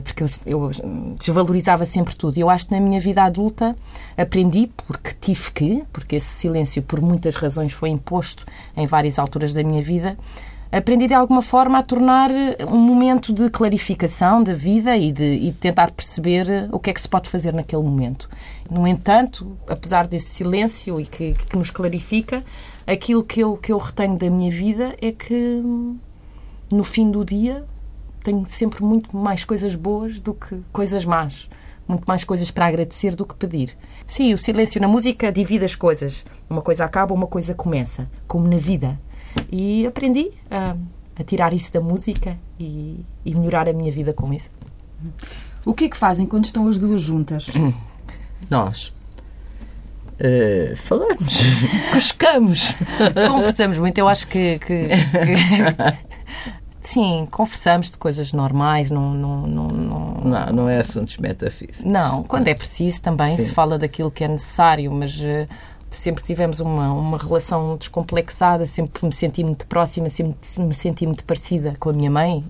porque 0.00 0.24
eu, 0.44 0.70
desvalorizava 1.18 1.86
sempre 1.86 2.16
tudo. 2.16 2.36
Eu 2.38 2.50
acho 2.50 2.66
que 2.66 2.74
na 2.74 2.80
minha 2.80 3.00
vida 3.00 3.22
adulta 3.22 3.76
aprendi, 4.16 4.68
porque 4.76 5.14
tive 5.20 5.52
que, 5.52 5.84
porque 5.92 6.16
esse 6.16 6.26
silêncio, 6.26 6.82
por 6.82 7.00
muitas 7.00 7.36
razões, 7.36 7.72
foi 7.72 7.90
imposto 7.90 8.44
em 8.76 8.86
várias 8.86 9.18
alturas 9.18 9.54
da 9.54 9.62
minha 9.62 9.82
vida. 9.82 10.18
Aprendi 10.72 11.06
de 11.06 11.14
alguma 11.14 11.40
forma 11.40 11.78
a 11.78 11.82
tornar 11.82 12.30
um 12.68 12.78
momento 12.78 13.32
de 13.32 13.48
clarificação 13.48 14.42
da 14.42 14.52
vida 14.52 14.96
e 14.96 15.12
de, 15.12 15.22
e 15.22 15.52
tentar 15.52 15.92
perceber 15.92 16.68
o 16.72 16.78
que 16.80 16.90
é 16.90 16.92
que 16.92 17.00
se 17.00 17.08
pode 17.08 17.28
fazer 17.28 17.54
naquele 17.54 17.82
momento. 17.82 18.28
No 18.68 18.86
entanto, 18.86 19.56
apesar 19.68 20.08
desse 20.08 20.30
silêncio 20.30 21.00
e 21.00 21.06
que, 21.06 21.34
que 21.34 21.56
nos 21.56 21.70
clarifica, 21.70 22.42
aquilo 22.84 23.22
que 23.22 23.40
eu, 23.40 23.56
que 23.56 23.72
eu 23.72 23.78
retenho 23.78 24.18
da 24.18 24.28
minha 24.28 24.50
vida 24.50 24.96
é 25.00 25.12
que 25.12 25.62
no 26.70 26.82
fim 26.82 27.10
do 27.10 27.24
dia 27.24 27.64
tenho 28.26 28.44
sempre 28.46 28.82
muito 28.82 29.16
mais 29.16 29.44
coisas 29.44 29.76
boas 29.76 30.18
do 30.18 30.34
que 30.34 30.60
coisas 30.72 31.04
más. 31.04 31.48
Muito 31.86 32.04
mais 32.04 32.24
coisas 32.24 32.50
para 32.50 32.66
agradecer 32.66 33.14
do 33.14 33.24
que 33.24 33.36
pedir. 33.36 33.78
Sim, 34.04 34.34
o 34.34 34.38
silêncio 34.38 34.80
na 34.80 34.88
música 34.88 35.30
divide 35.30 35.64
as 35.64 35.76
coisas. 35.76 36.26
Uma 36.50 36.60
coisa 36.60 36.84
acaba, 36.84 37.14
uma 37.14 37.28
coisa 37.28 37.54
começa. 37.54 38.10
Como 38.26 38.48
na 38.48 38.56
vida. 38.56 38.98
E 39.50 39.86
aprendi 39.86 40.32
a, 40.50 40.74
a 41.14 41.22
tirar 41.22 41.52
isso 41.52 41.72
da 41.72 41.80
música 41.80 42.36
e, 42.58 43.04
e 43.24 43.32
melhorar 43.32 43.68
a 43.68 43.72
minha 43.72 43.92
vida 43.92 44.12
com 44.12 44.32
isso. 44.34 44.50
O 45.64 45.72
que 45.72 45.84
é 45.84 45.88
que 45.88 45.96
fazem 45.96 46.26
quando 46.26 46.46
estão 46.46 46.66
as 46.66 46.80
duas 46.80 47.02
juntas? 47.02 47.46
Nós 48.50 48.92
Uh, 50.18 50.74
falamos, 50.76 51.42
cuscamos. 51.92 52.74
Conversamos 53.28 53.76
muito. 53.76 53.98
Eu 53.98 54.08
acho 54.08 54.26
que, 54.26 54.58
que, 54.60 54.86
que... 54.86 54.88
Sim, 56.86 57.26
conversamos 57.32 57.90
de 57.90 57.98
coisas 57.98 58.32
normais, 58.32 58.90
não... 58.90 59.12
Não, 59.12 59.40
não, 59.40 59.68
não... 59.68 60.10
não, 60.22 60.52
não 60.52 60.68
é 60.68 60.78
assuntos 60.78 61.18
metafísicos. 61.18 61.84
Não, 61.84 62.22
quando 62.22 62.46
é 62.46 62.54
preciso 62.54 63.02
também 63.02 63.36
Sim. 63.36 63.46
se 63.46 63.52
fala 63.52 63.76
daquilo 63.76 64.08
que 64.08 64.22
é 64.22 64.28
necessário, 64.28 64.92
mas 64.92 65.18
uh, 65.18 65.48
sempre 65.90 66.22
tivemos 66.22 66.60
uma, 66.60 66.92
uma 66.92 67.18
relação 67.18 67.76
descomplexada, 67.76 68.66
sempre 68.66 69.06
me 69.06 69.12
senti 69.12 69.42
muito 69.42 69.66
próxima, 69.66 70.08
sempre 70.08 70.36
me 70.58 70.74
senti 70.74 71.06
muito 71.06 71.24
parecida 71.24 71.74
com 71.78 71.90
a 71.90 71.92
minha 71.92 72.10
mãe. 72.10 72.44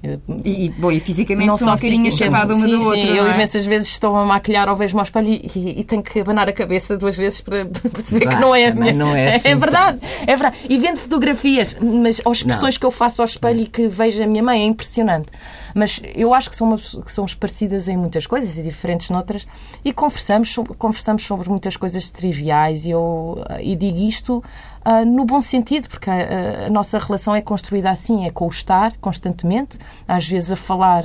E, 0.44 0.70
bom, 0.77 0.90
e 0.90 0.99
fisicamente 1.01 1.49
não 1.49 1.57
são 1.57 1.68
uma 1.68 1.79
carinha 1.79 2.11
chapada 2.11 2.55
uma 2.55 2.64
sim, 2.64 2.79
da 2.79 2.85
outra. 2.85 3.01
Sim, 3.01 3.09
eu 3.09 3.27
é? 3.27 3.35
imensas 3.35 3.66
vezes 3.66 3.88
estou 3.88 4.16
a 4.16 4.25
maquilhar 4.25 4.68
ou 4.68 4.77
vejo-me 4.77 5.01
ao 5.01 5.05
espelho 5.05 5.29
e, 5.29 5.51
e, 5.55 5.81
e, 5.81 5.85
tenho 5.85 6.03
que 6.03 6.20
abanar 6.20 6.49
a 6.49 6.53
cabeça 6.53 6.96
duas 6.96 7.16
vezes 7.16 7.40
para 7.40 7.64
perceber 7.92 8.25
bah, 8.25 8.35
que 8.35 8.40
não 8.40 8.55
é 8.55 8.66
a 8.66 8.75
minha. 8.75 8.92
Não 8.92 9.14
é, 9.14 9.37
assim, 9.37 9.49
é 9.49 9.55
verdade, 9.55 9.99
é 10.22 10.37
verdade. 10.37 10.57
E 10.68 10.79
vendo 10.79 10.99
fotografias, 10.99 11.77
mas 11.81 12.20
as 12.25 12.38
expressões 12.38 12.75
não. 12.75 12.81
que 12.81 12.87
eu 12.87 12.90
faço 12.90 13.22
ao 13.22 13.27
espelho 13.27 13.61
e 13.61 13.66
que 13.66 13.88
vejo 13.88 14.22
a 14.22 14.27
minha 14.27 14.42
mãe 14.42 14.62
é 14.62 14.64
impressionante. 14.64 15.29
Mas 15.77 16.01
eu 16.15 16.33
acho 16.33 16.49
que 16.49 16.57
somos, 16.57 16.99
que 17.05 17.12
somos 17.12 17.35
parecidas 17.35 17.87
em 17.87 17.99
muitas 17.99 18.27
coisas 18.27 18.57
e 18.57 18.62
diferentes 18.62 19.11
noutras 19.11 19.47
e 19.85 19.93
conversamos, 19.93 20.57
conversamos 20.79 21.23
sobre 21.23 21.51
muitas 21.51 21.77
coisas 21.77 22.11
triviais 22.11 22.87
e 22.87 22.93
eu 22.93 23.45
e 23.61 23.77
digo 23.77 23.99
isto 23.99 24.43
uh, 24.87 25.05
no 25.05 25.27
bom 25.27 25.43
sentido, 25.43 25.87
porque 25.91 26.09
a, 26.09 26.65
a, 26.65 26.71
nossa 26.71 26.99
relação 26.99 27.35
é 27.35 27.43
construída 27.43 27.91
assim, 27.91 28.25
é 28.25 28.31
com 28.31 28.47
o 28.47 28.49
estar 28.49 28.97
constantemente, 29.03 29.77
às 30.09 30.27
vezes 30.27 30.51
a 30.51 30.57
falar 30.57 31.05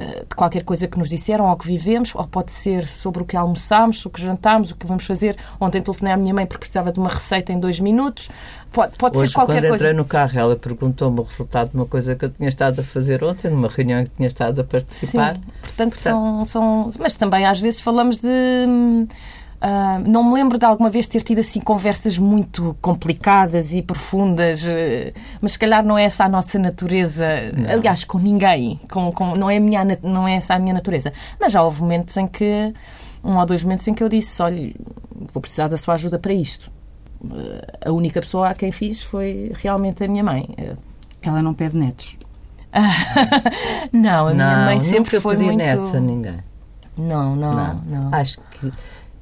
ah, 0.00 0.24
de 0.26 0.34
qualquer 0.34 0.64
coisa 0.64 0.88
que 0.88 0.98
nos 0.98 1.10
disseram 1.10 1.46
ou 1.50 1.56
que 1.56 1.66
vivemos, 1.66 2.14
ou 2.14 2.26
pode 2.26 2.52
ser 2.52 2.86
sobre 2.86 3.22
o 3.22 3.26
que 3.26 3.36
almoçámos, 3.36 4.04
o 4.06 4.08
que 4.08 4.22
jantámos, 4.22 4.70
o 4.70 4.76
que 4.76 4.86
vamos 4.86 5.04
fazer. 5.04 5.36
Ontem 5.60 5.82
telefonei 5.82 6.14
à 6.14 6.16
minha 6.16 6.32
mãe 6.32 6.46
porque 6.46 6.60
precisava 6.60 6.90
de 6.90 6.98
uma 6.98 7.10
receita 7.10 7.52
em 7.52 7.60
dois 7.60 7.78
minutos. 7.78 8.30
Pode, 8.72 8.96
pode 8.96 9.18
Hoje, 9.18 9.28
ser 9.28 9.34
qualquer 9.34 9.54
quando 9.54 9.68
coisa. 9.68 9.84
entrei 9.84 9.92
no 9.92 10.04
carro, 10.04 10.38
ela 10.38 10.56
perguntou-me 10.56 11.18
o 11.18 11.22
resultado 11.24 11.70
de 11.70 11.76
uma 11.76 11.86
coisa 11.86 12.14
que 12.14 12.24
eu 12.24 12.30
tinha 12.30 12.48
estado 12.48 12.80
a 12.80 12.84
fazer 12.84 13.22
ontem, 13.24 13.50
numa 13.50 13.68
reunião 13.68 14.00
em 14.00 14.04
que 14.04 14.12
tinha 14.16 14.28
estado 14.28 14.60
a 14.60 14.64
participar. 14.64 15.34
Sim, 15.34 15.40
portanto, 15.60 15.90
portanto... 15.90 15.98
São, 15.98 16.44
são. 16.44 16.90
Mas 16.98 17.16
também 17.16 17.44
às 17.44 17.60
vezes 17.60 17.80
falamos 17.80 18.18
de. 18.18 18.28
Uh, 18.28 20.08
não 20.08 20.24
me 20.24 20.34
lembro 20.34 20.56
de 20.56 20.64
alguma 20.64 20.88
vez 20.88 21.06
ter 21.06 21.20
tido 21.20 21.40
assim 21.40 21.60
conversas 21.60 22.16
muito 22.16 22.74
complicadas 22.80 23.74
e 23.74 23.82
profundas, 23.82 24.62
uh, 24.62 25.12
mas 25.40 25.52
se 25.52 25.58
calhar 25.58 25.84
não 25.84 25.98
é 25.98 26.04
essa 26.04 26.24
a 26.24 26.28
nossa 26.28 26.56
natureza. 26.58 27.26
Não. 27.52 27.70
Aliás, 27.70 28.04
com 28.04 28.18
ninguém. 28.18 28.80
Com, 28.88 29.10
com, 29.10 29.34
não, 29.34 29.50
é 29.50 29.58
minha, 29.58 29.84
não 30.02 30.28
é 30.28 30.36
essa 30.36 30.54
a 30.54 30.58
minha 30.60 30.72
natureza. 30.72 31.12
Mas 31.40 31.52
já 31.52 31.60
houve 31.60 31.82
momentos 31.82 32.16
em 32.16 32.26
que. 32.26 32.72
Um 33.22 33.36
ou 33.36 33.44
dois 33.44 33.64
momentos 33.64 33.86
em 33.88 33.92
que 33.92 34.02
eu 34.02 34.08
disse: 34.08 34.40
olha, 34.40 34.72
vou 35.34 35.40
precisar 35.40 35.66
da 35.66 35.76
sua 35.76 35.94
ajuda 35.94 36.20
para 36.20 36.32
isto 36.32 36.70
a 37.84 37.92
única 37.92 38.20
pessoa 38.20 38.48
a 38.50 38.54
quem 38.54 38.72
fiz 38.72 39.02
foi 39.02 39.52
realmente 39.54 40.02
a 40.02 40.08
minha 40.08 40.24
mãe. 40.24 40.48
Ela 41.22 41.42
não 41.42 41.54
pede 41.54 41.76
netos? 41.76 42.16
não, 43.92 44.28
a 44.28 44.34
minha 44.34 44.56
não, 44.56 44.64
mãe 44.66 44.80
sempre 44.80 45.20
foi 45.20 45.36
muito. 45.36 45.56
netos 45.56 45.94
a 45.94 46.00
ninguém. 46.00 46.38
Não, 46.96 47.34
não, 47.34 47.52
Não. 47.54 47.80
não. 47.86 48.14
Acho 48.14 48.38
que 48.50 48.72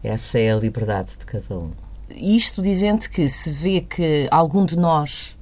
essa 0.03 0.39
é 0.39 0.53
a 0.53 0.57
liberdade 0.57 1.11
de 1.19 1.27
cada 1.27 1.57
um. 1.57 1.71
Isto 2.11 2.63
dizendo 2.63 3.09
que 3.09 3.29
se 3.29 3.51
vê 3.51 3.81
que 3.81 4.29
algum 4.31 4.65
de 4.65 4.77
nós 4.77 5.37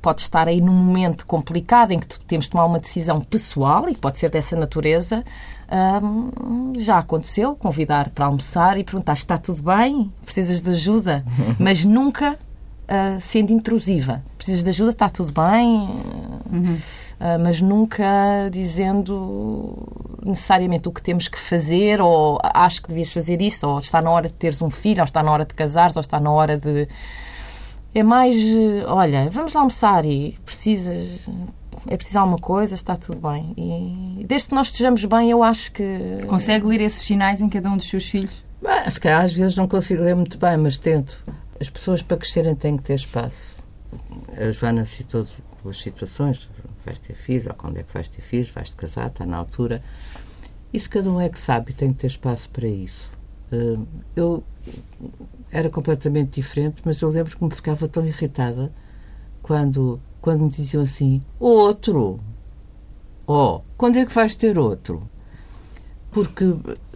pode 0.00 0.22
estar 0.22 0.48
aí 0.48 0.60
num 0.60 0.72
momento 0.72 1.26
complicado 1.26 1.92
em 1.92 1.98
que 1.98 2.18
temos 2.20 2.46
de 2.46 2.52
tomar 2.52 2.64
uma 2.64 2.80
decisão 2.80 3.20
pessoal 3.20 3.88
e 3.88 3.94
pode 3.94 4.18
ser 4.18 4.30
dessa 4.30 4.56
natureza, 4.56 5.22
hum, 6.02 6.72
já 6.76 6.98
aconteceu 6.98 7.54
convidar 7.54 8.10
para 8.10 8.26
almoçar 8.26 8.78
e 8.78 8.84
perguntar 8.84 9.14
está 9.14 9.38
tudo 9.38 9.62
bem? 9.62 10.12
Precisas 10.24 10.60
de 10.60 10.70
ajuda? 10.70 11.24
Mas 11.58 11.84
nunca 11.84 12.38
ah, 12.88 13.18
sendo 13.20 13.52
intrusiva. 13.52 14.20
Precisas 14.36 14.64
de 14.64 14.70
ajuda? 14.70 14.90
Está 14.90 15.08
tudo 15.08 15.30
bem? 15.32 15.88
Ah, 17.20 17.36
mas 17.38 17.60
nunca 17.60 18.48
dizendo 18.50 19.76
necessariamente 20.24 20.88
o 20.88 20.92
que 20.92 21.02
temos 21.02 21.28
que 21.28 21.38
fazer, 21.38 22.00
ou 22.00 22.40
acho 22.42 22.82
que 22.82 22.88
devias 22.88 23.12
fazer 23.12 23.42
isso, 23.42 23.68
ou 23.68 23.78
está 23.78 24.00
na 24.00 24.10
hora 24.10 24.26
de 24.26 24.34
teres 24.34 24.60
um 24.62 24.70
filho, 24.70 25.00
ou 25.00 25.04
está 25.04 25.22
na 25.22 25.30
hora 25.30 25.44
de 25.44 25.54
casares, 25.54 25.94
ou 25.96 26.00
está 26.00 26.18
na 26.18 26.30
hora 26.30 26.56
de. 26.56 26.88
É 27.94 28.02
mais, 28.02 28.36
olha, 28.86 29.28
vamos 29.30 29.52
lá 29.52 29.60
almoçar 29.60 30.04
e 30.06 30.38
precisas. 30.44 31.28
É 31.86 31.96
preciso 31.96 32.18
alguma 32.18 32.38
coisa, 32.38 32.74
está 32.74 32.96
tudo 32.96 33.20
bem. 33.20 33.54
E 33.56 34.24
desde 34.26 34.48
que 34.48 34.54
nós 34.54 34.68
estejamos 34.68 35.04
bem, 35.04 35.30
eu 35.30 35.42
acho 35.42 35.72
que. 35.72 36.18
Consegue 36.26 36.66
ler 36.66 36.80
esses 36.80 37.02
sinais 37.02 37.40
em 37.40 37.48
cada 37.48 37.70
um 37.70 37.76
dos 37.76 37.88
seus 37.88 38.08
filhos? 38.08 38.44
Bah, 38.62 38.90
se 38.90 39.00
calhar 39.00 39.24
às 39.24 39.32
vezes 39.32 39.56
não 39.56 39.66
consigo 39.66 40.02
ler 40.02 40.14
muito 40.14 40.36
bem, 40.38 40.56
mas 40.56 40.76
tento. 40.76 41.24
As 41.58 41.70
pessoas 41.70 42.02
para 42.02 42.16
crescerem 42.16 42.54
têm 42.54 42.76
que 42.76 42.82
ter 42.82 42.94
espaço. 42.94 43.56
A 44.36 44.50
Joana 44.50 44.84
citou 44.84 45.26
duas 45.62 45.78
situações. 45.80 46.48
Vais 46.84 46.98
ter 46.98 47.14
filhos, 47.14 47.46
ou 47.46 47.54
quando 47.54 47.78
é 47.78 47.82
que 47.82 47.92
vais 47.92 48.08
ter 48.08 48.22
filhos, 48.22 48.48
vais-te 48.48 48.76
casar, 48.76 49.08
está 49.08 49.26
na 49.26 49.36
altura. 49.36 49.82
Isso 50.72 50.88
cada 50.88 51.10
um 51.10 51.20
é 51.20 51.28
que 51.28 51.38
sabe 51.38 51.72
e 51.72 51.74
tem 51.74 51.92
que 51.92 51.98
ter 52.00 52.06
espaço 52.06 52.48
para 52.50 52.66
isso. 52.66 53.10
Hum, 53.52 53.84
Eu 54.14 54.42
era 55.50 55.68
completamente 55.68 56.40
diferente, 56.40 56.80
mas 56.84 57.00
eu 57.02 57.10
lembro 57.10 57.36
que 57.36 57.44
me 57.44 57.50
ficava 57.50 57.88
tão 57.88 58.06
irritada 58.06 58.72
quando, 59.42 60.00
quando 60.20 60.44
me 60.44 60.50
diziam 60.50 60.82
assim: 60.82 61.22
outro! 61.38 62.20
Oh, 63.26 63.60
quando 63.76 63.96
é 63.96 64.04
que 64.04 64.12
vais 64.12 64.34
ter 64.34 64.58
outro? 64.58 65.08
Porque 66.10 66.44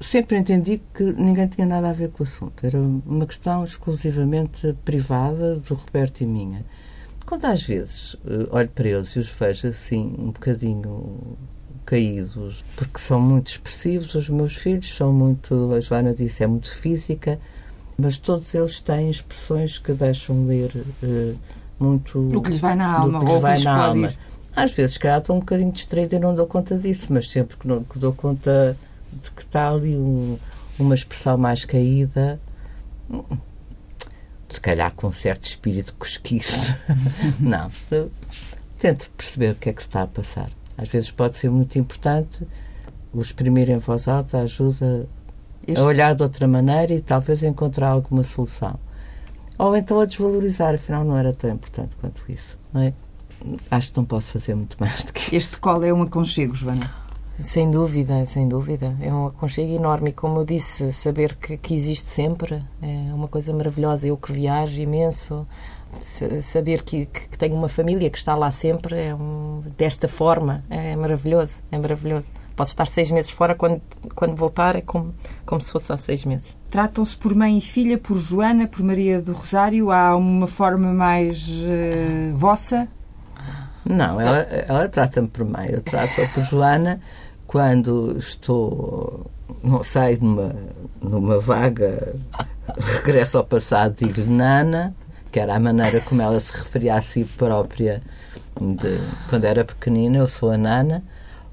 sempre 0.01 0.36
entendi 0.36 0.82
que 0.92 1.05
ninguém 1.05 1.47
tinha 1.47 1.66
nada 1.66 1.90
a 1.90 1.92
ver 1.92 2.11
com 2.11 2.24
o 2.24 2.26
assunto. 2.26 2.66
Era 2.66 2.78
uma 2.78 3.26
questão 3.26 3.62
exclusivamente 3.62 4.76
privada 4.84 5.57
do 5.57 5.74
Roberto 5.74 6.22
e 6.22 6.26
minha. 6.26 6.64
Quando 7.24 7.45
às 7.47 7.62
vezes 7.62 8.16
eh, 8.26 8.49
olho 8.51 8.68
para 8.68 8.88
eles 8.88 9.11
e 9.11 9.20
os 9.20 9.28
vejo 9.28 9.68
assim, 9.68 10.14
um 10.18 10.32
bocadinho 10.32 11.36
caídos, 11.86 12.64
porque 12.76 12.99
são 12.99 13.20
muito 13.20 13.49
expressivos, 13.49 14.14
os 14.14 14.28
meus 14.28 14.57
filhos 14.57 14.95
são 14.95 15.12
muito, 15.12 15.72
a 15.72 15.80
Joana 15.80 16.14
disse, 16.14 16.42
é 16.42 16.47
muito 16.47 16.74
física, 16.74 17.38
mas 17.97 18.18
todos 18.18 18.53
eles 18.55 18.80
têm 18.80 19.11
expressões 19.11 19.78
que 19.78 19.92
deixam 19.92 20.47
ler 20.47 20.72
eh, 21.03 21.34
muito 21.79 22.18
O 22.37 22.41
que 22.43 22.51
lhes 22.51 22.61
vai 22.61 22.75
na 22.75 22.99
alma, 22.99 23.18
do 23.20 23.27
que 23.27 23.33
lhes 23.33 23.43
vai 23.43 23.55
lhes 23.55 23.64
na 23.64 23.85
alma. 23.87 24.07
ir. 24.09 24.18
Às 24.57 24.72
vezes, 24.72 24.93
se 24.95 24.99
calhar, 25.01 25.18
estou 25.18 25.37
um 25.37 25.41
bocadinho 25.41 25.72
distraída 25.72 26.14
e 26.16 26.18
não 26.18 26.35
dou 26.35 26.47
conta 26.47 26.79
disso, 26.79 27.07
mas 27.11 27.29
sempre 27.31 27.57
que, 27.57 27.66
não, 27.66 27.83
que 27.83 27.99
dou 27.99 28.12
conta 28.12 28.77
de 29.22 29.31
que 29.33 29.43
está 29.43 29.70
ali 29.70 29.97
um- 29.97 30.39
uma 30.79 30.95
expressão 30.95 31.37
mais 31.37 31.64
caída, 31.64 32.41
se 34.49 34.61
calhar 34.61 34.93
com 34.95 35.09
um 35.09 35.12
certo 35.12 35.45
espírito 35.47 35.95
cosquice. 35.99 36.75
não, 37.41 37.70
tento 38.79 39.11
perceber 39.16 39.53
o 39.53 39.55
que 39.57 39.68
é 39.70 39.72
que 39.72 39.83
se 39.83 39.89
está 39.89 40.03
a 40.03 40.07
passar. 40.07 40.51
Às 40.79 40.89
vezes 40.89 41.11
pode 41.11 41.37
ser 41.37 41.51
muito 41.51 41.77
importante, 41.79 42.47
o 43.12 43.20
exprimir 43.20 43.70
em 43.70 43.79
voz 43.79 44.07
alta 44.09 44.39
ajuda 44.39 45.07
Este- 45.66 45.81
a 45.81 45.85
olhar 45.85 46.14
de 46.14 46.22
outra 46.22 46.47
maneira 46.47 46.93
e 46.95 47.01
talvez 47.01 47.43
encontrar 47.43 47.89
alguma 47.89 48.22
solução. 48.22 48.79
Ou 49.59 49.76
então 49.76 50.00
a 50.00 50.05
desvalorizar, 50.05 50.74
afinal 50.74 51.05
não 51.05 51.16
era 51.16 51.32
tão 51.32 51.50
importante 51.50 51.94
quanto 52.00 52.22
isso. 52.28 52.59
Não 52.72 52.80
é? 52.82 52.92
Acho 53.70 53.90
que 53.92 53.96
não 53.98 54.05
posso 54.05 54.30
fazer 54.32 54.55
muito 54.55 54.76
mais 54.80 55.05
do 55.05 55.12
que 55.12 55.34
Este 55.36 55.59
colo 55.59 55.84
é 55.84 55.92
um 55.92 56.02
aconchego, 56.02 56.55
Joana. 56.55 56.90
Sem 57.38 57.70
dúvida, 57.70 58.24
sem 58.26 58.48
dúvida. 58.48 58.96
É 59.00 59.12
um 59.12 59.26
aconchego 59.26 59.72
enorme 59.72 60.11
e, 60.11 60.12
como 60.12 60.40
eu 60.40 60.44
disse, 60.44 60.92
saber 60.92 61.34
que, 61.36 61.57
que 61.57 61.74
existe 61.74 62.09
sempre 62.11 62.62
é 62.80 63.12
uma 63.12 63.26
coisa 63.28 63.52
maravilhosa. 63.52 64.07
Eu 64.07 64.16
que 64.16 64.32
viajo 64.32 64.80
imenso, 64.80 65.46
sa- 66.00 66.40
saber 66.40 66.82
que, 66.82 67.07
que, 67.07 67.28
que 67.28 67.36
tenho 67.38 67.57
uma 67.57 67.68
família 67.68 68.09
que 68.09 68.18
está 68.18 68.34
lá 68.36 68.50
sempre 68.52 68.96
é 68.96 69.14
um, 69.14 69.62
desta 69.76 70.07
forma 70.09 70.64
é 70.70 70.94
maravilhoso, 70.96 71.62
é 71.72 71.78
maravilhoso. 71.78 72.28
Posso 72.57 72.70
estar 72.70 72.86
seis 72.86 73.11
meses 73.11 73.30
fora, 73.30 73.55
quando, 73.55 73.80
quando 74.14 74.36
voltar 74.36 74.76
é 74.76 74.80
como, 74.80 75.14
como 75.44 75.61
se 75.61 75.72
fosse 75.72 75.92
há 75.92 75.96
seis 75.96 76.24
meses. 76.24 76.57
Tratam-se 76.70 77.16
por 77.16 77.34
mãe 77.34 77.59
e 77.59 77.61
filha, 77.61 77.98
por 77.98 78.18
Joana, 78.18 78.66
por 78.68 78.82
Maria 78.82 79.20
do 79.20 79.32
Rosário? 79.32 79.90
Há 79.90 80.16
uma 80.16 80.46
forma 80.46 80.92
mais 80.92 81.48
eh, 81.64 82.30
vossa? 82.32 82.86
Não, 83.84 84.20
ela, 84.20 84.38
ela 84.38 84.88
trata-me 84.88 85.28
por 85.28 85.44
mãe. 85.44 85.68
Eu 85.70 85.82
trato-a 85.82 86.28
por 86.28 86.42
Joana 86.44 87.00
quando 87.46 88.16
estou, 88.18 89.30
não 89.62 89.82
sei, 89.82 90.16
numa, 90.20 90.55
numa 91.02 91.38
vaga 91.38 92.14
regresso 92.76 93.38
ao 93.38 93.44
passado, 93.44 93.96
digo-lhe 93.98 94.26
Nana, 94.26 94.94
que 95.30 95.38
era 95.38 95.55
a 95.55 95.61
maneira 95.61 96.00
como 96.00 96.22
ela 96.22 96.40
se 96.40 96.52
referia 96.52 96.94
a 96.94 97.00
si 97.00 97.24
própria 97.24 98.02
de, 98.61 99.00
quando 99.28 99.44
era 99.44 99.64
pequenina, 99.64 100.18
eu 100.18 100.26
sou 100.26 100.50
a 100.50 100.59
Nana. 100.59 101.02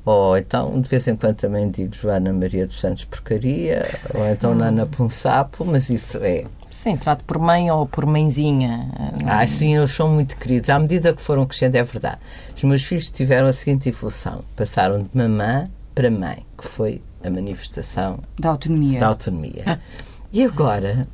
Ou 0.05 0.37
então, 0.37 0.81
de 0.81 0.89
vez 0.89 1.07
em 1.07 1.15
quando 1.15 1.35
também 1.35 1.69
digo 1.69 1.93
Joana 1.93 2.33
Maria 2.33 2.65
dos 2.65 2.79
Santos 2.79 3.05
Porcaria, 3.05 3.87
ou 4.13 4.27
então 4.27 4.55
Nana 4.55 4.85
Punsapo, 4.87 5.63
mas 5.63 5.89
isso 5.89 6.17
é 6.23 6.45
Sim, 6.71 6.97
trato 6.97 7.23
por 7.25 7.37
mãe 7.37 7.69
ou 7.69 7.85
por 7.85 8.07
mãezinha. 8.07 8.89
Ah, 9.27 9.45
sim, 9.45 9.75
eles 9.77 9.91
são 9.91 10.09
muito 10.09 10.35
queridos. 10.35 10.67
À 10.71 10.79
medida 10.79 11.13
que 11.13 11.21
foram 11.21 11.45
crescendo, 11.45 11.75
é 11.75 11.83
verdade. 11.83 12.17
Os 12.57 12.63
meus 12.63 12.83
filhos 12.83 13.11
tiveram 13.11 13.45
a 13.47 13.53
seguinte 13.53 13.89
evolução: 13.89 14.43
passaram 14.55 15.03
de 15.03 15.09
mamã 15.13 15.69
para 15.93 16.09
mãe, 16.09 16.43
que 16.57 16.67
foi 16.67 16.99
a 17.23 17.29
manifestação 17.29 18.17
Da 18.39 18.49
autonomia. 18.49 18.99
da 18.99 19.07
autonomia. 19.07 19.79
E 20.33 20.45
agora, 20.45 21.05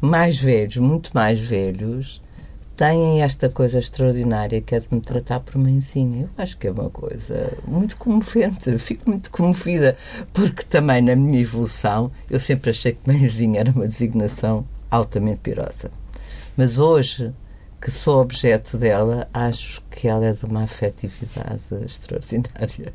mais 0.00 0.38
velhos, 0.38 0.76
muito 0.76 1.10
mais 1.12 1.40
velhos, 1.40 2.22
têm 2.76 3.22
esta 3.22 3.48
coisa 3.48 3.78
extraordinária 3.78 4.60
que 4.60 4.74
é 4.74 4.80
de 4.80 4.86
me 4.90 5.00
tratar 5.00 5.40
por 5.40 5.56
mãezinha. 5.56 6.22
Eu 6.22 6.30
acho 6.36 6.56
que 6.56 6.68
é 6.68 6.70
uma 6.70 6.90
coisa 6.90 7.52
muito 7.66 7.96
comovente. 7.96 8.76
Fico 8.78 9.08
muito 9.08 9.30
comovida, 9.30 9.96
porque 10.32 10.62
também 10.62 11.00
na 11.00 11.16
minha 11.16 11.40
evolução 11.40 12.10
eu 12.30 12.38
sempre 12.38 12.70
achei 12.70 12.92
que 12.92 13.00
mãezinha 13.06 13.60
era 13.60 13.70
uma 13.70 13.88
designação 13.88 14.66
altamente 14.90 15.40
pirosa. 15.42 15.90
Mas 16.56 16.78
hoje, 16.78 17.32
que 17.80 17.90
sou 17.90 18.20
objeto 18.20 18.76
dela, 18.76 19.28
acho 19.32 19.82
que 19.90 20.08
ela 20.08 20.26
é 20.26 20.32
de 20.32 20.44
uma 20.44 20.64
afetividade 20.64 21.62
extraordinária. 21.84 22.92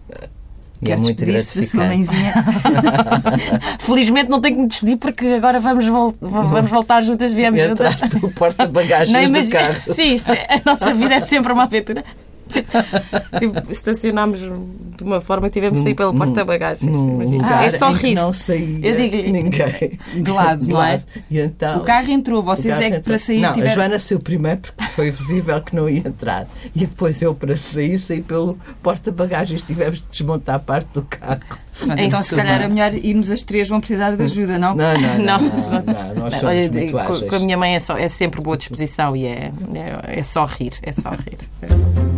E 0.81 0.85
Quer 0.85 0.93
é 0.93 0.95
muito 0.97 1.23
despedir-se 1.23 1.59
da 1.59 1.63
sua. 1.67 1.83
Ah, 1.83 3.77
Felizmente 3.79 4.29
não 4.29 4.41
tenho 4.41 4.55
que 4.55 4.61
me 4.63 4.67
despedir 4.67 4.97
porque 4.97 5.25
agora 5.27 5.59
vamos, 5.59 5.85
vol- 5.85 6.15
vamos 6.19 6.71
voltar 6.71 7.01
juntas, 7.01 7.31
viemos 7.33 7.59
juntas. 7.61 7.95
Porta-bagagens 8.35 9.11
do 9.29 9.51
carro. 9.51 9.75
Sim, 9.93 10.13
isto 10.15 10.31
é- 10.31 10.47
a 10.49 10.61
nossa 10.65 10.93
vida 10.93 11.15
é 11.15 11.21
sempre 11.21 11.53
uma 11.53 11.63
aventura. 11.63 12.03
Tipo, 12.51 13.61
estacionámos 13.71 14.39
de 14.39 15.03
uma 15.03 15.21
forma 15.21 15.47
que 15.47 15.53
tivemos 15.53 15.79
de 15.79 15.83
sair 15.83 15.95
pelo 15.95 16.11
Num- 16.13 16.19
porta-bagagens. 16.19 16.83
imagina. 16.95 17.43
lugar 17.43 17.63
é 17.65 17.71
só 17.71 17.91
rir. 17.91 18.15
não 18.15 18.33
saía 18.33 18.79
Eu 18.87 18.95
digo-lhe. 18.95 19.31
ninguém. 19.31 19.99
De 20.15 20.31
lado, 20.31 20.65
não 20.67 20.83
é? 20.83 21.01
E 21.29 21.39
então, 21.39 21.79
O 21.79 21.83
carro 21.83 22.11
entrou, 22.11 22.43
vocês 22.43 22.73
carro 22.73 22.85
é 22.85 22.89
que 22.91 22.95
entrou. 22.97 23.03
para 23.03 23.17
sair 23.17 23.39
Não, 23.41 23.49
a 23.49 23.53
tiveram... 23.53 23.75
Joana 23.75 23.99
saiu 23.99 24.19
primeiro 24.19 24.59
porque 24.61 24.83
foi 24.91 25.11
visível 25.11 25.61
que 25.61 25.75
não 25.75 25.89
ia 25.89 25.99
entrar. 25.99 26.47
E 26.75 26.79
depois 26.81 27.21
eu, 27.21 27.33
para 27.33 27.55
sair, 27.57 27.97
saí 27.97 28.21
pelo 28.21 28.57
porta-bagagens. 28.83 29.61
Tivemos 29.61 29.99
de 29.99 30.05
desmontar 30.11 30.59
parte 30.59 30.87
do 30.93 31.01
carro. 31.03 31.39
Pronto, 31.77 31.97
Em 31.99 32.05
então, 32.07 32.21
se 32.21 32.35
calhar, 32.35 32.61
é 32.61 32.67
melhor 32.67 32.93
irmos 32.93 33.31
as 33.31 33.43
três, 33.43 33.69
vão 33.69 33.79
precisar 33.79 34.15
de 34.15 34.21
ajuda, 34.23 34.59
não? 34.59 34.75
Não, 34.75 34.93
não, 34.93 35.17
não. 35.17 35.39
Não, 35.39 35.39
não, 35.39 35.81
não, 35.81 36.15
nós 36.15 36.33
somos 36.33 36.43
Olha, 36.43 36.71
muito 36.71 36.91
com, 36.91 36.97
ágeis. 36.99 37.29
com 37.29 37.35
a 37.35 37.39
minha 37.39 37.57
mãe 37.57 37.75
é, 37.75 37.79
só, 37.79 37.97
é 37.97 38.09
sempre 38.09 38.41
boa 38.41 38.57
disposição 38.57 39.15
e 39.15 39.25
é, 39.25 39.51
é, 39.73 40.19
é 40.19 40.23
só 40.23 40.45
rir, 40.45 40.73
é 40.83 40.91
só 40.91 41.11
rir. 41.11 42.10